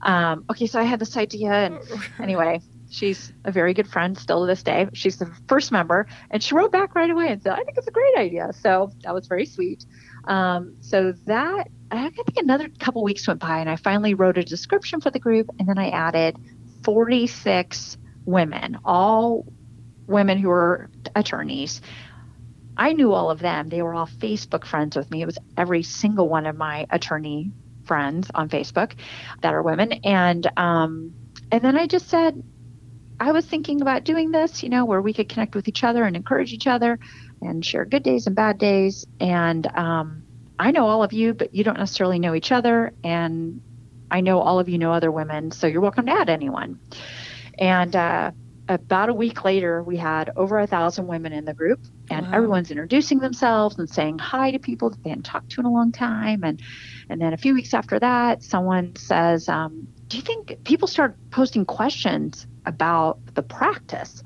Um, 0.02 0.44
okay, 0.50 0.66
so 0.66 0.80
I 0.80 0.84
had 0.84 0.98
this 0.98 1.16
idea, 1.16 1.52
and 1.52 1.78
anyway, 2.18 2.62
she's 2.88 3.32
a 3.44 3.52
very 3.52 3.74
good 3.74 3.88
friend 3.88 4.16
still 4.16 4.40
to 4.40 4.46
this 4.46 4.62
day. 4.62 4.88
She's 4.94 5.18
the 5.18 5.30
first 5.48 5.72
member, 5.72 6.06
and 6.30 6.42
she 6.42 6.54
wrote 6.54 6.72
back 6.72 6.94
right 6.94 7.10
away 7.10 7.28
and 7.28 7.42
said, 7.42 7.52
"I 7.52 7.62
think 7.64 7.76
it's 7.76 7.86
a 7.86 7.92
great 7.92 8.16
idea." 8.16 8.52
So 8.54 8.90
that 9.02 9.12
was 9.12 9.26
very 9.26 9.44
sweet. 9.44 9.84
Um, 10.26 10.76
so 10.80 11.12
that 11.26 11.68
I 11.90 12.08
think 12.10 12.36
another 12.36 12.68
couple 12.78 13.02
weeks 13.04 13.26
went 13.26 13.40
by, 13.40 13.58
and 13.58 13.68
I 13.68 13.76
finally 13.76 14.14
wrote 14.14 14.38
a 14.38 14.44
description 14.44 15.00
for 15.00 15.10
the 15.10 15.18
group, 15.18 15.50
and 15.58 15.68
then 15.68 15.78
I 15.78 15.90
added 15.90 16.36
46 16.82 17.98
women, 18.24 18.78
all 18.84 19.44
women 20.06 20.38
who 20.38 20.48
were 20.48 20.90
attorneys. 21.14 21.80
I 22.76 22.92
knew 22.92 23.12
all 23.12 23.30
of 23.30 23.38
them. 23.38 23.68
They 23.68 23.82
were 23.82 23.94
all 23.94 24.06
Facebook 24.06 24.66
friends 24.66 24.96
with 24.96 25.10
me. 25.10 25.22
It 25.22 25.26
was 25.26 25.38
every 25.56 25.82
single 25.82 26.28
one 26.28 26.46
of 26.46 26.56
my 26.56 26.86
attorney 26.90 27.52
friends 27.84 28.30
on 28.34 28.48
Facebook 28.48 28.94
that 29.42 29.54
are 29.54 29.62
women, 29.62 29.92
and 30.04 30.50
um, 30.56 31.14
and 31.52 31.62
then 31.62 31.76
I 31.76 31.86
just 31.86 32.08
said, 32.08 32.42
I 33.20 33.32
was 33.32 33.46
thinking 33.46 33.80
about 33.80 34.04
doing 34.04 34.30
this, 34.30 34.62
you 34.62 34.68
know, 34.68 34.84
where 34.84 35.00
we 35.00 35.12
could 35.12 35.28
connect 35.28 35.54
with 35.54 35.68
each 35.68 35.84
other 35.84 36.04
and 36.04 36.16
encourage 36.16 36.52
each 36.52 36.66
other 36.66 36.98
and 37.40 37.64
share 37.64 37.84
good 37.84 38.02
days 38.02 38.26
and 38.26 38.34
bad 38.34 38.58
days. 38.58 39.06
And 39.20 39.66
um, 39.76 40.24
I 40.58 40.72
know 40.72 40.86
all 40.86 41.02
of 41.02 41.12
you, 41.12 41.34
but 41.34 41.54
you 41.54 41.64
don't 41.64 41.78
necessarily 41.78 42.18
know 42.18 42.34
each 42.34 42.50
other. 42.50 42.92
And 43.04 43.60
I 44.10 44.20
know 44.20 44.40
all 44.40 44.58
of 44.58 44.68
you 44.68 44.78
know 44.78 44.92
other 44.92 45.10
women, 45.10 45.50
so 45.50 45.66
you're 45.66 45.80
welcome 45.80 46.06
to 46.06 46.12
add 46.12 46.28
anyone. 46.28 46.80
And 47.58 47.94
uh, 47.94 48.32
about 48.68 49.08
a 49.08 49.14
week 49.14 49.44
later, 49.44 49.82
we 49.82 49.96
had 49.96 50.30
over 50.36 50.58
a 50.58 50.66
thousand 50.66 51.06
women 51.06 51.32
in 51.32 51.44
the 51.44 51.54
group, 51.54 51.80
and 52.10 52.26
wow. 52.26 52.32
everyone's 52.32 52.70
introducing 52.70 53.18
themselves 53.18 53.78
and 53.78 53.88
saying 53.88 54.18
hi 54.18 54.50
to 54.50 54.58
people 54.58 54.90
that 54.90 55.02
they 55.02 55.10
hadn't 55.10 55.24
talked 55.24 55.50
to 55.50 55.60
in 55.60 55.66
a 55.66 55.72
long 55.72 55.92
time. 55.92 56.44
And 56.44 56.62
and 57.08 57.20
then 57.20 57.32
a 57.32 57.36
few 57.36 57.54
weeks 57.54 57.74
after 57.74 57.98
that, 57.98 58.42
someone 58.42 58.96
says, 58.96 59.48
um, 59.48 59.86
"Do 60.08 60.16
you 60.16 60.22
think 60.22 60.64
people 60.64 60.88
start 60.88 61.16
posting 61.30 61.64
questions 61.64 62.46
about 62.64 63.18
the 63.34 63.42
practice?" 63.42 64.22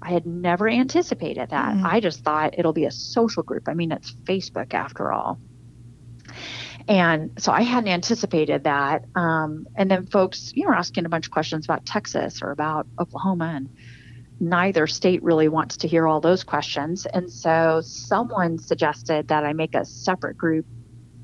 I 0.00 0.10
had 0.10 0.26
never 0.26 0.68
anticipated 0.68 1.50
that. 1.50 1.76
Mm. 1.76 1.84
I 1.84 2.00
just 2.00 2.24
thought 2.24 2.58
it'll 2.58 2.72
be 2.72 2.86
a 2.86 2.90
social 2.90 3.42
group. 3.44 3.68
I 3.68 3.74
mean, 3.74 3.92
it's 3.92 4.12
Facebook 4.24 4.74
after 4.74 5.12
all. 5.12 5.38
And 6.88 7.30
so 7.38 7.52
I 7.52 7.62
hadn't 7.62 7.88
anticipated 7.88 8.64
that. 8.64 9.04
Um, 9.14 9.66
and 9.76 9.90
then 9.90 10.06
folks, 10.06 10.52
you 10.54 10.66
know, 10.66 10.72
asking 10.72 11.06
a 11.06 11.08
bunch 11.08 11.26
of 11.26 11.32
questions 11.32 11.64
about 11.64 11.86
Texas 11.86 12.42
or 12.42 12.50
about 12.50 12.86
Oklahoma, 12.98 13.52
and 13.56 13.68
neither 14.42 14.86
state 14.86 15.22
really 15.22 15.48
wants 15.48 15.76
to 15.78 15.88
hear 15.88 16.06
all 16.06 16.20
those 16.20 16.42
questions. 16.42 17.06
And 17.06 17.30
so 17.30 17.80
someone 17.82 18.58
suggested 18.58 19.28
that 19.28 19.44
I 19.44 19.52
make 19.52 19.74
a 19.74 19.84
separate 19.84 20.36
group 20.36 20.66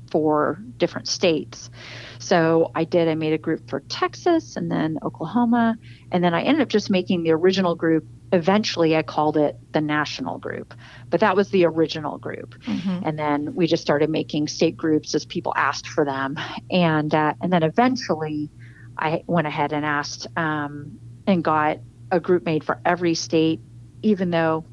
for 0.09 0.59
different 0.77 1.07
states. 1.07 1.69
So 2.17 2.71
I 2.73 2.85
did, 2.85 3.07
I 3.07 3.15
made 3.15 3.33
a 3.33 3.37
group 3.37 3.69
for 3.69 3.81
Texas 3.81 4.55
and 4.55 4.71
then 4.71 4.97
Oklahoma. 5.03 5.77
And 6.11 6.23
then 6.23 6.33
I 6.33 6.41
ended 6.41 6.61
up 6.61 6.69
just 6.69 6.89
making 6.89 7.23
the 7.23 7.31
original 7.31 7.75
group 7.75 8.07
eventually 8.31 8.95
I 8.95 9.01
called 9.01 9.37
it 9.37 9.57
the 9.71 9.81
national 9.81 10.37
group, 10.37 10.73
but 11.09 11.19
that 11.21 11.35
was 11.35 11.49
the 11.49 11.65
original 11.65 12.19
group. 12.19 12.55
Mm-hmm. 12.61 12.99
And 13.03 13.17
then 13.17 13.55
we 13.55 13.65
just 13.67 13.81
started 13.81 14.09
making 14.09 14.47
state 14.47 14.77
groups 14.77 15.15
as 15.15 15.25
people 15.25 15.51
asked 15.55 15.87
for 15.87 16.05
them. 16.05 16.37
And, 16.69 17.13
uh, 17.13 17.33
and 17.41 17.51
then 17.51 17.63
eventually 17.63 18.49
I 18.97 19.23
went 19.25 19.47
ahead 19.47 19.73
and 19.73 19.83
asked 19.83 20.27
um, 20.37 20.99
and 21.25 21.43
got 21.43 21.79
a 22.11 22.19
group 22.19 22.45
made 22.45 22.63
for 22.63 22.79
every 22.85 23.15
state, 23.15 23.59
even 24.01 24.31
though 24.31 24.65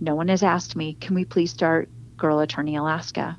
no 0.00 0.14
one 0.14 0.28
has 0.28 0.42
asked 0.42 0.76
me, 0.76 0.94
can 0.94 1.14
we 1.14 1.24
please 1.24 1.50
start 1.50 1.88
Girl 2.16 2.40
Attorney 2.40 2.76
Alaska? 2.76 3.38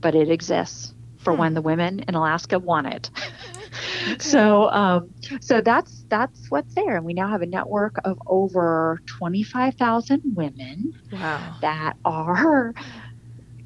But 0.00 0.14
it 0.14 0.30
exists 0.30 0.94
for 1.18 1.32
hmm. 1.32 1.40
when 1.40 1.54
the 1.54 1.62
women 1.62 2.00
in 2.00 2.14
Alaska 2.14 2.58
want 2.58 2.86
it. 2.88 3.10
so 4.18 4.70
um, 4.70 5.10
so 5.40 5.60
that's 5.60 6.04
that's 6.08 6.50
what's 6.50 6.74
there 6.74 6.96
and 6.96 7.04
we 7.04 7.12
now 7.14 7.28
have 7.28 7.42
a 7.42 7.46
network 7.46 7.96
of 8.04 8.18
over 8.26 9.00
25,000 9.06 10.22
women 10.34 10.92
wow. 11.12 11.56
that 11.60 11.96
are 12.04 12.74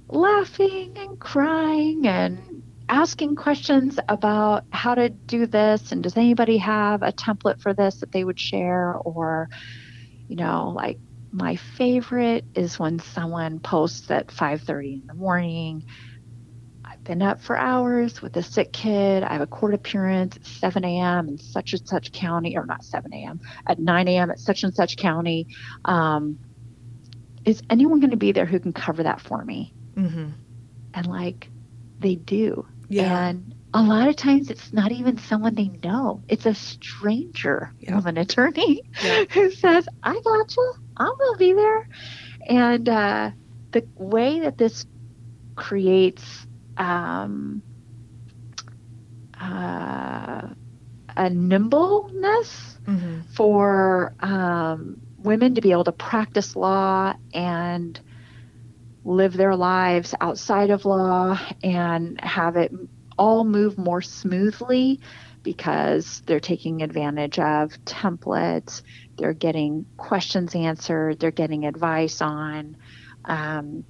laughing 0.09 0.97
and 0.97 1.19
crying 1.19 2.07
and 2.07 2.63
asking 2.91 3.36
questions 3.36 3.99
about 4.09 4.64
how 4.72 4.97
to 4.97 5.09
do 5.09 5.47
this 5.47 5.93
and 5.93 6.03
does 6.03 6.16
anybody 6.16 6.59
have 6.59 7.03
a 7.03 7.12
template 7.12 7.61
for 7.61 7.72
this 7.72 8.01
that 8.01 8.11
they 8.11 8.24
would 8.24 8.38
share 8.38 8.95
or 8.95 9.49
you 10.26 10.34
know 10.34 10.72
like 10.74 10.99
my 11.32 11.55
favorite 11.55 12.45
is 12.57 12.80
when 12.80 12.99
someone 12.99 13.61
posts 13.61 14.11
at 14.11 14.26
5:30 14.28 15.03
in 15.03 15.07
the 15.07 15.14
morning 15.14 15.84
I've 16.84 17.05
been 17.05 17.22
up 17.22 17.41
for 17.41 17.57
hours 17.57 18.20
with 18.20 18.36
a 18.36 18.43
sick 18.43 18.72
kid. 18.72 19.22
I 19.22 19.34
have 19.34 19.43
a 19.43 19.47
court 19.47 19.74
appearance 19.74 20.36
at 20.36 20.45
7 20.45 20.84
a.m. 20.84 21.28
in 21.28 21.38
such 21.38 21.72
and 21.72 21.86
such 21.86 22.11
county, 22.11 22.57
or 22.57 22.66
not 22.66 22.82
7 22.82 23.12
a.m., 23.14 23.41
at 23.68 23.78
9 23.78 24.09
a.m. 24.09 24.30
at 24.30 24.41
such 24.41 24.64
and 24.64 24.74
such 24.74 24.97
county. 24.97 25.47
Um, 25.84 26.38
is 27.45 27.62
anyone 27.70 28.01
going 28.01 28.11
to 28.11 28.16
be 28.16 28.32
there 28.32 28.45
who 28.45 28.59
can 28.59 28.72
cover 28.72 29.05
that 29.05 29.20
for 29.20 29.45
me? 29.45 29.72
Mm-hmm. 29.95 30.30
And 30.95 31.07
like, 31.07 31.49
they 32.01 32.16
do. 32.16 32.66
Yeah. 32.91 33.28
And 33.28 33.55
a 33.72 33.82
lot 33.82 34.09
of 34.09 34.16
times 34.16 34.51
it's 34.51 34.72
not 34.72 34.91
even 34.91 35.16
someone 35.16 35.55
they 35.55 35.70
know. 35.82 36.22
It's 36.28 36.45
a 36.45 36.55
stranger 36.55 37.72
yeah. 37.78 37.97
of 37.97 38.07
an 38.07 38.18
attorney 38.18 38.82
yeah. 39.03 39.24
who 39.30 39.51
says, 39.53 39.88
I 40.03 40.20
got 40.20 40.57
you. 40.57 40.74
I'm 40.97 41.16
going 41.16 41.34
to 41.34 41.38
be 41.38 41.53
there. 41.53 41.88
And 42.49 42.88
uh, 42.88 43.30
the 43.70 43.86
way 43.95 44.41
that 44.41 44.59
this 44.59 44.86
creates 45.55 46.47
um, 46.76 47.62
uh, 49.41 50.49
a 51.16 51.30
nimbleness 51.30 52.78
mm-hmm. 52.84 53.20
for 53.34 54.14
um, 54.20 55.01
women 55.18 55.55
to 55.55 55.61
be 55.61 55.70
able 55.70 55.84
to 55.84 55.93
practice 55.93 56.57
law 56.57 57.14
and 57.32 58.01
live 59.05 59.33
their 59.33 59.57
lives 59.57 60.15
outside 60.21 60.71
of 60.71 60.85
law 60.85 61.39
and 61.63 62.21
have 62.21 62.57
it 62.57 62.73
all 63.19 63.45
move 63.45 63.79
more 63.79 64.03
smoothly 64.03 65.01
because 65.43 66.23
they're 66.27 66.41
taking 66.41 66.83
advantage 66.83 67.39
of 67.39 67.73
templates, 67.85 68.83
they're 69.17 69.33
getting 69.33 69.87
questions 69.97 70.55
answered, 70.55 71.19
they're 71.19 71.31
getting 71.31 71.65
advice 71.65 72.21
on. 72.21 72.77
Um, 73.25 73.85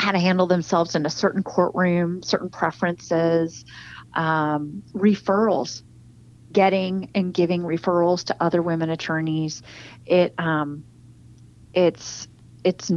how 0.00 0.12
to 0.12 0.18
handle 0.18 0.46
themselves 0.46 0.94
in 0.94 1.04
a 1.04 1.10
certain 1.10 1.42
courtroom, 1.42 2.22
certain 2.22 2.48
preferences, 2.48 3.66
um, 4.14 4.82
referrals, 4.94 5.82
getting 6.50 7.10
and 7.14 7.34
giving 7.34 7.62
referrals 7.62 8.24
to 8.24 8.36
other 8.40 8.62
women 8.62 8.88
attorneys. 8.88 9.62
It 10.06 10.34
um, 10.38 10.84
it's 11.74 12.28
it's 12.64 12.90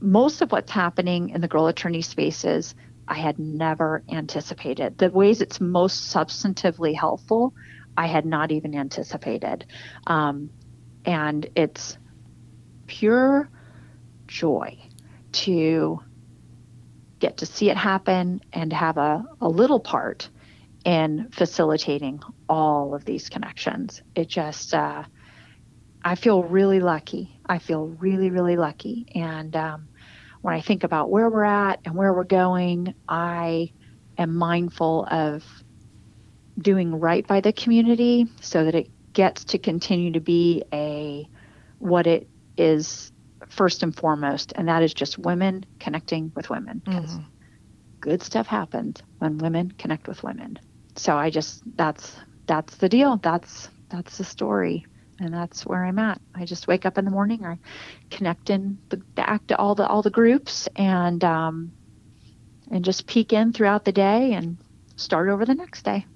most 0.00 0.42
of 0.42 0.52
what's 0.52 0.70
happening 0.70 1.30
in 1.30 1.40
the 1.40 1.48
girl 1.48 1.66
attorney 1.66 2.02
spaces. 2.02 2.74
I 3.08 3.14
had 3.14 3.38
never 3.38 4.02
anticipated 4.08 4.98
the 4.98 5.10
ways 5.10 5.40
it's 5.40 5.60
most 5.60 6.12
substantively 6.12 6.94
helpful. 6.94 7.54
I 7.96 8.06
had 8.06 8.26
not 8.26 8.50
even 8.50 8.74
anticipated, 8.74 9.64
um, 10.06 10.50
and 11.04 11.48
it's 11.54 11.96
pure 12.86 13.48
joy 14.26 14.78
to 15.32 16.00
get 17.18 17.38
to 17.38 17.46
see 17.46 17.70
it 17.70 17.76
happen 17.76 18.40
and 18.52 18.72
have 18.72 18.96
a, 18.96 19.24
a 19.40 19.48
little 19.48 19.80
part 19.80 20.28
in 20.84 21.28
facilitating 21.32 22.20
all 22.48 22.94
of 22.94 23.04
these 23.04 23.28
connections. 23.28 24.02
It 24.14 24.28
just, 24.28 24.74
uh, 24.74 25.04
I 26.06 26.14
feel 26.14 26.44
really 26.44 26.78
lucky. 26.78 27.36
I 27.46 27.58
feel 27.58 27.88
really, 27.88 28.30
really 28.30 28.56
lucky. 28.56 29.06
And 29.16 29.56
um, 29.56 29.88
when 30.40 30.54
I 30.54 30.60
think 30.60 30.84
about 30.84 31.10
where 31.10 31.28
we're 31.28 31.42
at 31.42 31.80
and 31.84 31.96
where 31.96 32.14
we're 32.14 32.22
going, 32.22 32.94
I 33.08 33.72
am 34.16 34.36
mindful 34.36 35.04
of 35.10 35.44
doing 36.56 37.00
right 37.00 37.26
by 37.26 37.40
the 37.40 37.52
community 37.52 38.28
so 38.40 38.64
that 38.64 38.76
it 38.76 38.88
gets 39.14 39.46
to 39.46 39.58
continue 39.58 40.12
to 40.12 40.20
be 40.20 40.62
a 40.72 41.28
what 41.80 42.06
it 42.06 42.28
is 42.56 43.10
first 43.48 43.82
and 43.82 43.94
foremost, 43.94 44.52
and 44.54 44.68
that 44.68 44.84
is 44.84 44.94
just 44.94 45.18
women 45.18 45.66
connecting 45.80 46.30
with 46.36 46.48
women. 46.50 46.82
Mm-hmm. 46.86 47.22
Good 47.98 48.22
stuff 48.22 48.46
happens 48.46 49.02
when 49.18 49.38
women 49.38 49.72
connect 49.72 50.06
with 50.06 50.22
women. 50.22 50.60
So 50.94 51.16
I 51.16 51.30
just 51.30 51.64
that's 51.76 52.14
that's 52.46 52.76
the 52.76 52.88
deal. 52.88 53.16
That's 53.16 53.68
that's 53.88 54.18
the 54.18 54.24
story, 54.24 54.86
and 55.18 55.32
that's 55.32 55.64
where 55.64 55.84
I'm 55.84 55.98
at. 55.98 56.20
I 56.34 56.44
just 56.44 56.68
wake 56.68 56.86
up 56.86 56.98
in 56.98 57.04
the 57.04 57.10
morning, 57.10 57.44
I 57.44 57.58
connect 58.10 58.50
in 58.50 58.78
the, 58.88 58.96
back 58.96 59.46
to 59.48 59.58
all 59.58 59.74
the 59.74 59.86
all 59.86 60.02
the 60.02 60.10
groups, 60.10 60.68
and 60.76 61.22
um, 61.24 61.72
and 62.70 62.84
just 62.84 63.06
peek 63.06 63.32
in 63.32 63.52
throughout 63.52 63.84
the 63.84 63.92
day 63.92 64.32
and 64.32 64.56
start 64.96 65.28
over 65.28 65.44
the 65.44 65.54
next 65.54 65.82
day. 65.82 66.06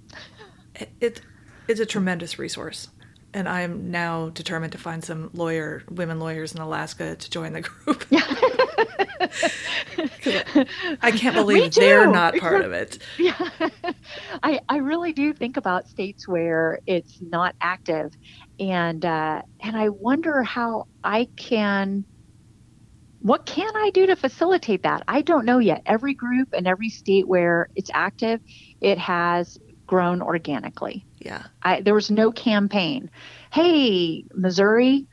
It, 1.01 1.21
it's 1.69 1.81
a 1.81 1.87
tremendous 1.87 2.39
resource. 2.39 2.89
And 3.33 3.49
I 3.49 3.61
am 3.61 3.93
now 3.93 4.31
determined 4.31 4.73
to 4.73 4.79
find 4.79 5.05
some 5.05 5.31
lawyer, 5.33 5.85
women 5.89 6.19
lawyers 6.19 6.53
in 6.53 6.61
Alaska 6.61 7.15
to 7.15 7.31
join 7.31 7.53
the 7.53 7.61
group. 7.61 8.05
I 11.03 11.11
can't 11.11 11.35
believe 11.35 11.75
they're 11.75 12.07
not 12.07 12.37
part 12.41 12.65
of 12.65 12.73
it. 12.73 12.99
Yeah. 13.19 13.37
I, 14.43 14.61
I 14.69 14.79
really 14.79 15.13
do 15.13 15.33
think 15.33 15.57
about 15.57 15.89
states 15.89 16.29
where 16.29 16.81
it's 16.87 17.19
not 17.21 17.55
active. 17.61 18.13
And, 18.59 19.05
uh, 19.05 19.43
and 19.61 19.77
I 19.77 19.89
wonder 19.89 20.43
how 20.43 20.87
I 21.03 21.29
can 21.37 22.05
what 23.23 23.45
can 23.45 23.71
I 23.77 23.91
do 23.91 24.07
to 24.07 24.17
facilitate 24.17 24.85
that? 24.85 25.03
I 25.07 25.21
don't 25.21 25.45
know 25.45 25.59
yet. 25.59 25.83
Every 25.85 26.15
group 26.15 26.55
and 26.55 26.67
every 26.67 26.89
state 26.89 27.29
where 27.29 27.69
it's 27.77 27.91
active, 27.93 28.41
it 28.81 28.99
has 28.99 29.59
grown 29.87 30.23
organically. 30.23 31.05
Yeah. 31.19 31.43
I, 31.63 31.83
there 31.83 31.95
was 31.95 32.11
no 32.11 32.33
campaign. 32.33 33.11
Hey, 33.53 34.25
Missouri, 34.33 35.07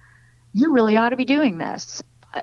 you 0.53 0.71
really 0.71 0.95
ought 0.95 1.09
to 1.09 1.17
be 1.17 1.25
doing 1.25 1.57
this. 1.57 2.01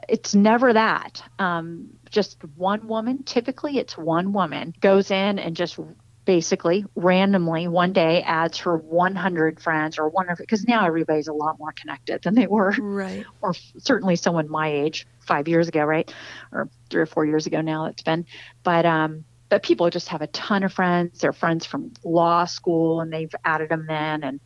It's 0.08 0.34
never 0.34 0.72
that. 0.72 1.22
Um, 1.38 1.90
just 2.10 2.42
one 2.56 2.86
woman, 2.86 3.22
typically 3.24 3.78
it's 3.78 3.96
one 3.98 4.32
woman, 4.32 4.74
goes 4.80 5.10
in 5.10 5.38
and 5.38 5.56
just 5.56 5.78
basically 6.24 6.84
randomly 6.94 7.68
one 7.68 7.92
day 7.92 8.22
adds 8.22 8.58
her 8.58 8.76
100 8.76 9.60
friends 9.60 9.98
or 9.98 10.08
one 10.08 10.28
of 10.30 10.38
because 10.38 10.64
now 10.64 10.86
everybody's 10.86 11.28
a 11.28 11.32
lot 11.32 11.58
more 11.58 11.72
connected 11.72 12.22
than 12.22 12.34
they 12.34 12.46
were. 12.46 12.74
Right. 12.78 13.24
Or 13.42 13.54
certainly 13.78 14.16
someone 14.16 14.50
my 14.50 14.68
age 14.68 15.06
five 15.20 15.48
years 15.48 15.68
ago 15.68 15.84
right? 15.84 16.12
Or 16.52 16.68
three 16.90 17.02
or 17.02 17.06
four 17.06 17.26
years 17.26 17.46
ago 17.46 17.60
now 17.60 17.86
it's 17.86 18.02
been. 18.02 18.26
But 18.62 18.86
um 18.86 19.24
but 19.50 19.62
people 19.62 19.90
just 19.90 20.08
have 20.08 20.22
a 20.22 20.26
ton 20.28 20.62
of 20.62 20.72
friends. 20.72 21.20
They're 21.20 21.32
friends 21.32 21.66
from 21.66 21.92
law 22.02 22.46
school 22.46 23.00
and 23.00 23.12
they've 23.12 23.34
added 23.44 23.68
them 23.68 23.86
then. 23.86 24.24
And 24.24 24.40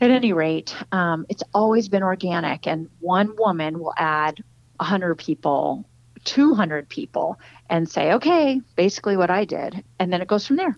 at 0.00 0.10
any 0.10 0.32
rate 0.32 0.74
um, 0.92 1.26
it's 1.28 1.44
always 1.54 1.88
been 1.88 2.02
organic. 2.02 2.66
And 2.66 2.88
one 3.00 3.36
woman 3.36 3.78
will 3.78 3.94
add 3.96 4.42
100 4.78 5.16
people 5.16 5.88
200 6.24 6.88
people 6.88 7.38
and 7.70 7.88
say 7.88 8.12
okay 8.12 8.60
basically 8.74 9.16
what 9.16 9.30
i 9.30 9.44
did 9.44 9.84
and 9.98 10.12
then 10.12 10.20
it 10.22 10.28
goes 10.28 10.46
from 10.46 10.56
there 10.56 10.76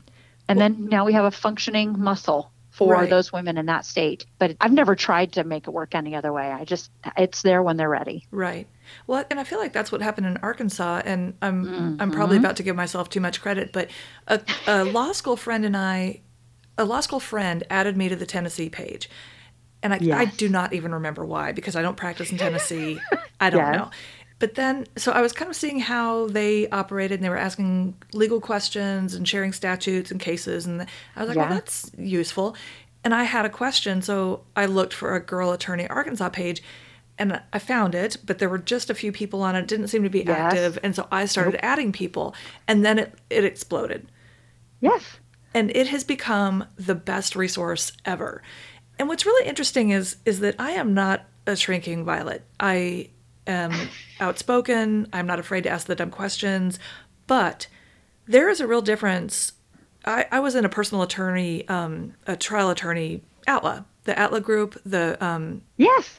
and 0.49 0.61
then 0.61 0.87
now 0.89 1.05
we 1.05 1.13
have 1.13 1.25
a 1.25 1.31
functioning 1.31 1.99
muscle 1.99 2.53
for 2.71 2.93
Right. 2.95 3.11
those 3.11 3.33
women 3.33 3.59
in 3.59 3.67
that 3.67 3.85
state. 3.85 4.25
But 4.39 4.57
I've 4.61 4.73
never 4.73 4.95
tried 4.95 5.33
to 5.33 5.43
make 5.43 5.67
it 5.67 5.73
work 5.73 5.95
any 5.97 6.15
other 6.15 6.33
way. 6.33 6.51
I 6.51 6.65
just, 6.65 6.91
it's 7.17 7.43
there 7.43 7.61
when 7.63 7.77
they're 7.77 7.89
ready. 7.89 8.25
Right. 8.31 8.69
Well, 9.09 9.25
and 9.31 9.41
I 9.41 9.45
feel 9.45 9.59
like 9.59 9.73
that's 9.73 9.91
what 9.91 10.01
happened 10.01 10.29
in 10.29 10.37
Arkansas, 10.39 11.03
and 11.05 11.35
I'm 11.43 11.97
I'm 11.99 12.11
probably 12.13 12.37
Mhm. 12.37 12.41
about 12.41 12.57
to 12.57 12.63
give 12.63 12.77
myself 12.77 13.11
too 13.11 13.21
much 13.21 13.43
credit, 13.43 13.73
but 13.73 13.91
a, 14.29 14.41
a 14.67 14.85
law 14.85 15.11
school 15.13 15.37
friend 15.37 15.65
and 15.65 15.77
I, 15.77 16.21
a 16.79 16.85
law 16.85 17.01
school 17.01 17.21
friend 17.21 17.65
added 17.69 17.97
me 17.97 18.09
to 18.09 18.17
the 18.17 18.27
Tennessee 18.27 18.71
page, 18.71 19.11
and 19.83 19.95
I 19.95 20.01
I 20.13 20.25
do 20.27 20.49
not 20.49 20.73
even 20.73 20.93
remember 20.93 21.25
why 21.25 21.53
because 21.53 21.77
I 21.77 21.83
don't 21.83 21.97
practice 21.97 22.31
in 22.33 22.39
Tennessee. 22.39 23.01
I 23.41 23.51
don't 23.51 23.61
Yes. 23.67 23.75
know. 23.77 23.91
But 24.41 24.55
then, 24.55 24.87
so 24.97 25.11
I 25.11 25.21
was 25.21 25.33
kind 25.33 25.51
of 25.51 25.57
seeing 25.57 25.81
how 25.81 26.29
they 26.29 26.69
operated, 26.69 27.19
and 27.19 27.25
they 27.25 27.29
were 27.29 27.37
asking 27.37 27.97
legal 28.13 28.41
questions 28.41 29.15
and 29.15 29.27
sharing 29.27 29.53
statutes 29.53 30.13
and 30.13 30.21
cases, 30.21 30.65
and 30.65 30.83
I 31.17 31.21
was 31.21 31.29
like, 31.29 31.37
well, 31.37 31.49
that's 31.49 31.91
useful. 31.99 32.55
And 33.03 33.13
I 33.15 33.25
had 33.25 33.45
a 33.47 33.49
question, 33.49 34.01
so 34.01 34.45
I 34.55 34.67
looked 34.67 34.95
for 34.95 35.17
a 35.17 35.21
girl 35.21 35.51
attorney 35.51 35.89
Arkansas 35.89 36.29
page, 36.29 36.63
and 37.19 37.41
I 37.53 37.59
found 37.59 37.97
it, 37.97 38.17
but 38.25 38.39
there 38.39 38.49
were 38.49 38.59
just 38.59 38.91
a 38.91 38.95
few 38.95 39.11
people 39.11 39.43
on 39.43 39.57
it. 39.57 39.61
It 39.61 39.67
didn't 39.67 39.89
seem 39.89 40.05
to 40.05 40.09
be 40.11 40.21
Yes. 40.21 40.29
active, 40.31 40.79
and 40.85 40.95
so 40.95 41.09
I 41.11 41.25
started 41.25 41.59
adding 41.65 41.91
people, 41.91 42.33
and 42.69 42.85
then 42.85 43.01
it 43.01 43.19
it 43.31 43.43
exploded 43.45 44.07
Yes. 44.81 45.03
and 45.53 45.71
it 45.75 45.89
has 45.89 46.05
become 46.05 46.65
the 46.77 46.95
best 46.95 47.35
resource 47.35 47.91
ever. 48.05 48.43
And 48.99 49.09
what's 49.09 49.27
really 49.27 49.49
interesting 49.49 49.91
is 49.91 50.17
is 50.25 50.41
that 50.41 50.57
I 50.59 50.73
am 50.73 50.95
not 50.95 51.25
a 51.47 51.57
shrinking 51.57 52.05
violet. 52.05 52.45
I 52.61 53.11
am 53.47 53.73
outspoken. 54.21 55.09
I'm 55.13 55.27
not 55.27 55.39
afraid 55.39 55.65
to 55.65 55.71
ask 55.71 55.87
the 55.87 55.95
dumb 55.95 56.11
questions, 56.11 56.79
but 57.27 57.69
there 58.27 58.49
is 58.49 58.61
a 58.61 58.67
real 58.67 58.83
difference. 58.83 59.53
I, 60.05 60.27
I 60.31 60.41
was 60.41 60.55
in 60.55 60.65
a 60.65 60.69
personal 60.69 61.03
attorney, 61.03 61.67
um, 61.69 62.15
a 62.27 62.37
trial 62.37 62.71
attorney, 62.71 63.23
ATLA, 63.47 63.85
the 64.09 64.19
ATLA 64.19 64.41
group, 64.43 64.81
the 64.85 65.23
um, 65.25 65.63
Yes. 65.77 66.19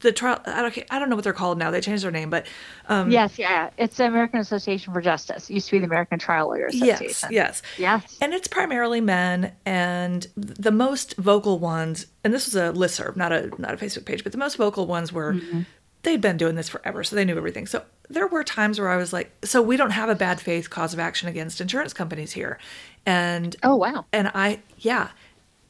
the 0.00 0.10
trial. 0.10 0.40
I 0.46 0.62
don't, 0.62 0.78
I 0.90 0.98
don't 0.98 1.08
know 1.10 1.14
what 1.16 1.22
they're 1.24 1.32
called 1.32 1.58
now. 1.58 1.70
They 1.70 1.80
changed 1.80 2.02
their 2.02 2.10
name, 2.10 2.30
but 2.30 2.46
um, 2.88 3.10
yes. 3.10 3.38
Yeah. 3.38 3.70
It's 3.76 3.98
the 3.98 4.06
American 4.06 4.40
Association 4.40 4.92
for 4.92 5.00
Justice. 5.00 5.48
It 5.50 5.54
used 5.54 5.66
to 5.68 5.72
be 5.72 5.78
the 5.80 5.84
American 5.84 6.18
Trial 6.18 6.46
Lawyers 6.48 6.74
yes, 6.74 7.00
Association. 7.00 7.28
yes. 7.32 7.62
Yes. 7.78 8.18
And 8.20 8.32
it's 8.34 8.48
primarily 8.48 9.00
men, 9.00 9.52
and 9.66 10.26
the 10.36 10.72
most 10.72 11.14
vocal 11.18 11.58
ones, 11.58 12.06
and 12.24 12.32
this 12.34 12.46
was 12.46 12.56
a 12.56 12.72
listserv, 12.72 13.16
not 13.16 13.32
a 13.32 13.50
not 13.58 13.74
a 13.74 13.76
Facebook 13.76 14.06
page, 14.06 14.22
but 14.24 14.32
the 14.32 14.38
most 14.38 14.56
vocal 14.56 14.86
ones 14.86 15.12
were 15.12 15.34
Mm-hmm. 15.34 15.60
they'd 16.02 16.20
been 16.20 16.36
doing 16.38 16.54
this 16.56 16.68
forever, 16.68 17.04
so 17.04 17.14
they 17.16 17.24
knew 17.24 17.36
everything. 17.36 17.66
So 17.66 17.82
there 18.08 18.26
were 18.26 18.42
times 18.44 18.78
where 18.80 18.88
I 18.88 18.96
was 18.96 19.12
like, 19.12 19.30
so 19.44 19.60
we 19.60 19.76
don't 19.76 19.90
have 19.90 20.08
a 20.08 20.14
bad 20.14 20.40
faith 20.40 20.70
cause 20.70 20.94
of 20.94 21.00
action 21.00 21.28
against 21.28 21.60
insurance 21.60 21.92
companies 21.92 22.32
here, 22.32 22.58
and 23.04 23.54
Oh, 23.62 23.76
wow. 23.76 24.06
and 24.12 24.28
I 24.34 24.60
yeah, 24.78 25.10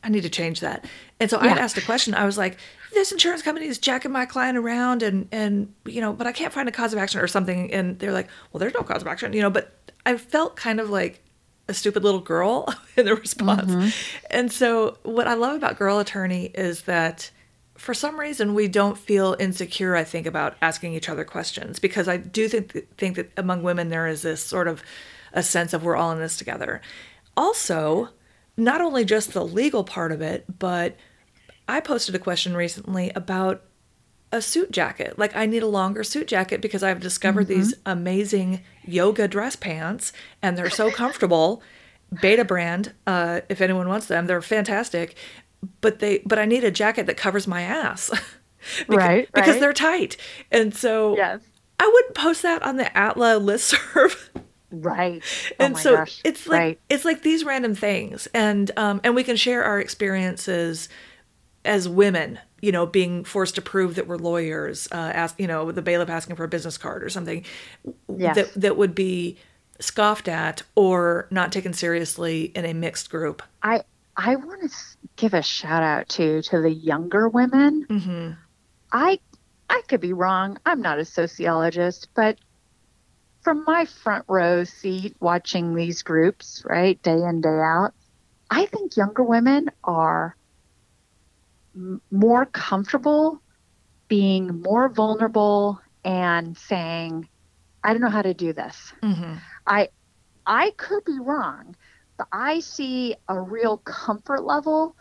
I 0.04 0.08
need 0.08 0.22
to 0.22 0.28
change 0.30 0.60
that. 0.60 0.84
And 1.18 1.30
so 1.30 1.42
Yeah. 1.42 1.54
asked 1.54 1.78
a 1.78 1.80
question. 1.82 2.14
I 2.14 2.24
was 2.26 2.36
like, 2.36 2.58
this 2.92 3.10
insurance 3.12 3.42
company 3.42 3.66
is 3.66 3.78
jacking 3.78 4.12
my 4.12 4.26
client 4.26 4.56
around, 4.58 5.02
and 5.02 5.28
and 5.32 5.72
you 5.84 6.00
know, 6.00 6.12
but 6.12 6.26
I 6.26 6.32
can't 6.32 6.52
find 6.52 6.68
a 6.68 6.72
cause 6.72 6.92
of 6.92 6.98
action 6.98 7.20
or 7.20 7.26
something. 7.26 7.72
And 7.72 7.98
they're 7.98 8.12
like, 8.12 8.28
well, 8.52 8.58
there's 8.58 8.74
no 8.74 8.82
cause 8.82 9.02
of 9.02 9.08
action, 9.08 9.32
you 9.32 9.42
know. 9.42 9.50
But 9.50 9.72
I 10.04 10.16
felt 10.16 10.56
kind 10.56 10.80
of 10.80 10.90
like 10.90 11.22
a 11.68 11.74
stupid 11.74 12.04
little 12.04 12.20
girl 12.20 12.72
in 12.96 13.06
the 13.06 13.14
response. 13.16 13.70
Mm-hmm. 13.70 13.88
And 14.30 14.52
so 14.52 14.98
what 15.02 15.26
I 15.26 15.34
love 15.34 15.56
about 15.56 15.78
Girl 15.78 15.98
Attorney 15.98 16.46
is 16.54 16.82
that 16.82 17.30
for 17.76 17.92
some 17.92 18.18
reason 18.18 18.54
we 18.54 18.68
don't 18.68 18.96
feel 18.96 19.36
insecure 19.38 19.94
i 19.94 20.02
think 20.02 20.24
about 20.26 20.56
asking 20.62 20.94
each 20.94 21.10
other 21.10 21.26
questions 21.26 21.78
because 21.78 22.08
i 22.08 22.16
do 22.16 22.48
think 22.48 22.74
think 22.96 23.16
that 23.16 23.30
among 23.36 23.62
women 23.62 23.90
there 23.90 24.06
is 24.06 24.22
this 24.22 24.42
sort 24.42 24.66
of 24.66 24.82
a 25.34 25.42
sense 25.42 25.74
of 25.74 25.84
we're 25.84 25.94
all 25.94 26.10
in 26.10 26.18
this 26.18 26.38
together 26.38 26.80
also 27.36 28.08
not 28.56 28.80
only 28.80 29.04
just 29.04 29.34
the 29.34 29.44
legal 29.44 29.84
part 29.84 30.10
of 30.10 30.22
it 30.22 30.46
but 30.58 30.96
i 31.68 31.80
posted 31.80 32.14
a 32.14 32.18
question 32.18 32.54
recently 32.56 33.10
about 33.14 33.62
a 34.32 34.42
suit 34.42 34.70
jacket 34.72 35.18
like 35.18 35.34
i 35.36 35.46
need 35.46 35.62
a 35.62 35.66
longer 35.68 36.02
suit 36.02 36.26
jacket 36.26 36.60
because 36.60 36.82
i've 36.82 37.00
discovered 37.00 37.46
these 37.46 37.74
amazing 37.86 38.60
yoga 38.84 39.28
dress 39.28 39.54
pants 39.56 40.12
and 40.42 40.56
they're 40.58 40.70
so 40.70 40.90
comfortable 40.90 41.62
Betabrand 42.14 42.92
uh, 43.06 43.40
if 43.48 43.60
anyone 43.60 43.88
wants 43.88 44.06
them 44.06 44.26
they're 44.26 44.42
fantastic 44.42 45.16
but 45.80 45.98
they 45.98 46.18
but 46.24 46.38
i 46.38 46.44
need 46.44 46.64
a 46.64 46.70
jacket 46.70 47.06
that 47.06 47.16
covers 47.16 47.46
my 47.46 47.62
ass 47.62 48.10
Beca- 48.80 48.96
Right, 48.96 49.28
because 49.32 49.52
right. 49.54 49.60
they're 49.60 49.72
tight 49.72 50.16
and 50.50 50.74
so 50.74 51.16
Yes. 51.16 51.40
i 51.80 51.90
wouldn't 51.92 52.14
post 52.14 52.42
that 52.42 52.62
on 52.62 52.76
the 52.76 52.96
atla 52.96 53.38
listserv 53.40 54.28
Right. 54.72 55.22
Oh 55.60 55.64
and 55.64 55.78
so 55.78 55.96
gosh. 55.96 56.20
it's 56.24 56.46
like 56.48 56.58
right. 56.60 56.80
it's 56.88 57.04
like 57.04 57.22
these 57.22 57.44
random 57.44 57.74
things 57.74 58.26
and 58.34 58.70
um 58.76 59.00
and 59.04 59.14
we 59.14 59.22
can 59.24 59.36
share 59.36 59.62
our 59.64 59.78
experiences 59.80 60.88
as 61.66 61.88
women 61.88 62.38
you 62.62 62.72
know 62.72 62.86
being 62.86 63.24
forced 63.24 63.54
to 63.56 63.62
prove 63.62 63.96
that 63.96 64.06
we're 64.06 64.16
lawyers 64.16 64.88
uh 64.92 64.94
ask 65.14 65.38
you 65.38 65.46
know 65.46 65.72
the 65.72 65.82
bailiff 65.82 66.08
asking 66.08 66.36
for 66.36 66.44
a 66.44 66.48
business 66.48 66.78
card 66.78 67.02
or 67.04 67.08
something 67.08 67.44
Yes. 68.16 68.36
that 68.36 68.54
that 68.54 68.76
would 68.76 68.94
be 68.94 69.36
scoffed 69.80 70.28
at 70.28 70.62
or 70.74 71.26
not 71.30 71.52
taken 71.52 71.72
seriously 71.74 72.44
in 72.54 72.64
a 72.64 72.72
mixed 72.72 73.10
group 73.10 73.42
I 73.62 73.82
I 74.16 74.36
want 74.36 74.62
to 74.62 74.76
give 75.16 75.34
a 75.34 75.42
shout 75.42 75.82
out 75.82 76.08
to 76.10 76.40
to 76.42 76.60
the 76.62 76.70
younger 76.72 77.28
women. 77.28 77.86
mm-hmm. 77.88 78.30
I 78.90 79.18
I 79.68 79.82
could 79.88 80.00
be 80.00 80.12
wrong. 80.14 80.58
I'm 80.64 80.80
not 80.80 80.98
a 80.98 81.04
sociologist, 81.04 82.08
but 82.14 82.38
from 83.42 83.64
my 83.66 83.84
front 83.84 84.24
row 84.28 84.64
seat 84.64 85.16
watching 85.20 85.74
these 85.74 86.02
groups, 86.02 86.62
right, 86.64 87.00
day 87.02 87.12
in 87.22 87.40
day 87.42 87.48
out, 87.48 87.92
I 88.50 88.66
think 88.66 88.96
younger 88.96 89.22
women 89.22 89.70
are 89.84 90.34
m- 91.76 92.02
more 92.10 92.46
comfortable 92.46 93.40
being 94.08 94.62
more 94.62 94.88
vulnerable 94.88 95.80
and 96.04 96.56
saying, 96.56 97.28
I 97.82 97.92
don't 97.92 98.02
know 98.02 98.08
how 98.10 98.22
to 98.22 98.34
do 98.34 98.52
this. 98.52 98.92
hmm 99.02 99.34
I 99.66 99.88
I 100.46 100.70
could 100.76 101.04
be 101.04 101.18
wrong, 101.20 101.74
but 102.18 102.28
I 102.32 102.60
see 102.60 103.16
a 103.28 103.40
real 103.40 103.78
comfort 103.78 104.44
level 104.44 104.94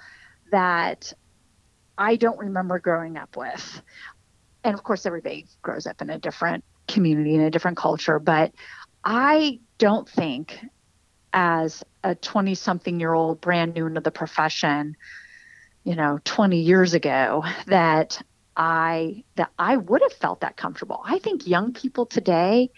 that 0.52 1.14
I 1.98 2.16
don't 2.16 2.40
remember 2.40 2.80
growing 2.80 3.18
up 3.18 3.38
with. 3.38 3.82
And 4.64 4.74
of 4.74 4.84
course 4.84 5.06
everybody 5.06 5.48
grows 5.62 5.86
up 5.86 6.02
in 6.02 6.10
a 6.10 6.20
different 6.20 6.64
community 6.88 7.36
in 7.36 7.42
a 7.42 7.52
different 7.52 7.78
culture, 7.78 8.20
but 8.20 8.52
I 9.04 9.60
don't 9.78 10.10
think 10.10 10.60
as 11.34 11.84
a 12.04 12.16
20 12.16 12.56
something 12.56 13.00
year 13.00 13.14
old 13.14 13.42
brand 13.42 13.74
new 13.76 13.86
into 13.86 14.02
the 14.02 14.12
profession, 14.12 14.96
you 15.86 15.96
know, 15.96 16.20
20 16.26 16.60
years 16.60 16.94
ago 16.94 17.46
that 17.68 18.22
I 18.58 19.24
that 19.36 19.52
I 19.58 19.78
would 19.78 20.02
have 20.02 20.14
felt 20.14 20.42
that 20.42 20.58
comfortable. 20.58 21.02
I 21.06 21.20
think 21.20 21.48
young 21.48 21.74
people 21.74 22.06
today 22.06 22.72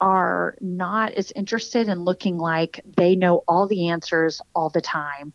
are 0.00 0.56
not 0.60 1.12
as 1.12 1.30
interested 1.32 1.88
in 1.88 2.02
looking 2.02 2.38
like 2.38 2.80
they 2.96 3.14
know 3.14 3.44
all 3.46 3.68
the 3.68 3.88
answers 3.88 4.40
all 4.54 4.70
the 4.70 4.80
time 4.80 5.32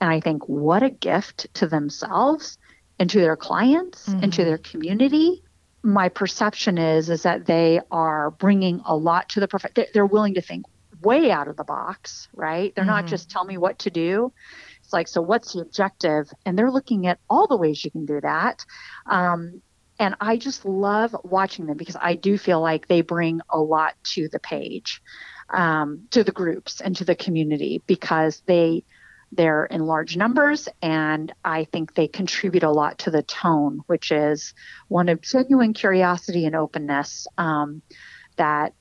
And 0.00 0.10
I 0.10 0.20
think 0.20 0.48
what 0.48 0.82
a 0.82 0.90
gift 0.90 1.46
to 1.54 1.66
themselves 1.66 2.58
and 2.98 3.08
to 3.10 3.20
their 3.20 3.36
clients 3.36 4.08
mm-hmm. 4.08 4.24
and 4.24 4.32
to 4.32 4.42
mm-hmm. 4.42 4.48
their 4.48 4.58
community. 4.58 5.42
My 5.82 6.08
perception 6.08 6.78
is 6.78 7.08
is 7.08 7.22
that 7.22 7.46
they 7.46 7.80
are 7.90 8.32
bringing 8.32 8.82
a 8.84 8.96
lot 8.96 9.28
to 9.30 9.40
the 9.40 9.48
prof- 9.48 9.74
they're 9.94 10.06
willing 10.06 10.34
to 10.34 10.40
think 10.40 10.66
way 11.00 11.30
out 11.30 11.48
of 11.48 11.56
the 11.56 11.64
box, 11.64 12.28
right? 12.34 12.74
They're 12.74 12.84
mm-hmm. 12.84 13.04
not 13.04 13.06
just 13.06 13.30
tell 13.30 13.44
me 13.44 13.58
what 13.58 13.80
to 13.80 13.90
do. 13.90 14.32
It's 14.82 14.92
like, 14.92 15.08
so 15.08 15.22
what's 15.22 15.52
the 15.52 15.60
objective? 15.60 16.30
And 16.44 16.58
they're 16.58 16.70
looking 16.70 17.06
at 17.06 17.18
all 17.28 17.46
the 17.46 17.56
ways 17.56 17.84
you 17.84 17.90
can 17.90 18.06
do 18.06 18.20
that. 18.20 18.64
Um, 19.06 19.62
and 19.98 20.16
I 20.20 20.36
just 20.36 20.64
love 20.64 21.14
watching 21.22 21.66
them 21.66 21.76
because 21.76 21.96
I 22.00 22.14
do 22.14 22.36
feel 22.36 22.60
like 22.60 22.88
they 22.88 23.02
bring 23.02 23.40
a 23.48 23.60
lot 23.60 23.94
to 24.14 24.28
the 24.28 24.40
page, 24.40 25.02
um, 25.50 26.08
to 26.10 26.24
the 26.24 26.32
groups 26.32 26.80
and 26.80 26.96
to 26.96 27.04
the 27.04 27.14
community 27.14 27.82
because 27.86 28.42
they 28.46 28.84
they're 29.34 29.64
in 29.64 29.86
large 29.86 30.14
numbers 30.14 30.68
and 30.82 31.32
I 31.42 31.64
think 31.64 31.94
they 31.94 32.06
contribute 32.06 32.64
a 32.64 32.70
lot 32.70 32.98
to 32.98 33.10
the 33.10 33.22
tone, 33.22 33.80
which 33.86 34.12
is 34.12 34.52
one 34.88 35.08
of 35.08 35.22
genuine 35.22 35.72
curiosity 35.72 36.44
and 36.44 36.54
openness 36.54 37.26
um, 37.38 37.80
that 38.36 38.74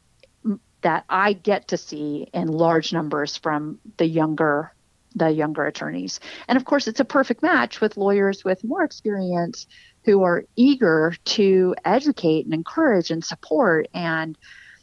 that 0.82 1.06
I 1.08 1.34
get 1.34 1.70
to 1.70 1.78
see 1.78 2.28
in 2.34 2.48
large 2.48 2.92
numbers 2.92 3.38
from 3.38 3.80
the 3.98 4.06
younger 4.06 4.74
the 5.16 5.30
younger 5.30 5.66
attorneys. 5.66 6.20
And 6.48 6.58
of 6.58 6.66
course, 6.66 6.88
it's 6.88 7.00
a 7.00 7.06
perfect 7.06 7.42
match 7.42 7.82
with 7.82 7.98
lawyers 7.98 8.44
with 8.44 8.64
more 8.64 8.84
experience 8.84 9.68
who 10.06 10.24
are 10.24 10.46
eager 10.56 11.14
to 11.24 11.76
educate 11.86 12.46
and 12.46 12.54
encourage 12.54 13.12
and 13.12 13.24
support. 13.24 13.88
And, 13.94 14.38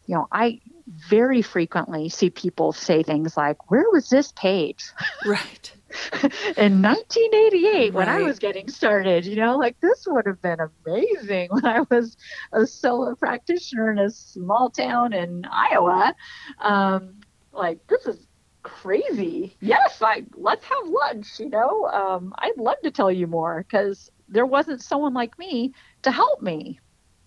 you 0.06 0.14
know, 0.14 0.28
I 0.30 0.60
very 0.86 1.42
frequently 1.42 2.08
see 2.08 2.30
people 2.30 2.72
say 2.72 3.02
things 3.02 3.36
like, 3.36 3.70
Where 3.70 3.90
was 3.90 4.08
this 4.08 4.32
page? 4.32 4.84
Right. 5.26 5.72
in 6.56 6.82
1988 6.82 7.64
right. 7.72 7.94
when 7.94 8.08
I 8.10 8.20
was 8.20 8.38
getting 8.38 8.68
started, 8.68 9.24
you 9.24 9.36
know, 9.36 9.56
like 9.56 9.80
this 9.80 10.06
would 10.06 10.26
have 10.26 10.40
been 10.42 10.58
amazing 10.60 11.48
when 11.50 11.64
I 11.64 11.80
was 11.90 12.16
a 12.52 12.66
solo 12.66 13.14
practitioner 13.14 13.90
in 13.90 13.98
a 13.98 14.10
small 14.10 14.68
town 14.68 15.14
in 15.14 15.46
Iowa. 15.50 16.14
Um, 16.60 17.20
like 17.52 17.86
this 17.86 18.06
is 18.06 18.27
crazy. 18.62 19.56
Yes, 19.60 20.00
like 20.00 20.24
let's 20.34 20.64
have 20.64 20.86
lunch. 20.86 21.38
You 21.38 21.48
know, 21.48 21.86
um, 21.86 22.34
I'd 22.38 22.56
love 22.56 22.76
to 22.84 22.90
tell 22.90 23.10
you 23.10 23.26
more 23.26 23.64
because 23.66 24.10
there 24.28 24.46
wasn't 24.46 24.82
someone 24.82 25.14
like 25.14 25.38
me 25.38 25.72
to 26.02 26.10
help 26.10 26.42
me. 26.42 26.80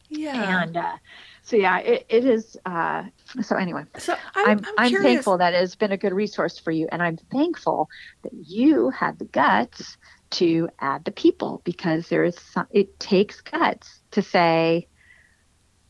Yeah. 0.09 0.63
And 0.63 0.75
uh, 0.75 0.97
so 1.41 1.55
yeah, 1.55 1.79
it, 1.79 2.05
it 2.09 2.25
is. 2.25 2.57
Uh, 2.65 3.05
so 3.41 3.55
anyway, 3.55 3.83
so 3.97 4.15
I'm, 4.35 4.59
I'm, 4.59 4.65
I'm, 4.77 5.01
thankful 5.01 5.37
that 5.37 5.53
it 5.53 5.59
has 5.59 5.75
been 5.75 5.93
a 5.93 5.97
good 5.97 6.13
resource 6.13 6.59
for 6.59 6.71
you, 6.71 6.87
and 6.91 7.01
I'm 7.01 7.17
thankful 7.31 7.89
that 8.23 8.33
you 8.33 8.89
had 8.89 9.19
the 9.19 9.25
guts 9.25 9.97
to 10.31 10.69
add 10.79 11.05
the 11.05 11.11
people 11.11 11.61
because 11.63 12.09
there 12.09 12.23
is 12.23 12.37
some, 12.37 12.67
it 12.71 12.99
takes 12.99 13.41
guts 13.41 14.01
to 14.11 14.21
say 14.21 14.87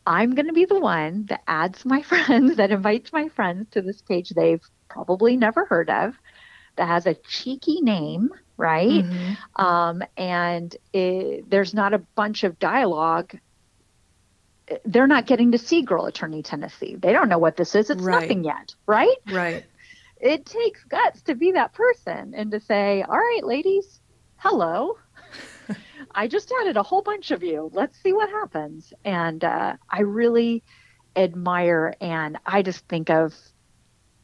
I'm 0.05 0.33
going 0.33 0.47
to 0.47 0.53
be 0.53 0.65
the 0.65 0.79
one 0.79 1.25
that 1.27 1.41
adds 1.47 1.85
my 1.85 2.01
friends, 2.01 2.57
that 2.57 2.71
invites 2.71 3.13
my 3.13 3.29
friends 3.29 3.67
to 3.71 3.81
this 3.81 4.01
page 4.01 4.29
they've 4.29 4.63
probably 4.91 5.37
never 5.37 5.65
heard 5.65 5.89
of, 5.89 6.15
that 6.75 6.87
has 6.87 7.05
a 7.05 7.13
cheeky 7.13 7.81
name, 7.81 8.29
right? 8.57 8.89
Mm-hmm. 8.89 9.61
Um, 9.61 10.03
and 10.17 10.75
it, 10.93 11.49
there's 11.49 11.73
not 11.73 11.93
a 11.93 11.99
bunch 11.99 12.43
of 12.43 12.59
dialogue. 12.59 13.37
They're 14.85 15.07
not 15.07 15.25
getting 15.25 15.51
to 15.51 15.57
see 15.57 15.81
Girl 15.81 16.05
Attorney 16.05 16.43
Tennessee. 16.43 16.95
They 16.95 17.11
don't 17.11 17.29
know 17.29 17.37
what 17.37 17.57
this 17.57 17.75
is. 17.75 17.89
It's 17.89 18.01
right. 18.01 18.21
nothing 18.21 18.43
yet, 18.43 18.75
right? 18.85 19.17
Right. 19.29 19.65
It 20.19 20.45
takes 20.45 20.83
guts 20.83 21.23
to 21.23 21.35
be 21.35 21.53
that 21.53 21.73
person 21.73 22.33
and 22.35 22.51
to 22.51 22.59
say, 22.59 23.01
all 23.01 23.17
right, 23.17 23.43
ladies, 23.43 23.99
hello. 24.37 24.97
I 26.11 26.27
just 26.27 26.51
added 26.61 26.77
a 26.77 26.83
whole 26.83 27.01
bunch 27.01 27.31
of 27.31 27.43
you. 27.43 27.69
Let's 27.73 27.97
see 28.01 28.13
what 28.13 28.29
happens. 28.29 28.93
And 29.03 29.43
uh, 29.43 29.77
I 29.89 30.01
really 30.01 30.63
admire 31.15 31.95
and 31.99 32.37
I 32.45 32.61
just 32.61 32.87
think 32.87 33.09
of 33.09 33.33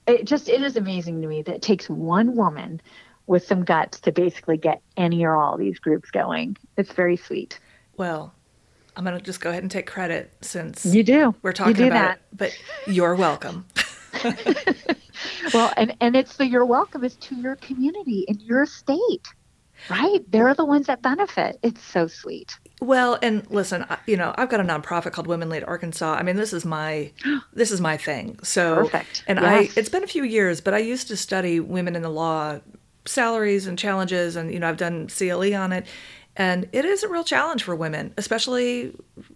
it 0.07 0.25
just 0.25 0.49
it 0.49 0.61
is 0.61 0.75
amazing 0.75 1.21
to 1.21 1.27
me 1.27 1.41
that 1.43 1.55
it 1.55 1.61
takes 1.61 1.89
one 1.89 2.35
woman 2.35 2.81
with 3.27 3.45
some 3.45 3.63
guts 3.63 3.99
to 3.99 4.11
basically 4.11 4.57
get 4.57 4.81
any 4.95 5.25
or 5.25 5.35
all 5.35 5.57
these 5.57 5.79
groups 5.79 6.09
going. 6.11 6.55
It's 6.77 6.93
very 6.93 7.17
sweet. 7.17 7.59
Well, 7.97 8.33
I'm 8.95 9.03
going 9.03 9.17
to 9.17 9.23
just 9.23 9.41
go 9.41 9.49
ahead 9.49 9.63
and 9.63 9.71
take 9.71 9.85
credit 9.85 10.33
since 10.41 10.85
you 10.85 11.03
do. 11.03 11.35
We're 11.41 11.51
talking 11.51 11.73
do 11.73 11.87
about 11.87 11.93
that. 11.93 12.17
it, 12.17 12.21
but 12.33 12.57
you're 12.87 13.15
welcome. 13.15 13.65
well, 15.53 15.71
and 15.77 15.95
and 16.01 16.15
it's 16.15 16.37
the 16.37 16.47
you're 16.47 16.65
welcome 16.65 17.03
is 17.03 17.15
to 17.17 17.35
your 17.35 17.57
community 17.57 18.25
and 18.27 18.41
your 18.41 18.65
state. 18.65 19.27
Right? 19.89 20.19
They're 20.29 20.55
the 20.55 20.65
ones 20.65 20.87
that 20.87 21.03
benefit. 21.03 21.59
It's 21.61 21.83
so 21.83 22.07
sweet. 22.07 22.57
Well, 22.79 23.17
and 23.21 23.49
listen, 23.49 23.85
you 24.05 24.17
know, 24.17 24.35
I've 24.37 24.49
got 24.49 24.59
a 24.59 24.63
nonprofit 24.63 25.11
called 25.11 25.27
Women 25.27 25.49
Lead 25.49 25.63
Arkansas. 25.63 26.13
I 26.13 26.23
mean, 26.23 26.35
this 26.35 26.53
is 26.53 26.63
my 26.63 27.11
this 27.53 27.71
is 27.71 27.81
my 27.81 27.97
thing. 27.97 28.39
So, 28.43 28.83
Perfect. 28.83 29.23
and 29.27 29.39
yes. 29.39 29.75
I 29.75 29.79
it's 29.79 29.89
been 29.89 30.03
a 30.03 30.07
few 30.07 30.23
years, 30.23 30.61
but 30.61 30.73
I 30.73 30.79
used 30.79 31.07
to 31.07 31.17
study 31.17 31.59
women 31.59 31.95
in 31.95 32.01
the 32.01 32.09
law 32.09 32.59
salaries 33.05 33.67
and 33.67 33.79
challenges 33.79 34.35
and 34.35 34.51
you 34.53 34.59
know, 34.59 34.69
I've 34.69 34.77
done 34.77 35.07
CLE 35.07 35.55
on 35.55 35.71
it. 35.71 35.85
And 36.35 36.69
it 36.71 36.85
is 36.85 37.01
a 37.01 37.07
real 37.07 37.23
challenge 37.23 37.63
for 37.63 37.75
women, 37.75 38.13
especially 38.15 38.93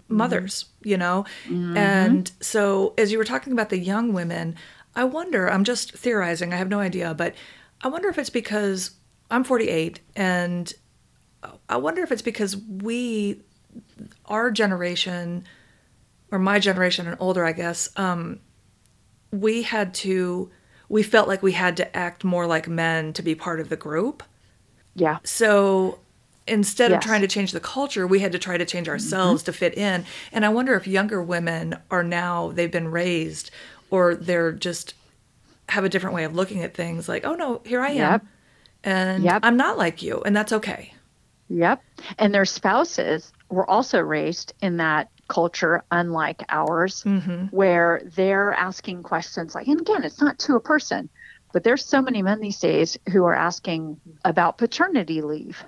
mothers, 0.07 0.65
mm-hmm. 0.65 0.89
you 0.89 0.97
know. 0.97 1.25
Mm-hmm. 1.45 1.75
And 1.75 2.31
so 2.41 2.93
as 2.95 3.11
you 3.11 3.17
were 3.17 3.23
talking 3.23 3.53
about 3.53 3.69
the 3.69 3.79
young 3.79 4.13
women, 4.13 4.55
I 4.95 5.05
wonder, 5.05 5.49
I'm 5.49 5.63
just 5.63 5.93
theorizing, 5.93 6.53
I 6.53 6.57
have 6.57 6.69
no 6.69 6.79
idea, 6.79 7.15
but 7.15 7.33
I 7.81 7.87
wonder 7.87 8.07
if 8.09 8.19
it's 8.19 8.29
because 8.29 8.91
I'm 9.31 9.43
48 9.43 9.99
and 10.15 10.71
I 11.69 11.77
wonder 11.77 12.03
if 12.03 12.11
it's 12.11 12.21
because 12.21 12.57
we, 12.57 13.41
our 14.25 14.51
generation, 14.51 15.45
or 16.31 16.39
my 16.39 16.59
generation 16.59 17.07
and 17.07 17.17
older, 17.19 17.45
I 17.45 17.51
guess, 17.51 17.89
um, 17.97 18.39
we 19.31 19.63
had 19.63 19.93
to, 19.95 20.51
we 20.89 21.03
felt 21.03 21.27
like 21.27 21.41
we 21.41 21.53
had 21.53 21.77
to 21.77 21.97
act 21.97 22.23
more 22.23 22.45
like 22.45 22.67
men 22.67 23.13
to 23.13 23.21
be 23.21 23.33
part 23.33 23.59
of 23.59 23.69
the 23.69 23.75
group. 23.75 24.23
Yeah. 24.95 25.19
So 25.23 25.99
instead 26.47 26.91
yes. 26.91 26.97
of 26.97 27.03
trying 27.07 27.21
to 27.21 27.27
change 27.27 27.53
the 27.53 27.59
culture, 27.59 28.05
we 28.05 28.19
had 28.19 28.33
to 28.33 28.39
try 28.39 28.57
to 28.57 28.65
change 28.65 28.87
mm-hmm. 28.87 28.93
ourselves 28.93 29.41
mm-hmm. 29.41 29.51
to 29.51 29.57
fit 29.57 29.77
in. 29.77 30.05
And 30.31 30.45
I 30.45 30.49
wonder 30.49 30.75
if 30.75 30.87
younger 30.87 31.21
women 31.23 31.77
are 31.89 32.03
now, 32.03 32.51
they've 32.51 32.71
been 32.71 32.89
raised 32.89 33.51
or 33.89 34.15
they're 34.15 34.51
just 34.51 34.93
have 35.69 35.85
a 35.85 35.89
different 35.89 36.15
way 36.15 36.25
of 36.25 36.35
looking 36.35 36.61
at 36.63 36.73
things 36.73 37.07
like, 37.07 37.25
oh 37.25 37.35
no, 37.35 37.61
here 37.65 37.81
I 37.81 37.91
am. 37.91 37.95
Yep. 37.95 38.25
And 38.83 39.23
yep. 39.23 39.41
I'm 39.43 39.57
not 39.57 39.77
like 39.77 40.01
you. 40.01 40.21
And 40.23 40.35
that's 40.35 40.51
okay. 40.51 40.93
Yep. 41.51 41.83
And 42.17 42.33
their 42.33 42.45
spouses 42.45 43.33
were 43.49 43.69
also 43.69 43.99
raised 43.99 44.53
in 44.61 44.77
that 44.77 45.09
culture, 45.27 45.83
unlike 45.91 46.43
ours, 46.49 47.03
mm-hmm. 47.03 47.45
where 47.45 48.01
they're 48.15 48.53
asking 48.53 49.03
questions 49.03 49.53
like, 49.53 49.67
and 49.67 49.81
again, 49.81 50.03
it's 50.03 50.21
not 50.21 50.39
to 50.39 50.55
a 50.55 50.59
person, 50.59 51.09
but 51.53 51.63
there's 51.63 51.85
so 51.85 52.01
many 52.01 52.21
men 52.21 52.39
these 52.39 52.59
days 52.59 52.97
who 53.11 53.25
are 53.25 53.35
asking 53.35 53.99
about 54.23 54.57
paternity 54.57 55.21
leave. 55.21 55.63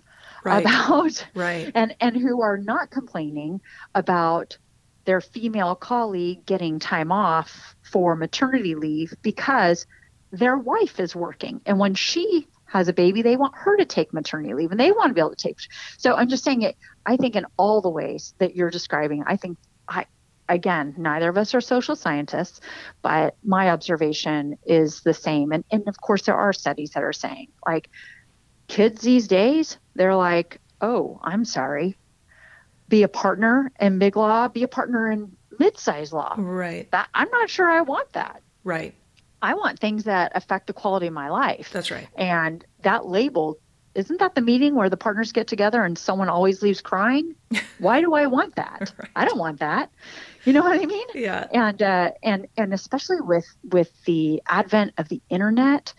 Right. 0.46 0.66
About 0.66 1.26
right. 1.36 1.72
and 1.74 1.96
and 2.02 2.18
who 2.18 2.42
are 2.42 2.58
not 2.58 2.92
complaining 2.92 3.62
about 3.96 4.58
their 5.06 5.22
female 5.22 5.74
colleague 5.74 6.46
getting 6.46 6.80
time 6.80 7.14
off 7.14 7.76
for 7.82 8.18
maternity 8.18 8.76
leave 8.76 9.14
because 9.22 9.86
their 10.32 10.58
wife 10.58 11.00
is 11.00 11.16
working. 11.16 11.62
And 11.66 11.80
when 11.80 11.96
she 11.96 12.48
has 12.74 12.88
a 12.88 12.94
baby, 12.94 13.22
they 13.22 13.38
want 13.38 13.54
her 13.56 13.78
to 13.78 13.86
take 13.86 14.12
maternity 14.14 14.56
leave 14.56 14.72
and 14.72 14.80
they 14.80 14.92
want 14.92 15.12
to 15.12 15.14
be 15.14 15.22
able 15.22 15.30
to 15.30 15.36
take. 15.36 15.60
So 15.98 16.16
I'm 16.16 16.28
just 16.28 16.44
saying 16.44 16.64
it, 16.64 16.76
I 17.06 17.18
think 17.18 17.36
in 17.36 17.46
all 17.56 17.82
the 17.82 17.90
ways 17.90 18.34
that 18.40 18.56
you're 18.56 18.72
describing, 18.72 19.24
I 19.28 19.38
think 19.38 19.60
I, 19.88 20.08
again, 20.50 20.96
neither 20.98 21.30
of 21.30 21.38
us 21.38 21.54
are 21.54 21.62
social 21.62 21.96
scientists, 21.96 22.62
but 23.04 23.36
my 23.44 23.70
observation 23.70 24.58
is 24.66 25.02
the 25.02 25.14
same. 25.14 25.52
And, 25.52 25.64
and 25.72 25.88
of 25.88 26.02
course, 26.02 26.24
there 26.24 26.36
are 26.36 26.52
studies 26.52 26.90
that 26.96 27.04
are 27.04 27.14
saying 27.14 27.50
like 27.64 27.92
kids 28.68 29.04
these 29.04 29.28
days, 29.28 29.78
they're 29.94 30.16
like, 30.16 30.60
oh, 30.82 31.20
I'm 31.24 31.46
sorry, 31.46 31.96
be 32.90 33.04
a 33.04 33.08
partner 33.08 33.72
in 33.80 34.00
big 34.00 34.18
law, 34.18 34.48
be 34.48 34.64
a 34.64 34.68
partner 34.68 35.12
in 35.12 35.38
mid-sized 35.60 36.12
law. 36.12 36.34
Right. 36.40 36.90
That 36.90 37.08
I'm 37.14 37.30
not 37.30 37.52
sure 37.52 37.70
I 37.70 37.82
want 37.82 38.14
that. 38.14 38.42
Right. 38.64 38.96
I 39.44 39.56
want 39.56 39.78
things 39.78 40.06
that 40.06 40.32
affect 40.36 40.68
the 40.68 40.74
quality 40.74 41.08
of 41.08 41.14
my 41.14 41.30
life. 41.30 41.70
That's 41.74 41.92
right. 41.92 42.08
And 42.16 42.66
that 42.84 43.06
label, 43.06 43.60
isn't 43.94 44.22
that 44.22 44.36
the 44.36 44.42
meeting 44.42 44.74
where 44.74 44.90
the 44.90 44.96
partners 44.96 45.34
get 45.34 45.48
together 45.48 45.84
and 45.84 45.98
someone 45.98 46.30
always 46.30 46.62
leaves 46.62 46.80
crying? 46.80 47.36
Why 47.78 48.00
do 48.00 48.14
I 48.14 48.28
want 48.28 48.56
that? 48.56 48.94
right. 48.98 49.10
I 49.18 49.26
don't 49.26 49.38
want 49.38 49.60
that. 49.60 49.92
You 50.46 50.54
know 50.54 50.62
what 50.62 50.80
I 50.82 50.86
mean? 50.86 51.08
Yeah. 51.14 51.48
And 51.54 51.82
uh, 51.84 52.12
and 52.24 52.48
and 52.56 52.74
especially 52.74 53.20
with 53.20 53.46
with 53.64 53.92
the 54.06 54.42
advent 54.48 54.94
of 54.98 55.10
the 55.10 55.22
internet, 55.30 55.94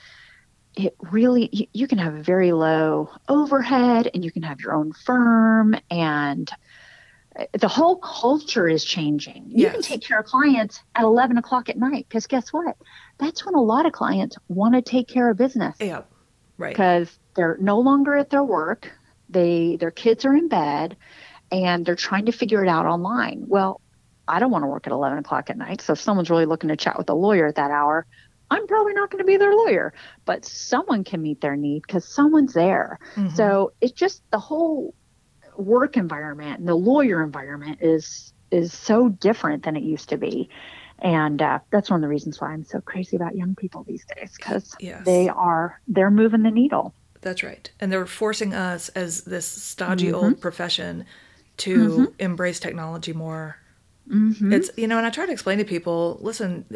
it 0.74 0.96
really 1.12 1.50
you, 1.52 1.66
you 1.74 1.86
can 1.86 1.98
have 1.98 2.14
a 2.14 2.22
very 2.22 2.52
low 2.52 3.10
overhead 3.28 4.10
and 4.14 4.24
you 4.24 4.32
can 4.32 4.42
have 4.42 4.60
your 4.60 4.74
own 4.74 4.94
firm 4.94 5.76
and 5.90 6.50
the 7.52 7.68
whole 7.68 7.96
culture 7.96 8.68
is 8.68 8.84
changing. 8.84 9.44
You 9.48 9.64
yes. 9.64 9.72
can 9.72 9.82
take 9.82 10.02
care 10.02 10.20
of 10.20 10.26
clients 10.26 10.80
at 10.94 11.02
11 11.02 11.36
o'clock 11.38 11.68
at 11.68 11.76
night 11.76 12.06
because 12.08 12.26
guess 12.26 12.52
what? 12.52 12.76
That's 13.18 13.44
when 13.44 13.54
a 13.54 13.60
lot 13.60 13.86
of 13.86 13.92
clients 13.92 14.36
want 14.48 14.74
to 14.74 14.82
take 14.82 15.08
care 15.08 15.30
of 15.30 15.36
business. 15.36 15.76
Yeah. 15.80 16.02
Right. 16.58 16.72
Because 16.72 17.18
they're 17.34 17.58
no 17.60 17.80
longer 17.80 18.16
at 18.16 18.30
their 18.30 18.44
work. 18.44 18.92
They 19.28 19.76
their 19.76 19.90
kids 19.90 20.24
are 20.24 20.34
in 20.34 20.48
bed 20.48 20.96
and 21.50 21.84
they're 21.84 21.96
trying 21.96 22.26
to 22.26 22.32
figure 22.32 22.62
it 22.62 22.68
out 22.68 22.86
online. 22.86 23.44
Well, 23.48 23.80
I 24.28 24.38
don't 24.38 24.50
want 24.50 24.62
to 24.62 24.68
work 24.68 24.86
at 24.86 24.92
11 24.92 25.18
o'clock 25.18 25.50
at 25.50 25.58
night. 25.58 25.80
So 25.80 25.94
if 25.94 26.00
someone's 26.00 26.30
really 26.30 26.46
looking 26.46 26.68
to 26.68 26.76
chat 26.76 26.96
with 26.96 27.10
a 27.10 27.14
lawyer 27.14 27.46
at 27.46 27.56
that 27.56 27.70
hour, 27.70 28.06
I'm 28.50 28.66
probably 28.66 28.94
not 28.94 29.10
going 29.10 29.18
to 29.18 29.26
be 29.26 29.36
their 29.36 29.52
lawyer, 29.52 29.92
but 30.24 30.44
someone 30.44 31.02
can 31.02 31.20
meet 31.20 31.40
their 31.40 31.56
need 31.56 31.82
because 31.86 32.06
someone's 32.06 32.52
there. 32.52 32.98
Mhm. 33.16 33.34
So 33.34 33.72
it's 33.80 33.92
just 33.92 34.22
the 34.30 34.38
whole 34.38 34.94
work 35.56 35.96
environment 35.96 36.58
and 36.58 36.68
the 36.68 36.74
lawyer 36.74 37.22
environment 37.22 37.78
is 37.80 38.32
is 38.50 38.72
so 38.72 39.08
different 39.08 39.64
than 39.64 39.76
it 39.76 39.82
used 39.82 40.08
to 40.10 40.16
be. 40.16 40.48
And 41.00 41.42
uh, 41.42 41.58
that's 41.70 41.90
one 41.90 41.98
of 41.98 42.02
the 42.02 42.08
reasons 42.08 42.40
why 42.40 42.52
I'm 42.52 42.64
so 42.64 42.80
crazy 42.80 43.16
about 43.16 43.34
young 43.36 43.54
people 43.56 43.84
these 43.84 44.04
days 44.16 44.32
because 44.36 44.74
Yes. 44.78 45.04
they 45.04 45.28
are 45.28 45.80
they're 45.88 46.10
moving 46.10 46.42
the 46.42 46.50
needle. 46.50 46.94
That's 47.20 47.42
right. 47.42 47.70
And 47.80 47.90
they're 47.90 48.06
forcing 48.06 48.54
us 48.54 48.90
as 48.90 49.22
this 49.22 49.46
stodgy 49.46 50.06
Mm-hmm. 50.06 50.14
old 50.14 50.40
profession 50.40 51.04
to 51.58 52.12
embrace 52.18 52.60
technology 52.60 53.12
more. 53.12 53.56
Mm-hmm. 54.08 54.52
It's, 54.52 54.70
you 54.76 54.86
know, 54.86 54.98
and 54.98 55.06
I 55.06 55.10
try 55.10 55.24
to 55.26 55.32
explain 55.32 55.58
to 55.58 55.64
people 55.64 56.18
listen, 56.20 56.66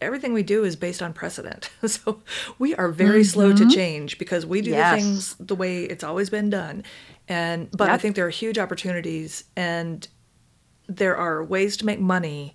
everything 0.00 0.32
we 0.32 0.42
do 0.42 0.64
is 0.64 0.74
based 0.76 1.02
on 1.02 1.12
precedent. 1.12 1.70
so 1.86 2.22
we 2.58 2.74
are 2.74 2.90
very 2.90 3.22
slow 3.24 3.52
to 3.52 3.64
change 3.66 4.18
because 4.18 4.44
we 4.44 4.60
do 4.60 4.70
Mm-hmm. 4.70 4.78
Yes. 4.80 4.90
things 4.90 5.36
the 5.38 5.54
way 5.54 5.84
it's 5.84 6.04
always 6.04 6.30
been 6.30 6.50
done. 6.50 6.82
And, 7.28 7.70
but 7.72 7.90
I 7.90 7.98
think 7.98 8.16
there 8.16 8.26
are 8.26 8.30
huge 8.30 8.58
opportunities 8.58 9.44
and 9.56 10.06
there 10.88 11.16
are 11.16 11.44
ways 11.44 11.76
to 11.78 11.86
make 11.86 12.00
money 12.00 12.54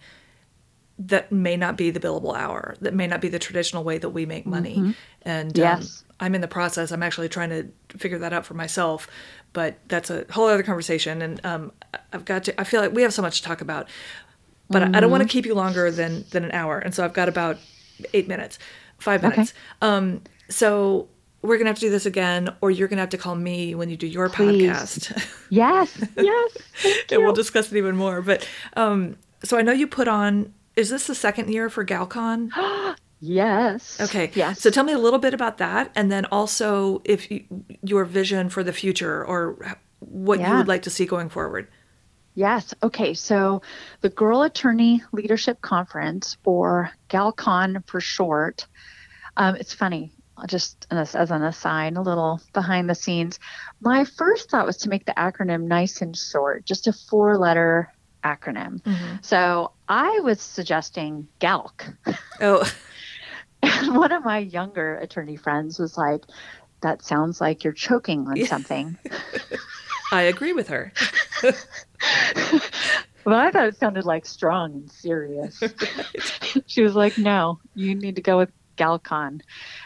that 0.99 1.31
may 1.31 1.57
not 1.57 1.77
be 1.77 1.89
the 1.89 1.99
billable 1.99 2.35
hour, 2.37 2.75
that 2.81 2.93
may 2.93 3.07
not 3.07 3.21
be 3.21 3.29
the 3.29 3.39
traditional 3.39 3.83
way 3.83 3.97
that 3.97 4.09
we 4.09 4.25
make 4.25 4.45
money. 4.45 4.85
And 5.23 5.59
um, 5.59 5.89
Yes. 5.89 6.03
I'm 6.19 6.35
in 6.35 6.41
the 6.41 6.47
process. 6.47 6.91
I'm 6.91 7.01
actually 7.01 7.29
trying 7.29 7.49
to 7.49 7.97
figure 7.97 8.19
that 8.19 8.33
out 8.33 8.45
for 8.45 8.53
myself, 8.53 9.07
but 9.53 9.79
that's 9.87 10.09
a 10.11 10.25
whole 10.29 10.47
other 10.47 10.61
conversation. 10.63 11.21
And 11.21 11.43
um, 11.43 11.71
I've 12.13 12.25
got 12.25 12.43
to. 12.45 12.61
I 12.61 12.63
feel 12.63 12.81
like 12.81 12.93
we 12.93 13.01
have 13.01 13.13
so 13.13 13.21
much 13.23 13.41
to 13.41 13.47
talk 13.47 13.61
about, 13.61 13.89
but 14.71 14.83
I, 14.83 14.89
I 14.95 14.99
don't 14.99 15.11
want 15.11 15.21
to 15.21 15.27
keep 15.29 15.45
you 15.45 15.55
longer 15.55 15.91
than 15.91 16.25
than 16.31 16.43
an 16.43 16.51
hour. 16.51 16.79
And 16.79 16.93
so 16.93 17.03
I've 17.03 17.13
got 17.13 17.29
about 17.29 17.61
eight 18.13 18.27
minutes, 18.27 18.59
five 18.99 19.23
Okay. 19.23 19.31
minutes. 19.31 19.53
Um, 19.81 20.21
so 20.49 21.09
we're 21.41 21.57
gonna 21.57 21.69
have 21.69 21.77
to 21.77 21.81
do 21.81 21.89
this 21.89 22.05
again, 22.05 22.53
or 22.61 22.71
you're 22.71 22.87
gonna 22.87 23.01
have 23.01 23.09
to 23.09 23.17
call 23.17 23.35
me 23.35 23.73
when 23.75 23.89
you 23.89 23.97
do 23.97 24.07
your 24.07 24.29
Please. 24.29 24.69
podcast. 24.69 25.37
Yes, 25.51 26.01
yes. 26.15 26.57
And 27.11 27.23
we'll 27.23 27.33
discuss 27.33 27.73
it 27.73 27.77
even 27.77 27.97
more. 27.97 28.21
But 28.21 28.47
um, 28.77 29.17
so 29.43 29.57
I 29.57 29.61
know 29.63 29.73
you 29.73 29.85
put 29.85 30.07
on. 30.07 30.53
Is 30.77 30.89
this 30.89 31.07
the 31.07 31.15
second 31.15 31.51
year 31.51 31.69
for 31.69 31.83
GalCon? 31.85 32.51
yes. 33.19 33.99
Okay. 33.99 34.31
Yes. 34.33 34.61
So 34.61 34.69
tell 34.69 34.85
me 34.85 34.93
a 34.93 34.97
little 34.97 35.19
bit 35.19 35.33
about 35.33 35.57
that, 35.57 35.91
and 35.93 36.09
then 36.09 36.23
also 36.25 37.01
if 37.03 37.29
you, 37.29 37.43
your 37.83 38.05
vision 38.05 38.47
for 38.49 38.63
the 38.63 38.71
future 38.71 39.25
or 39.25 39.77
what 39.99 40.39
you 40.39 40.55
would 40.55 40.69
like 40.69 40.83
to 40.83 40.89
see 40.89 41.05
going 41.05 41.27
forward. 41.27 41.67
Yes. 42.33 42.73
Okay. 42.81 43.13
So 43.13 43.61
the 43.99 44.09
Girl 44.09 44.43
Attorney 44.43 45.03
Leadership 45.11 45.59
Conference, 45.59 46.37
or 46.45 46.91
GalCon 47.09 47.85
for 47.87 47.99
short, 47.99 48.67
um, 49.35 49.55
it's 49.55 49.73
funny. 49.73 50.13
Just 50.47 50.87
as, 50.91 51.15
as 51.15 51.31
an 51.31 51.43
aside, 51.43 51.95
a 51.97 52.01
little 52.01 52.41
behind 52.53 52.89
the 52.89 52.95
scenes. 52.95 53.39
My 53.79 54.05
first 54.05 54.49
thought 54.49 54.65
was 54.65 54.77
to 54.77 54.89
make 54.89 55.05
the 55.05 55.13
acronym 55.13 55.63
nice 55.63 56.01
and 56.01 56.15
short, 56.15 56.65
just 56.65 56.87
a 56.87 56.93
four 56.93 57.37
letter 57.37 57.91
acronym. 58.23 58.81
Mm-hmm. 58.81 59.15
So 59.21 59.71
I 59.87 60.19
was 60.21 60.41
suggesting 60.41 61.27
GALC. 61.39 61.95
Oh, 62.41 62.67
And 63.61 63.95
one 63.95 64.11
of 64.11 64.25
my 64.25 64.39
younger 64.39 64.95
attorney 64.97 65.35
friends 65.35 65.77
was 65.77 65.95
like, 65.95 66.23
that 66.81 67.03
sounds 67.03 67.39
like 67.39 67.63
you're 67.63 67.73
choking 67.73 68.27
on 68.27 68.43
something. 68.45 68.97
I 70.11 70.23
agree 70.23 70.53
with 70.53 70.69
her. 70.69 70.91
Well, 73.23 73.37
I 73.37 73.51
thought 73.51 73.67
it 73.67 73.77
sounded 73.77 74.03
like 74.05 74.25
strong 74.25 74.73
and 74.73 74.91
serious. 74.91 75.61
she 76.65 76.81
was 76.81 76.95
like, 76.95 77.19
"No, 77.19 77.59
you 77.75 77.93
need 77.93 78.15
to 78.15 78.21
go 78.23 78.37
with 78.39 78.49
GalCon," 78.77 79.41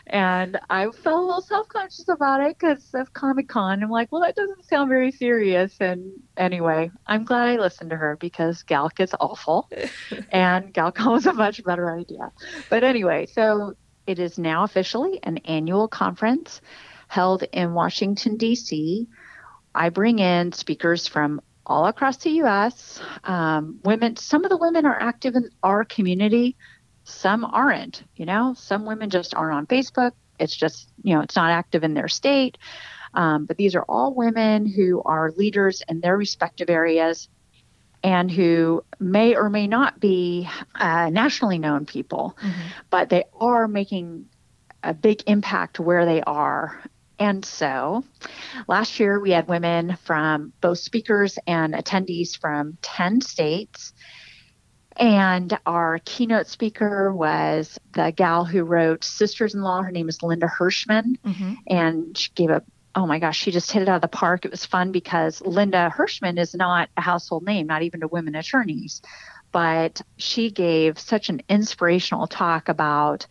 and 0.08 0.60
I 0.70 0.90
felt 0.92 1.24
a 1.24 1.26
little 1.26 1.42
self-conscious 1.42 2.08
about 2.10 2.42
it 2.42 2.58
because 2.58 2.94
of 2.94 3.14
Comic 3.14 3.50
Con. 3.50 3.84
I'm 3.84 3.90
like, 3.90 4.12
"Well, 4.12 4.22
that 4.22 4.36
doesn't 4.36 4.66
sound 4.66 4.90
very 4.90 5.12
serious." 5.12 5.76
And 5.80 6.12
anyway, 6.38 6.92
I'm 7.08 7.24
glad 7.26 7.50
I 7.50 7.56
listened 7.58 7.90
to 7.92 7.98
her 7.98 8.18
because 8.20 8.64
Galc 8.64 9.00
is 9.00 9.16
awful, 9.20 9.70
and 10.32 10.74
GalCon 10.74 11.12
was 11.12 11.26
a 11.26 11.34
much 11.34 11.64
better 11.64 11.96
idea. 11.96 12.32
But 12.70 12.84
anyway, 12.84 13.26
so 13.26 13.74
it 14.08 14.20
is 14.20 14.38
now 14.38 14.64
officially 14.64 15.20
an 15.24 15.38
annual 15.40 15.88
conference 15.88 16.62
held 17.08 17.44
in 17.44 17.74
Washington 17.74 18.38
D.C. 18.38 19.08
I 19.74 19.90
bring 19.90 20.20
in 20.20 20.52
speakers 20.52 21.08
from 21.08 21.42
all 21.66 21.88
across 21.88 22.18
the 22.18 22.32
U.S. 22.32 23.02
Um, 23.24 23.80
women, 23.84 24.16
some 24.18 24.44
of 24.46 24.50
the 24.50 24.58
women 24.58 24.86
are 24.86 25.00
active 25.00 25.36
in 25.36 25.50
our 25.64 25.84
community, 25.84 26.58
some 27.06 27.46
aren't. 27.46 28.04
You 28.16 28.26
know, 28.26 28.54
some 28.58 28.86
women 28.86 29.10
just 29.10 29.34
aren't 29.34 29.56
on 29.56 29.68
Facebook. 29.68 30.12
It's 30.38 30.56
just, 30.56 30.90
you 31.02 31.16
know, 31.16 31.22
it's 31.22 31.36
not 31.36 31.52
active 31.52 31.84
in 31.84 31.94
their 31.94 32.10
state. 32.10 32.58
Um, 33.14 33.46
but 33.46 33.56
these 33.56 33.76
are 33.76 33.86
all 33.88 34.14
women 34.14 34.66
who 34.66 35.02
are 35.06 35.32
leaders 35.32 35.82
in 35.88 36.02
their 36.02 36.18
respective 36.18 36.70
areas 36.70 37.30
and 38.04 38.30
who 38.30 38.84
may 39.00 39.36
or 39.36 39.50
may 39.50 39.68
not 39.68 40.00
be 40.00 40.50
uh, 40.76 41.10
nationally 41.10 41.58
known 41.58 41.86
people, 41.86 42.38
but 42.90 43.10
they 43.10 43.24
are 43.40 43.68
making 43.68 44.26
a 44.84 44.94
big 44.94 45.24
impact 45.28 45.80
where 45.80 46.06
they 46.06 46.22
are. 46.22 46.84
And 47.18 47.46
so 47.46 48.04
last 48.68 49.00
year 49.00 49.20
we 49.20 49.32
had 49.32 49.48
women 49.48 49.98
from 50.04 50.54
both 50.60 50.80
speakers 50.80 51.40
and 51.48 51.74
attendees 51.74 52.38
from 52.38 52.78
10 52.82 53.22
states. 53.22 53.94
And 54.98 55.58
our 55.66 56.00
keynote 56.06 56.48
speaker 56.48 57.14
was 57.14 57.80
the 57.94 58.12
gal 58.16 58.46
who 58.46 58.64
wrote 58.64 59.04
Sisters 59.04 59.54
in 59.54 59.62
Law. 59.62 59.82
Her 59.82 59.92
name 59.92 60.08
is 60.10 60.24
Linda 60.24 60.48
Hirshman. 60.48 61.18
Mhm. 61.26 61.58
And 61.68 62.18
she 62.18 62.32
gave 62.34 62.50
a, 62.50 62.64
oh 62.96 63.06
my 63.06 63.20
gosh, 63.20 63.38
she 63.38 63.52
just 63.52 63.72
hit 63.72 63.82
it 63.82 63.90
out 63.90 63.98
of 63.98 64.02
the 64.02 64.08
park. 64.08 64.46
It 64.46 64.52
was 64.52 64.66
fun 64.66 64.92
because 64.92 65.42
Linda 65.42 65.94
Hirshman 65.96 66.40
is 66.40 66.56
not 66.56 66.90
a 66.96 67.02
household 67.02 67.44
name, 67.44 67.68
not 67.68 67.84
even 67.84 68.00
to 68.02 68.08
women 68.08 68.36
attorneys. 68.36 69.02
But 69.52 70.02
she 70.18 70.50
gave 70.50 70.98
such 71.00 71.30
an 71.30 71.42
inspirational 71.50 72.28
talk 72.28 72.70
about 72.70 73.28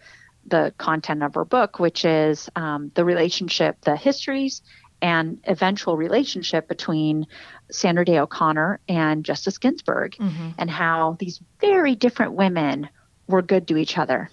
the 0.47 0.75
content 0.77 1.23
of 1.23 1.35
her 1.35 1.45
book, 1.45 1.79
which 1.79 2.05
is 2.05 2.51
um, 2.57 2.91
the 2.95 3.05
relationship, 3.05 3.81
the 3.83 3.97
histories, 3.97 4.61
and 5.05 5.39
eventual 5.45 5.99
relationship 5.99 6.67
between 6.67 7.27
Sandra 7.71 8.07
Day 8.07 8.19
O'Connor 8.19 8.81
and 8.89 9.23
Justice 9.23 9.59
Ginsburg, 9.59 10.13
Mhm. 10.19 10.55
and 10.57 10.71
how 10.71 11.17
these 11.21 11.41
very 11.61 11.95
different 11.95 12.33
women 12.33 12.89
were 13.29 13.43
good 13.43 13.69
to 13.69 13.77
each 13.77 13.99
other 13.99 14.31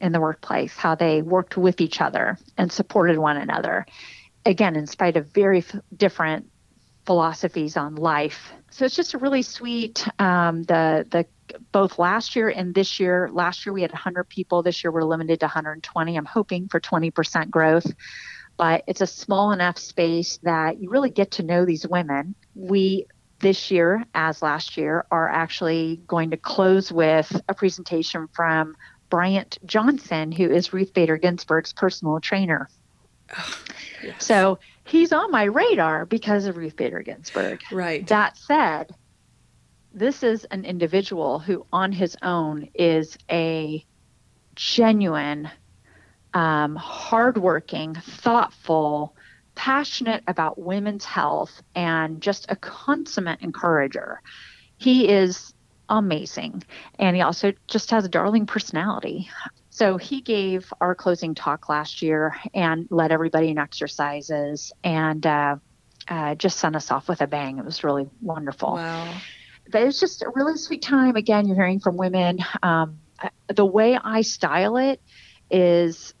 in 0.00 0.12
the 0.12 0.20
workplace, 0.20 0.74
how 0.74 0.94
they 0.94 1.20
worked 1.20 1.58
with 1.58 1.82
each 1.82 2.00
other 2.00 2.38
and 2.56 2.72
supported 2.72 3.18
one 3.18 3.36
another. 3.36 3.84
Again, 4.46 4.74
in 4.74 4.86
spite 4.86 5.16
of 5.18 5.26
very 5.34 5.58
f- 5.58 5.76
different 5.94 6.46
philosophies 7.04 7.76
on 7.76 7.94
life. 7.96 8.52
So 8.70 8.84
it's 8.86 8.96
just 8.96 9.12
a 9.14 9.18
really 9.18 9.42
sweet. 9.42 10.06
Um, 10.18 10.62
the 10.64 11.06
the 11.10 11.26
both 11.72 11.98
last 11.98 12.34
year 12.36 12.48
and 12.48 12.74
this 12.74 12.98
year. 12.98 13.28
Last 13.32 13.64
year 13.64 13.72
we 13.72 13.82
had 13.82 13.92
100 13.92 14.24
people. 14.28 14.62
This 14.62 14.82
year 14.82 14.90
we're 14.90 15.04
limited 15.04 15.40
to 15.40 15.46
120. 15.46 16.16
I'm 16.16 16.24
hoping 16.24 16.68
for 16.68 16.80
20% 16.80 17.50
growth, 17.50 17.86
but 18.56 18.84
it's 18.86 19.00
a 19.00 19.06
small 19.06 19.52
enough 19.52 19.78
space 19.78 20.38
that 20.42 20.80
you 20.80 20.90
really 20.90 21.10
get 21.10 21.32
to 21.32 21.42
know 21.42 21.64
these 21.64 21.86
women. 21.86 22.34
We 22.54 23.06
this 23.40 23.70
year, 23.70 24.04
as 24.14 24.42
last 24.42 24.76
year, 24.76 25.04
are 25.10 25.28
actually 25.28 26.00
going 26.06 26.30
to 26.30 26.36
close 26.36 26.90
with 26.90 27.40
a 27.48 27.54
presentation 27.54 28.28
from 28.32 28.76
Bryant 29.10 29.58
Johnson, 29.66 30.32
who 30.32 30.50
is 30.50 30.72
Ruth 30.72 30.92
Bader 30.94 31.16
Ginsburg's 31.18 31.72
personal 31.72 32.20
trainer. 32.20 32.68
Yes. 34.02 34.26
So 34.26 34.58
he's 34.84 35.10
on 35.10 35.30
my 35.30 35.44
radar 35.44 36.04
because 36.04 36.44
of 36.44 36.58
Ruth 36.58 36.76
Bader 36.76 37.02
Ginsburg. 37.02 37.62
right. 37.72 38.06
That 38.06 38.36
said, 38.36 38.94
this 39.94 40.22
is 40.22 40.44
an 40.44 40.66
individual 40.66 41.38
who, 41.38 41.66
on 41.72 41.92
his 41.92 42.14
own, 42.22 42.68
is 42.74 43.16
a 43.30 43.84
genuine, 44.54 45.50
um, 46.36 46.76
hardworking, 46.76 47.94
thoughtful, 47.94 49.16
passionate 49.54 50.22
about 50.28 50.58
women's 50.58 51.04
health, 51.06 51.62
and 51.74 52.20
just 52.22 52.46
a 52.50 52.56
consummate 52.56 53.40
encourager. 53.42 54.20
He 54.78 55.08
is 55.08 55.54
amazing. 55.88 56.62
And 56.98 57.16
he 57.16 57.22
also 57.22 57.52
just 57.68 57.90
has 57.92 58.04
a 58.04 58.08
darling 58.08 58.46
personality. 58.46 59.30
So 59.70 59.98
he 59.98 60.20
gave 60.22 60.72
our 60.80 60.94
closing 60.94 61.34
talk 61.34 61.68
last 61.68 62.02
year 62.02 62.36
and 62.54 62.86
led 62.90 63.12
everybody 63.12 63.50
in 63.50 63.58
exercises 63.58 64.72
and 64.84 65.26
uh, 65.26 65.56
uh, 66.08 66.34
just 66.36 66.58
sent 66.58 66.76
us 66.76 66.90
off 66.90 67.08
with 67.08 67.22
a 67.22 67.26
bang. 67.26 67.58
It 67.58 67.64
was 67.64 67.84
really 67.84 68.08
wonderful 68.20 68.74
Wow. 68.74 69.24
but 69.70 69.82
it's 69.82 70.00
just 70.00 70.22
a 70.22 70.30
really 70.34 70.56
sweet 70.56 70.82
time. 70.82 71.16
Again, 71.16 71.46
you're 71.46 71.56
hearing 71.56 71.80
from 71.80 71.96
women. 71.96 72.38
Um, 72.62 73.00
the 73.48 73.66
way 73.66 73.96
I 74.02 74.22
style 74.22 74.76
it 74.78 75.00
is 75.50 76.14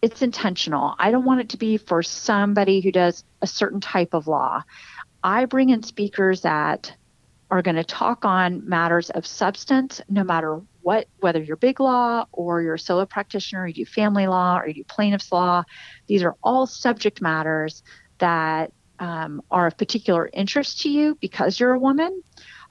it's 0.00 0.22
intentional. 0.22 0.94
I 0.98 1.10
don't 1.10 1.24
want 1.24 1.40
it 1.40 1.48
to 1.50 1.56
be 1.56 1.76
for 1.76 2.02
somebody 2.02 2.80
who 2.80 2.92
does 2.92 3.24
a 3.42 3.46
certain 3.46 3.80
type 3.80 4.14
of 4.14 4.26
law. 4.26 4.62
I 5.22 5.46
bring 5.46 5.70
in 5.70 5.82
speakers 5.82 6.42
that 6.42 6.94
are 7.50 7.62
going 7.62 7.76
to 7.76 7.84
talk 7.84 8.24
on 8.24 8.68
matters 8.68 9.10
of 9.10 9.26
substance, 9.26 10.00
no 10.08 10.22
matter 10.22 10.60
what, 10.82 11.06
whether 11.20 11.42
you're 11.42 11.56
big 11.56 11.80
law 11.80 12.26
or 12.30 12.62
you're 12.62 12.74
a 12.74 12.78
solo 12.78 13.06
practitioner, 13.06 13.66
you 13.66 13.72
do 13.72 13.84
family 13.86 14.26
law 14.26 14.58
or 14.58 14.68
you 14.68 14.74
do 14.74 14.84
plaintiff's 14.84 15.32
law. 15.32 15.64
These 16.06 16.22
are 16.22 16.36
all 16.42 16.66
subject 16.66 17.20
matters 17.20 17.82
that 18.18 18.72
um, 18.98 19.42
are 19.50 19.68
of 19.68 19.76
particular 19.76 20.28
interest 20.32 20.82
to 20.82 20.90
you 20.90 21.16
because 21.20 21.58
you're 21.58 21.72
a 21.72 21.78
woman. 21.78 22.22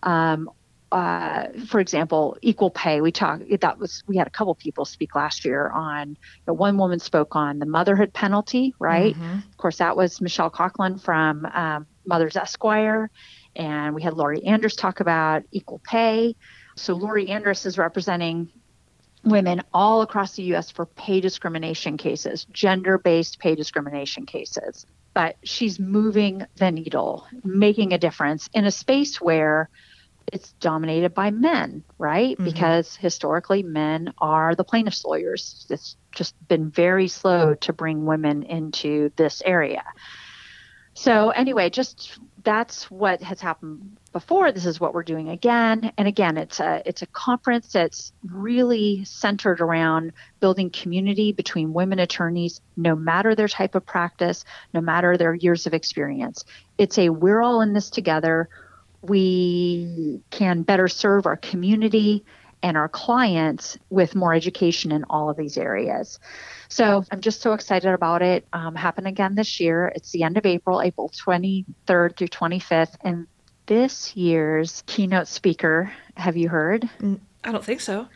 Um, 0.03 0.49
uh, 0.91 1.47
for 1.67 1.79
example, 1.79 2.37
equal 2.41 2.69
pay. 2.69 3.01
We 3.01 3.11
talked. 3.11 3.43
That 3.59 3.77
was 3.77 4.03
we 4.07 4.15
had 4.15 4.27
a 4.27 4.29
couple 4.29 4.55
people 4.55 4.85
speak 4.85 5.15
last 5.15 5.43
year 5.43 5.69
on. 5.69 6.09
You 6.09 6.15
know, 6.47 6.53
one 6.53 6.77
woman 6.77 6.99
spoke 6.99 7.35
on 7.35 7.59
the 7.59 7.65
motherhood 7.65 8.13
penalty. 8.13 8.73
Right. 8.79 9.13
Mm-hmm. 9.13 9.37
Of 9.49 9.57
course, 9.57 9.77
that 9.77 9.97
was 9.97 10.21
Michelle 10.21 10.49
Coughlin 10.49 11.01
from 11.01 11.45
um, 11.45 11.87
Mothers 12.05 12.37
Esquire, 12.37 13.09
and 13.55 13.95
we 13.95 14.01
had 14.01 14.13
Lori 14.13 14.43
Andrus 14.45 14.75
talk 14.75 15.01
about 15.01 15.43
equal 15.51 15.79
pay. 15.83 16.35
So 16.75 16.93
Lori 16.93 17.27
Andrus 17.29 17.65
is 17.65 17.77
representing 17.77 18.49
women 19.23 19.61
all 19.73 20.01
across 20.01 20.35
the 20.35 20.43
U.S. 20.43 20.71
for 20.71 20.85
pay 20.85 21.19
discrimination 21.19 21.97
cases, 21.97 22.45
gender-based 22.51 23.39
pay 23.39 23.55
discrimination 23.55 24.25
cases. 24.25 24.85
But 25.13 25.35
she's 25.43 25.79
moving 25.79 26.45
the 26.57 26.71
needle, 26.71 27.25
making 27.43 27.91
a 27.91 27.97
difference 27.97 28.47
in 28.53 28.65
a 28.65 28.71
space 28.71 29.19
where 29.19 29.69
it's 30.31 30.51
dominated 30.53 31.13
by 31.13 31.31
men, 31.31 31.83
right? 31.97 32.35
Mm-hmm. 32.35 32.43
Because 32.45 32.95
historically, 32.95 33.63
men 33.63 34.13
are 34.19 34.55
the 34.55 34.63
plaintiffs' 34.63 35.05
lawyers. 35.05 35.65
It's 35.69 35.95
just 36.11 36.35
been 36.47 36.69
very 36.69 37.07
slow 37.07 37.55
to 37.55 37.73
bring 37.73 38.05
women 38.05 38.43
into 38.43 39.11
this 39.15 39.41
area. 39.45 39.83
So, 40.95 41.29
anyway, 41.29 41.69
just 41.69 42.17
that's 42.43 42.89
what 42.89 43.21
has 43.21 43.39
happened 43.39 43.97
before. 44.11 44.51
This 44.51 44.65
is 44.65 44.79
what 44.79 44.95
we're 44.95 45.03
doing 45.03 45.29
again. 45.29 45.91
And 45.95 46.07
again, 46.07 46.37
it's 46.37 46.59
a 46.59 46.81
it's 46.85 47.03
a 47.03 47.07
conference 47.07 47.71
that's 47.71 48.11
really 48.25 49.05
centered 49.05 49.61
around 49.61 50.13
building 50.39 50.71
community 50.71 51.33
between 51.33 51.71
women 51.71 51.99
attorneys, 51.99 52.61
no 52.75 52.95
matter 52.95 53.35
their 53.35 53.47
type 53.47 53.75
of 53.75 53.85
practice, 53.85 54.43
no 54.73 54.81
matter 54.81 55.17
their 55.17 55.35
years 55.35 55.67
of 55.67 55.73
experience. 55.75 56.45
It's 56.79 56.97
a 56.97 57.09
we're 57.09 57.41
all 57.41 57.61
in 57.61 57.73
this 57.73 57.91
together 57.91 58.49
we 59.07 60.21
can 60.31 60.63
better 60.63 60.87
serve 60.87 61.25
our 61.25 61.37
community 61.37 62.25
and 62.63 62.75
our 62.75 62.89
clients 62.89 63.77
with 63.89 64.15
more 64.15 64.33
education 64.33 64.91
in 64.91 65.03
all 65.09 65.29
of 65.29 65.37
these 65.37 65.57
areas. 65.57 66.19
So 66.69 67.03
I'm 67.11 67.21
just 67.21 67.41
so 67.41 67.53
excited 67.53 67.93
about 67.93 68.21
it. 68.21 68.47
Um, 68.51 68.75
happen 68.75 69.05
again 69.05 69.35
this 69.35 69.59
year. 69.59 69.91
It's 69.95 70.11
the 70.11 70.23
end 70.23 70.37
of 70.37 70.45
April, 70.45 70.81
April 70.81 71.09
23rd 71.09 72.17
through 72.17 72.27
25th. 72.27 72.95
And 73.01 73.27
this 73.67 74.15
year's 74.15 74.83
keynote 74.87 75.27
speaker, 75.27 75.91
have 76.15 76.35
you 76.35 76.49
heard? 76.49 76.89
I 77.43 77.51
don't 77.51 77.63
think 77.63 77.81
so. 77.81 78.07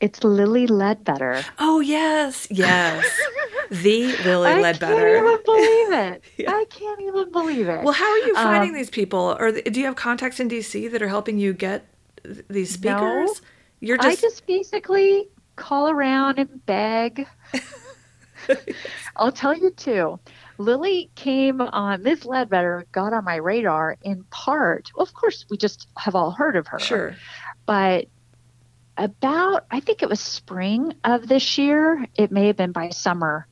It's 0.00 0.22
Lilly 0.22 0.66
Ledbetter. 0.66 1.42
Oh 1.58 1.80
yes, 1.80 2.46
yes, 2.50 3.04
the 3.70 4.14
Lilly 4.24 4.50
I 4.50 4.60
Ledbetter. 4.60 4.94
I 4.94 5.12
can't 5.12 5.26
even 5.26 5.44
believe 5.44 5.92
it. 5.92 6.24
yeah. 6.36 6.50
I 6.50 6.64
can't 6.68 7.00
even 7.00 7.32
believe 7.32 7.68
it. 7.68 7.82
Well, 7.82 7.94
how 7.94 8.10
are 8.10 8.18
you 8.18 8.34
finding 8.34 8.70
um, 8.70 8.76
these 8.76 8.90
people? 8.90 9.36
Or 9.38 9.52
do 9.52 9.80
you 9.80 9.86
have 9.86 9.96
contacts 9.96 10.38
in 10.38 10.48
DC 10.50 10.90
that 10.90 11.00
are 11.00 11.08
helping 11.08 11.38
you 11.38 11.54
get 11.54 11.86
these 12.48 12.72
speakers? 12.72 13.00
No, 13.00 13.34
You're 13.80 13.96
just. 13.96 14.18
I 14.18 14.20
just 14.20 14.46
basically 14.46 15.28
call 15.56 15.88
around 15.88 16.38
and 16.38 16.64
beg. 16.66 17.26
I'll 19.16 19.32
tell 19.32 19.56
you 19.56 19.70
too. 19.70 20.20
Lilly 20.58 21.10
came 21.14 21.60
on, 21.60 22.02
Ms. 22.02 22.24
Ledbetter 22.24 22.86
got 22.92 23.12
on 23.12 23.24
my 23.24 23.36
radar 23.36 23.96
in 24.02 24.24
part. 24.24 24.90
Well, 24.94 25.02
of 25.04 25.12
course, 25.14 25.46
we 25.50 25.56
just 25.56 25.88
have 25.98 26.14
all 26.14 26.30
heard 26.30 26.56
of 26.56 26.66
her. 26.68 26.78
Sure. 26.78 27.16
But 27.66 28.06
about, 28.96 29.66
I 29.70 29.80
think 29.80 30.02
it 30.02 30.08
was 30.08 30.20
spring 30.20 30.94
of 31.04 31.26
this 31.26 31.58
year, 31.58 32.06
it 32.16 32.30
may 32.30 32.46
have 32.48 32.56
been 32.56 32.72
by 32.72 32.90
summer, 32.90 33.46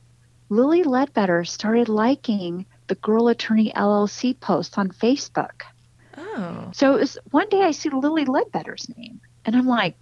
Lilly 0.49 0.83
Ledbetter 0.83 1.43
started 1.43 1.89
liking 1.89 2.65
the 2.87 2.95
Girl 2.95 3.27
Attorney 3.27 3.71
LLC 3.75 4.39
posts 4.39 4.77
on 4.77 4.89
Facebook. 4.89 5.63
Oh. 6.17 6.69
So 6.73 6.95
it 6.95 6.99
was 6.99 7.17
one 7.31 7.49
day 7.49 7.63
I 7.63 7.71
see 7.71 7.89
Lilly 7.89 8.25
Ledbetter's 8.25 8.87
name, 8.95 9.21
and 9.43 9.55
I'm 9.55 9.67
like, 9.67 9.95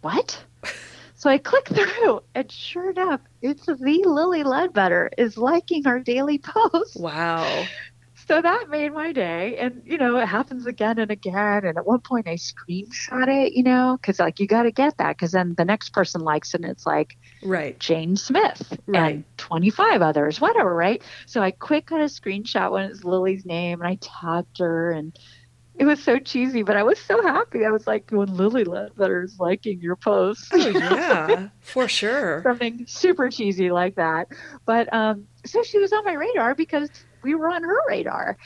what? 0.00 0.42
so 1.16 1.28
I 1.28 1.38
click 1.38 1.68
through, 1.68 2.22
and 2.34 2.50
sure 2.50 2.90
enough, 2.90 3.20
it's 3.42 3.66
the 3.66 4.02
Lilly 4.06 4.42
Ledbetter 4.42 5.10
is 5.18 5.36
liking 5.36 5.86
our 5.86 6.00
daily 6.00 6.38
posts. 6.38 6.96
Wow 6.96 7.66
so 8.30 8.40
that 8.40 8.66
made 8.68 8.92
my 8.92 9.10
day 9.12 9.56
and 9.56 9.82
you 9.84 9.98
know 9.98 10.16
it 10.16 10.26
happens 10.26 10.64
again 10.64 11.00
and 11.00 11.10
again 11.10 11.64
and 11.64 11.76
at 11.76 11.84
one 11.84 11.98
point 11.98 12.28
i 12.28 12.34
screenshot 12.34 13.26
it 13.26 13.54
you 13.54 13.64
know 13.64 13.98
because 14.00 14.20
like 14.20 14.38
you 14.38 14.46
got 14.46 14.62
to 14.62 14.70
get 14.70 14.96
that 14.98 15.16
because 15.16 15.32
then 15.32 15.52
the 15.56 15.64
next 15.64 15.88
person 15.92 16.20
likes 16.20 16.54
it 16.54 16.60
and 16.60 16.70
it's 16.70 16.86
like 16.86 17.16
right 17.42 17.80
jane 17.80 18.16
smith 18.16 18.78
right. 18.86 19.14
and 19.16 19.24
25 19.36 20.00
others 20.00 20.40
whatever 20.40 20.72
right 20.72 21.02
so 21.26 21.42
i 21.42 21.50
quick 21.50 21.86
got 21.86 22.00
a 22.00 22.04
screenshot 22.04 22.70
when 22.70 22.84
it's 22.84 23.02
Lilly's 23.02 23.44
name 23.44 23.80
and 23.80 23.88
i 23.88 23.98
tagged 24.00 24.58
her 24.58 24.92
and 24.92 25.18
it 25.76 25.86
was 25.86 26.02
so 26.02 26.18
cheesy, 26.18 26.62
but 26.62 26.76
I 26.76 26.82
was 26.82 26.98
so 26.98 27.22
happy. 27.22 27.64
I 27.64 27.70
was 27.70 27.86
like, 27.86 28.10
when 28.10 28.36
Lilly 28.36 28.64
Ledbetter's 28.64 29.40
liking 29.40 29.80
your 29.80 29.96
post. 29.96 30.50
Oh, 30.52 30.56
yeah, 30.68 31.48
for 31.60 31.88
sure. 31.88 32.42
Something 32.42 32.84
super 32.86 33.30
cheesy 33.30 33.70
like 33.70 33.94
that. 33.94 34.28
But 34.66 34.92
um, 34.92 35.26
so 35.46 35.62
she 35.62 35.78
was 35.78 35.90
on 35.94 36.04
my 36.04 36.12
radar 36.12 36.54
because 36.54 36.90
we 37.22 37.34
were 37.34 37.50
on 37.50 37.62
her 37.62 37.80
radar. 37.88 38.36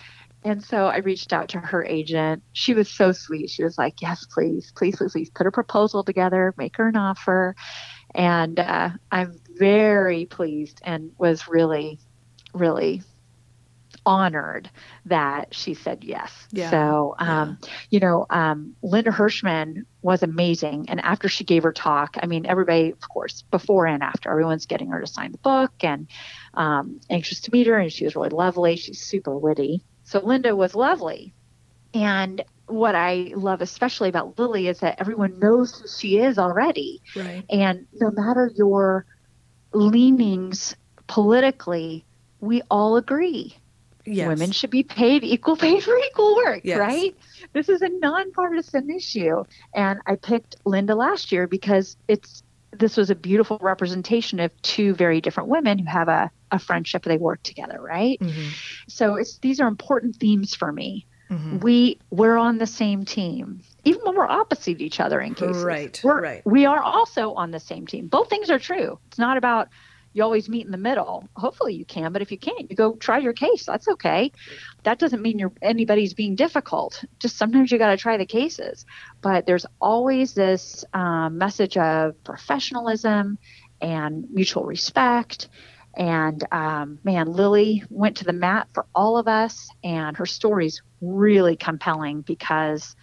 And 0.45 0.63
so 0.63 0.87
I 0.87 0.99
reached 0.99 1.33
out 1.33 1.49
to 1.51 1.59
her 1.59 1.85
agent. 1.85 2.43
She 2.53 2.75
was 2.75 2.91
so 2.91 3.13
sweet. 3.13 3.49
She 3.49 3.65
was 3.65 3.79
like, 3.79 4.03
Yes, 4.03 4.27
please, 4.27 4.73
please, 4.77 4.97
please, 4.97 5.13
please 5.13 5.31
put 5.31 5.47
a 5.47 5.51
proposal 5.51 6.05
together, 6.05 6.55
make 6.59 6.77
her 6.77 6.89
an 6.89 6.97
offer. 6.97 7.57
And 8.15 8.61
uh, 8.61 8.91
I'm 9.11 9.41
very 9.57 10.27
pleased 10.27 10.81
and 10.85 11.13
was 11.19 11.49
really, 11.49 11.99
really 12.53 13.03
honored 14.07 14.71
that 15.07 15.55
she 15.55 15.75
said 15.75 16.05
yes. 16.05 16.31
Yeah. 16.51 16.71
So, 16.71 17.15
um, 17.19 17.59
yeah. 17.63 17.69
you 17.91 18.01
know, 18.01 18.27
um, 18.31 18.75
Linda 18.83 19.11
Hirshman 19.11 19.85
was 20.03 20.23
amazing. 20.23 20.87
And 20.89 21.01
after 21.01 21.29
she 21.29 21.45
gave 21.45 21.63
her 21.63 21.73
talk, 21.73 22.17
I 22.23 22.27
mean, 22.27 22.47
everybody, 22.47 22.91
of 22.91 23.09
course, 23.09 23.43
before 23.51 23.87
and 23.87 24.03
after, 24.03 24.31
everyone's 24.31 24.67
getting 24.67 24.89
her 24.89 25.01
to 25.01 25.07
sign 25.07 25.33
the 25.33 25.39
book 25.39 25.73
and 25.81 26.07
um, 26.55 27.01
anxious 27.11 27.41
to 27.43 27.51
meet 27.53 27.67
her. 27.67 27.79
And 27.79 27.93
she 27.93 28.05
was 28.05 28.15
really 28.15 28.31
lovely. 28.31 28.77
She's 28.77 29.01
super 29.01 29.37
witty. 29.37 29.83
So 30.05 30.21
Linda 30.21 30.55
was 30.55 30.75
lovely. 30.75 31.33
And 31.95 32.45
what 32.67 32.95
I 32.95 33.33
love 33.35 33.61
especially 33.61 34.09
about 34.09 34.39
Lilly 34.39 34.69
is 34.69 34.81
that 34.81 34.97
everyone 34.99 35.39
knows 35.39 35.79
who 35.79 35.89
she 35.89 36.19
is 36.19 36.39
already. 36.39 37.03
Right. 37.15 37.45
And 37.51 37.87
no 38.01 38.11
matter 38.11 38.51
your 38.57 39.07
leanings 39.73 40.77
politically, 41.07 42.05
we 42.41 42.63
all 42.71 42.97
agree 42.97 43.57
Yes. 44.07 44.29
Women 44.29 44.53
should 44.53 44.71
be 44.71 44.83
paid 44.83 45.25
equal 45.25 45.57
pay 45.57 45.81
for 45.81 45.97
equal 45.97 46.37
work, 46.37 46.61
yes. 46.63 46.79
right? 46.79 47.17
This 47.53 47.69
is 47.69 47.81
a 47.81 47.89
nonpartisan 47.89 48.91
issue. 48.91 49.45
And 49.75 50.01
I 50.07 50.17
picked 50.17 50.57
Linda 50.65 50.95
last 50.95 51.33
year 51.33 51.47
because 51.47 51.97
it's 52.07 52.43
this 52.79 52.97
was 52.97 53.11
a 53.11 53.15
beautiful 53.15 53.59
representation 53.61 54.41
of 54.41 54.51
two 54.63 54.95
very 54.95 55.21
different 55.21 55.49
women 55.49 55.79
who 55.79 55.87
have 55.87 56.09
a, 56.09 56.31
a 56.51 56.59
friendship 56.59 57.05
they 57.05 57.17
work 57.17 57.43
together, 57.43 57.81
right? 57.81 58.19
Mm-hmm. 58.21 58.49
So 58.89 59.15
it's 59.15 59.39
these 59.39 59.61
are 59.61 59.69
important 59.69 60.17
themes 60.17 60.55
for 60.55 60.73
me. 60.73 61.07
Mm-hmm. 61.31 61.59
We 61.61 61.99
we're 62.11 62.37
on 62.37 62.59
the 62.59 62.67
same 62.67 63.05
team. 63.05 63.61
Even 63.85 64.03
when 64.03 64.17
we're 64.17 64.29
opposite 64.29 64.81
each 64.81 65.01
other 65.01 65.21
in 65.21 65.35
cases. 65.35 65.63
Right. 65.63 65.99
We're, 66.05 66.21
right. 66.21 66.43
We 66.47 66.67
are 66.67 66.83
also 66.83 67.33
on 67.35 67.51
the 67.51 67.61
same 67.61 67.87
team. 67.87 68.09
Both 68.09 68.29
things 68.29 68.51
are 68.51 68.59
true. 68.59 68.99
It's 69.09 69.19
not 69.19 69.37
about 69.37 69.69
you 70.15 70.23
always 70.23 70.49
meet 70.49 70.65
in 70.65 70.71
the 70.71 70.79
middle. 70.79 71.29
Hopefully 71.37 71.75
you 71.75 71.85
can, 71.85 72.13
but 72.13 72.23
if 72.23 72.31
you 72.31 72.39
can't, 72.39 72.71
you 72.71 72.77
go 72.77 72.95
try 72.95 73.19
your 73.19 73.33
case. 73.33 73.67
That's 73.67 73.89
okay. 73.89 74.33
That 74.85 74.99
doesn't 74.99 75.21
mean 75.21 75.39
you're 75.39 75.53
anybody's 75.61 76.15
being 76.15 76.37
difficult. 76.37 77.05
Just 77.19 77.37
sometimes 77.37 77.71
you 77.71 77.79
got 77.79 77.91
to 77.91 77.97
try 77.97 78.17
the 78.17 78.25
cases. 78.25 78.87
But 79.21 79.45
there's 79.45 79.67
always 79.81 80.33
this 80.33 80.85
um, 80.95 81.37
message 81.37 81.77
of 81.77 82.23
professionalism 82.23 83.39
and 83.81 84.31
mutual 84.31 84.65
respect. 84.65 85.49
And 85.97 86.43
um, 86.53 87.01
man, 87.03 87.33
Lilly 87.33 87.83
went 87.91 88.17
to 88.19 88.25
the 88.25 88.33
mat 88.33 88.69
for 88.73 88.87
all 88.95 89.19
of 89.19 89.29
us, 89.29 89.69
and 89.83 90.17
her 90.17 90.27
story's 90.27 90.81
really 91.01 91.57
compelling 91.57 92.23
because 92.23 92.95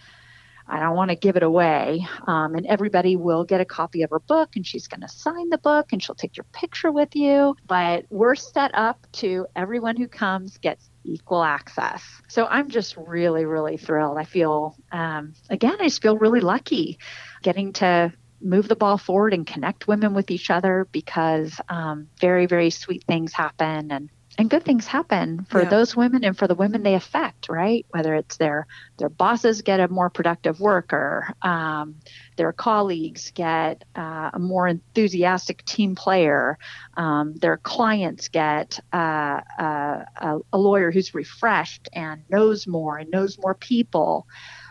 I 0.68 0.80
don't 0.80 0.96
want 0.96 1.10
to 1.10 1.16
give 1.16 1.36
it 1.36 1.44
away. 1.44 2.08
Um, 2.28 2.56
and 2.56 2.66
everybody 2.66 3.16
will 3.16 3.44
get 3.44 3.62
a 3.62 3.66
copy 3.66 4.04
of 4.04 4.10
her 4.12 4.20
book, 4.20 4.50
and 4.56 4.66
she's 4.66 4.88
going 4.88 5.02
to 5.02 5.08
sign 5.08 5.50
the 5.50 5.58
book, 5.58 5.92
and 5.92 6.02
she'll 6.02 6.16
take 6.16 6.38
your 6.38 6.46
picture 6.54 6.92
with 6.92 7.16
you. 7.16 7.56
But 7.68 8.06
we're 8.10 8.36
set 8.36 8.72
up 8.74 9.06
to 9.14 9.48
everyone 9.56 9.98
who 9.98 10.08
comes 10.08 10.58
gets 10.58 10.90
equal 11.04 11.44
access. 11.44 12.04
So 12.28 12.46
I'm 12.46 12.70
just 12.70 12.96
really, 12.98 13.46
really 13.46 13.78
thrilled. 13.78 14.18
I 14.18 14.24
feel, 14.24 14.76
um, 14.92 15.34
again, 15.50 15.78
I 15.80 15.86
just 15.86 16.02
feel 16.02 16.18
really 16.18 16.42
lucky 16.42 17.00
getting 17.42 17.74
to 17.74 18.14
move 18.44 18.68
the 18.68 18.76
ball 18.76 18.98
forward 18.98 19.34
and 19.34 19.46
connect 19.46 19.88
women 19.88 20.14
with 20.14 20.32
each 20.32 20.50
other 20.50 20.88
because 20.92 21.60
um, 21.70 22.08
very, 22.20 22.46
very 22.46 22.70
sweet 22.70 23.04
things 23.04 23.34
happen 23.34 23.92
and 23.92 24.10
and 24.42 24.50
good 24.50 24.66
things 24.66 24.88
happen 24.88 25.46
for 25.50 25.62
Yeah. 25.62 25.70
those 25.70 25.96
women 25.96 26.24
and 26.24 26.36
for 26.38 26.48
the 26.48 26.56
women 26.56 26.82
they 26.84 26.96
affect, 26.96 27.48
right? 27.48 27.86
Whether 27.92 28.16
it's 28.16 28.38
their 28.38 28.66
their 28.98 29.10
bosses 29.10 29.62
get 29.62 29.80
a 29.80 29.88
more 29.88 30.10
productive 30.10 30.60
worker, 30.60 31.34
um, 31.44 31.96
their 32.38 32.52
colleagues 32.52 33.32
get 33.36 33.84
uh, 33.96 34.32
a 34.34 34.40
more 34.40 34.68
enthusiastic 34.68 35.64
team 35.66 35.96
player, 35.96 36.58
um, 36.98 37.36
their 37.36 37.58
clients 37.58 38.30
get 38.30 38.80
uh, 38.92 39.42
uh, 39.60 40.06
a, 40.18 40.40
a 40.54 40.58
lawyer 40.58 40.92
who's 40.92 41.14
refreshed 41.14 41.88
and 41.94 42.24
knows 42.30 42.66
more 42.68 42.98
and 42.98 43.12
knows 43.12 43.38
more 43.40 43.54
people. 43.56 44.26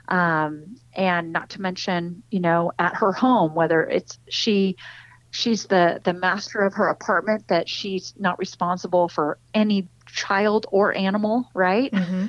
Um, 0.08 0.76
and 0.94 1.32
not 1.32 1.50
to 1.50 1.60
mention, 1.60 2.24
you 2.30 2.40
know, 2.40 2.72
at 2.80 2.96
her 2.96 3.12
home, 3.12 3.54
whether 3.54 3.84
it's 3.84 4.18
she 4.28 4.76
she's 5.30 5.66
the 5.66 6.00
the 6.04 6.12
master 6.12 6.60
of 6.60 6.74
her 6.74 6.88
apartment 6.88 7.48
that 7.48 7.68
she's 7.68 8.14
not 8.18 8.38
responsible 8.38 9.08
for 9.08 9.38
any 9.54 9.88
child 10.06 10.66
or 10.70 10.96
animal 10.96 11.48
right? 11.54 11.94
Hmm 11.94 12.26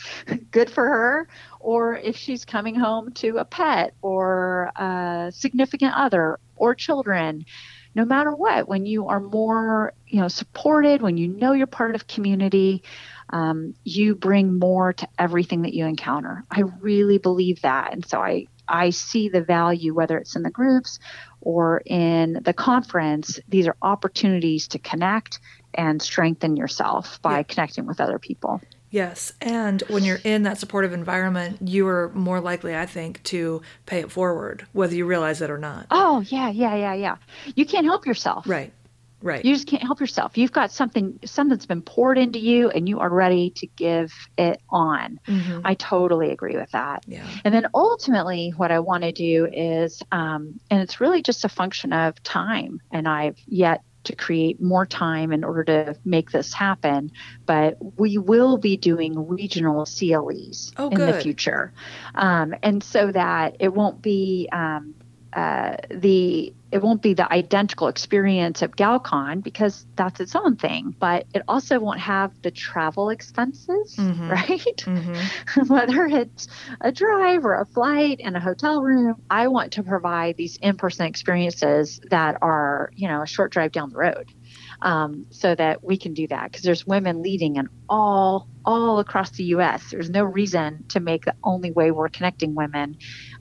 good 0.50 0.70
for 0.70 0.86
her. 0.86 1.28
Or 1.60 1.96
if 1.96 2.16
she's 2.16 2.44
coming 2.44 2.74
home 2.74 3.12
to 3.14 3.38
a 3.38 3.44
pet 3.44 3.94
or 4.02 4.72
a 4.76 5.30
significant 5.34 5.94
other 5.94 6.38
or 6.56 6.74
children. 6.74 7.44
No 7.94 8.06
matter 8.06 8.34
what 8.34 8.68
when 8.68 8.86
you 8.86 9.08
are 9.08 9.20
more 9.20 9.92
you 10.06 10.20
know 10.20 10.28
supported 10.28 11.02
when 11.02 11.18
you 11.18 11.28
know 11.28 11.52
you're 11.52 11.66
part 11.66 11.94
of 11.94 12.06
community 12.06 12.82
um, 13.30 13.74
you 13.84 14.14
bring 14.14 14.58
more 14.58 14.92
to 14.94 15.08
everything 15.18 15.62
that 15.62 15.74
you 15.74 15.84
encounter. 15.84 16.44
I 16.50 16.62
really 16.80 17.18
believe 17.18 17.62
that. 17.62 17.92
And 17.92 18.04
so 18.06 18.20
i 18.20 18.46
i 18.72 18.90
see 18.90 19.28
the 19.28 19.40
value 19.42 19.94
whether 19.94 20.18
it's 20.18 20.34
in 20.34 20.42
the 20.42 20.50
groups 20.50 20.98
or 21.40 21.82
in 21.86 22.40
the 22.44 22.52
conference 22.52 23.38
these 23.48 23.66
are 23.68 23.76
opportunities 23.82 24.66
to 24.68 24.78
connect 24.80 25.38
and 25.74 26.02
strengthen 26.02 26.56
yourself 26.56 27.20
by 27.22 27.38
Yeah. 27.38 27.42
connecting 27.44 27.86
with 27.86 28.00
other 28.00 28.18
people 28.18 28.60
Yes, 28.90 29.32
and 29.40 29.80
when 29.88 30.04
you're 30.04 30.20
in 30.22 30.42
that 30.42 30.58
supportive 30.58 30.92
environment, 30.92 31.66
you 31.66 31.86
are 31.88 32.10
more 32.14 32.42
likely, 32.42 32.76
I 32.76 32.84
think, 32.84 33.22
to 33.22 33.62
pay 33.86 34.00
it 34.00 34.12
forward, 34.12 34.66
whether 34.74 34.94
you 34.94 35.06
realize 35.06 35.40
it 35.40 35.48
or 35.50 35.56
not. 35.56 35.86
Oh, 35.90 36.20
yeah, 36.28 36.50
yeah, 36.50 36.74
yeah, 36.76 36.92
yeah. 36.92 37.16
You 37.54 37.64
can't 37.64 37.86
help 37.86 38.04
yourself. 38.04 38.46
Right, 38.46 38.70
right. 39.22 39.44
You 39.44 39.54
just 39.54 39.66
can't 39.66 39.82
help 39.82 40.00
yourself. 40.00 40.36
You've 40.36 40.52
got 40.52 40.72
something 40.72 41.18
something's 41.24 41.66
been 41.66 41.82
poured 41.82 42.18
into 42.18 42.38
you 42.38 42.70
and 42.70 42.88
you 42.88 43.00
are 43.00 43.10
ready 43.10 43.50
to 43.56 43.66
give 43.66 44.12
it 44.36 44.60
on. 44.70 45.18
Mhm. 45.26 45.62
I 45.64 45.74
totally 45.74 46.30
agree 46.30 46.56
with 46.56 46.70
that. 46.72 47.04
Yeah. 47.06 47.26
And 47.44 47.54
then 47.54 47.66
ultimately, 47.74 48.52
what 48.56 48.70
I 48.70 48.80
want 48.80 49.02
to 49.04 49.12
do 49.12 49.46
is, 49.52 50.02
um, 50.12 50.60
and 50.70 50.80
it's 50.80 51.00
really 51.00 51.22
just 51.22 51.44
a 51.44 51.48
function 51.48 51.92
of 51.92 52.22
time. 52.22 52.80
And 52.90 53.08
I've 53.08 53.38
yet 53.46 53.82
to 54.04 54.16
create 54.16 54.60
more 54.60 54.84
time 54.84 55.32
in 55.32 55.44
order 55.44 55.62
to 55.62 55.96
make 56.04 56.32
this 56.32 56.52
happen. 56.52 57.12
But 57.46 57.76
we 57.98 58.18
will 58.18 58.56
be 58.58 58.76
doing 58.76 59.28
regional 59.28 59.86
CLEs 59.86 60.72
Oh, 60.76 60.88
in 60.88 60.98
the 60.98 61.20
future. 61.20 61.72
Um, 62.16 62.52
and 62.64 62.82
so 62.82 63.12
that 63.12 63.56
it 63.60 63.72
won't 63.72 64.02
be 64.02 64.48
um, 64.52 64.94
uh, 65.32 65.76
the 65.90 66.54
it 66.70 66.80
won't 66.82 67.02
be 67.02 67.12
the 67.12 67.30
identical 67.30 67.88
experience 67.88 68.62
of 68.62 68.76
GalCon 68.76 69.42
because 69.42 69.84
that's 69.94 70.20
its 70.20 70.34
own 70.34 70.56
thing, 70.56 70.94
but 70.98 71.26
it 71.34 71.42
also 71.46 71.78
won't 71.78 72.00
have 72.00 72.32
the 72.42 72.50
travel 72.50 73.10
expenses, 73.10 73.94
Mhm. 73.98 74.28
right? 74.30 74.80
hmm 74.84 75.12
whether 75.72 76.06
it's 76.06 76.46
a 76.80 76.90
drive 76.90 77.44
or 77.44 77.60
a 77.60 77.66
flight 77.66 78.20
and 78.24 78.36
a 78.36 78.40
hotel 78.40 78.80
room, 78.82 79.16
I 79.28 79.48
want 79.48 79.72
to 79.74 79.82
provide 79.82 80.36
these 80.38 80.56
in-person 80.62 81.06
experiences 81.06 82.00
that 82.10 82.38
are, 82.40 82.90
you 82.94 83.06
know, 83.08 83.22
a 83.22 83.26
short 83.26 83.52
drive 83.52 83.72
down 83.72 83.90
the 83.90 83.98
road, 83.98 84.24
um, 84.80 85.26
so 85.30 85.54
that 85.54 85.84
we 85.84 85.98
can 85.98 86.14
do 86.14 86.26
that. 86.28 86.50
Because 86.50 86.62
there's 86.62 86.86
women 86.86 87.22
leading 87.22 87.56
in 87.56 87.68
all 87.88 88.48
all 88.64 89.00
across 89.00 89.32
the 89.32 89.44
U.S. 89.44 89.88
There's 89.90 90.08
no 90.10 90.24
reason 90.24 90.84
to 90.90 91.00
make 91.00 91.24
the 91.24 91.34
only 91.42 91.72
way 91.72 91.90
we're 91.90 92.08
connecting 92.08 92.54
women 92.54 92.94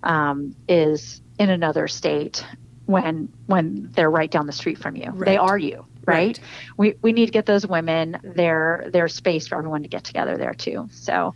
um, 0.04 0.56
is 0.68 1.22
in 1.42 1.50
another 1.50 1.88
state 1.88 2.46
when 2.86 3.30
when 3.48 3.90
they're 3.94 4.12
right 4.12 4.30
down 4.32 4.46
the 4.48 4.52
street 4.54 4.78
from 4.78 4.96
you. 4.96 5.12
They 5.18 5.38
are 5.38 5.58
you. 5.58 5.86
Right. 6.04 6.16
Right? 6.16 6.40
We, 6.78 6.96
we 7.04 7.12
need 7.14 7.28
to 7.28 7.32
get 7.32 7.46
those 7.46 7.66
women 7.66 8.18
their 8.24 8.90
their 8.92 9.08
space 9.08 9.48
for 9.48 9.58
everyone 9.58 9.84
to 9.84 9.90
get 9.90 10.04
together 10.04 10.36
there 10.38 10.54
too. 10.56 10.88
So 10.92 11.36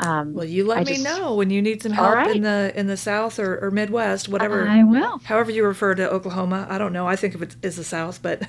um, 0.00 0.34
Well, 0.34 0.44
you 0.44 0.66
let 0.66 0.78
I 0.78 0.80
me 0.84 0.92
just- 0.94 1.04
know 1.04 1.34
when 1.34 1.50
you 1.50 1.62
need 1.62 1.82
some 1.82 1.92
help 1.92 2.14
right. 2.14 2.34
in 2.36 2.42
the 2.42 2.72
in 2.74 2.86
the 2.88 2.96
South 2.96 3.38
or, 3.38 3.64
or 3.64 3.70
Midwest, 3.70 4.28
whatever. 4.28 4.66
I 4.68 4.82
will. 4.84 5.18
however 5.24 5.50
you 5.52 5.64
refer 5.64 5.94
to 5.94 6.10
Oklahoma. 6.10 6.66
I 6.68 6.78
don't 6.78 6.92
know. 6.92 7.06
I 7.06 7.16
think 7.16 7.34
of 7.36 7.42
it 7.42 7.56
as 7.62 7.76
the 7.76 7.84
South, 7.84 8.20
but 8.22 8.42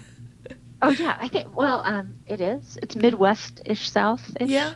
Oh 0.83 0.89
yeah, 0.89 1.15
I 1.21 1.27
think. 1.27 1.55
Well, 1.55 1.83
um, 1.85 2.15
it 2.25 2.41
is. 2.41 2.77
It's 2.81 2.95
Midwest-ish 2.95 3.87
South. 3.91 4.23
yeah, 4.41 4.73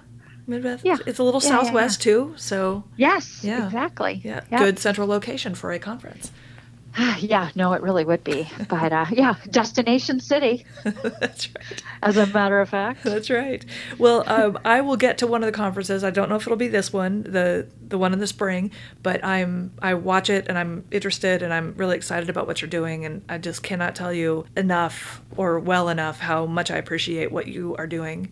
Midwest. 0.47 0.85
Yeah. 0.85 0.97
It's 1.05 1.19
a 1.19 1.23
little 1.23 1.41
Yeah, 1.41 1.49
yeah, 1.49 1.55
yeah. 1.55 1.63
Southwest 1.63 2.01
too. 2.01 2.33
So 2.37 2.83
Yes. 2.97 3.43
Yeah. 3.43 3.65
Exactly. 3.65 4.21
yeah, 4.23 4.41
good 4.57 4.79
central 4.79 5.07
location 5.07 5.55
for 5.55 5.71
a 5.71 5.79
conference. 5.79 6.31
Yeah. 7.19 7.49
No, 7.55 7.73
it 7.73 7.81
really 7.81 8.05
would 8.05 8.23
be. 8.23 8.49
But 8.69 8.93
uh, 8.93 9.05
yeah, 9.11 9.35
destination 9.49 10.19
city, 10.21 10.65
That's 10.83 11.49
right. 11.53 11.83
as 12.01 12.15
a 12.17 12.25
matter 12.27 12.61
of 12.61 12.69
fact. 12.69 13.03
That's 13.03 13.29
right. 13.29 13.65
Well, 13.97 14.23
um, 14.27 14.57
I 14.63 14.79
will 14.81 14.95
get 14.95 15.17
to 15.19 15.27
one 15.27 15.43
of 15.43 15.47
the 15.47 15.51
conferences. 15.57 16.03
I 16.05 16.09
don't 16.09 16.29
know 16.29 16.35
if 16.37 16.43
it'll 16.47 16.55
be 16.57 16.69
this 16.69 16.93
one, 16.93 17.23
the 17.23 17.67
the 17.87 17.97
one 17.97 18.13
in 18.13 18.19
the 18.19 18.27
spring, 18.27 18.71
but 19.03 19.23
I'm 19.25 19.71
I 19.81 19.93
watch 19.95 20.29
it 20.29 20.47
and 20.47 20.57
I'm 20.57 20.85
interested 20.89 21.41
and 21.43 21.53
I'm 21.53 21.73
really 21.75 21.97
excited 21.97 22.29
about 22.29 22.47
what 22.47 22.61
you're 22.61 22.69
doing 22.69 23.03
and 23.05 23.23
I 23.27 23.37
just 23.39 23.61
cannot 23.61 23.93
tell 23.95 24.13
you 24.13 24.45
enough 24.55 25.21
or 25.35 25.59
well 25.59 25.89
enough 25.89 26.19
how 26.19 26.45
much 26.45 26.71
I 26.71 26.77
appreciate 26.77 27.29
what 27.31 27.47
you 27.47 27.75
are 27.77 27.87
doing. 27.87 28.29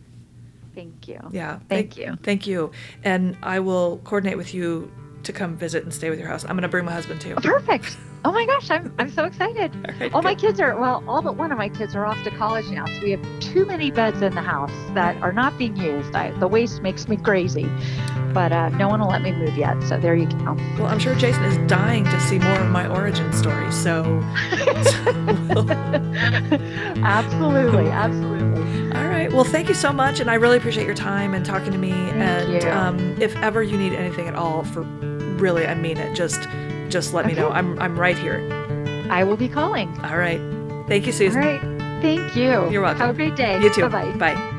Thank 0.75 1.07
you. 1.07 1.19
Yeah. 1.31 1.59
Thank 1.69 1.97
you. 1.97 2.17
Thank 2.23 2.47
you. 2.47 2.71
And 3.03 3.37
I 3.43 3.59
will 3.59 3.97
coordinate 4.03 4.37
with 4.37 4.53
you 4.53 4.91
to 5.23 5.33
come 5.33 5.55
visit 5.55 5.83
and 5.83 5.93
stay 5.93 6.09
with 6.09 6.19
your 6.19 6.27
house. 6.27 6.43
I'm 6.43 6.51
going 6.51 6.63
to 6.63 6.67
bring 6.67 6.85
my 6.85 6.91
husband 6.93 7.21
too. 7.21 7.35
Oh, 7.37 7.41
perfect. 7.41 7.97
Oh 8.25 8.31
my 8.31 8.45
gosh, 8.45 8.71
I'm 8.71 8.93
I'm 8.97 9.09
so 9.09 9.25
excited. 9.25 9.71
All 9.89 9.95
right, 9.99 10.13
All 10.13 10.21
my 10.21 10.33
kids 10.35 10.59
are 10.61 10.79
well, 10.79 11.03
all 11.07 11.21
but 11.21 11.35
one 11.35 11.51
of 11.51 11.57
my 11.57 11.67
kids 11.67 11.93
are 11.95 12.05
off 12.05 12.23
to 12.23 12.31
college 12.31 12.65
now, 12.69 12.85
so 12.85 13.01
we 13.03 13.11
have 13.11 13.39
too 13.41 13.65
many 13.65 13.91
beds 13.91 14.21
in 14.21 14.33
the 14.33 14.41
house 14.41 14.71
that 14.93 15.21
are 15.21 15.33
not 15.33 15.57
being 15.57 15.75
used. 15.75 16.15
I, 16.15 16.31
the 16.39 16.47
waste 16.47 16.81
makes 16.81 17.07
me 17.09 17.17
crazy, 17.17 17.69
but 18.33 18.53
uh, 18.53 18.69
no 18.69 18.87
one 18.87 19.01
will 19.01 19.09
let 19.09 19.21
me 19.23 19.33
move 19.33 19.57
yet. 19.57 19.81
So 19.83 19.99
there 19.99 20.15
you 20.15 20.27
go. 20.27 20.55
Well, 20.79 20.85
I'm 20.87 20.99
sure 20.99 21.15
Jason 21.15 21.43
is 21.43 21.57
dying 21.69 22.05
to 22.05 22.19
see 22.21 22.39
more 22.39 22.59
of 22.59 22.69
my 22.69 22.87
origin 22.87 23.33
story. 23.33 23.69
So, 23.73 24.03
absolutely, 27.03 27.89
absolutely. 27.89 28.97
all 28.97 29.07
right. 29.07 29.31
Well, 29.33 29.43
thank 29.43 29.67
you 29.67 29.75
so 29.75 29.91
much, 29.91 30.19
and 30.19 30.29
I 30.29 30.35
really 30.35 30.57
appreciate 30.57 30.85
your 30.85 30.95
time 30.95 31.33
and 31.33 31.45
talking 31.45 31.71
to 31.73 31.77
me. 31.77 31.91
and 31.91 32.63
you. 32.63 32.69
Um, 32.69 33.17
if 33.21 33.35
ever 33.37 33.61
you 33.63 33.77
need 33.77 33.93
anything 33.93 34.27
at 34.27 34.35
all, 34.35 34.63
for 34.63 34.81
really, 34.83 35.65
I 35.65 35.75
mean 35.75 35.97
it. 35.97 36.15
Just, 36.15 36.47
just 36.93 37.13
let 37.13 37.25
me 37.25 37.33
know. 37.33 37.49
I'm, 37.49 37.77
I'm 37.79 37.99
right 37.99 38.17
here. 38.17 38.39
I 39.09 39.23
will 39.23 39.35
be 39.35 39.49
calling. 39.49 39.89
All 40.03 40.17
right. 40.17 40.39
Thank 40.87 41.07
you, 41.07 41.11
Susan. 41.11 41.41
right. 41.41 41.61
Thank 42.01 42.35
you. 42.35 42.69
You're 42.69 42.81
welcome. 42.81 42.99
Have 42.99 43.09
a 43.09 43.13
great 43.13 43.35
day. 43.35 43.59
You 43.61 43.73
too. 43.73 43.89
Bye 43.89 44.11
bye. 44.11 44.33
Bye. 44.33 44.49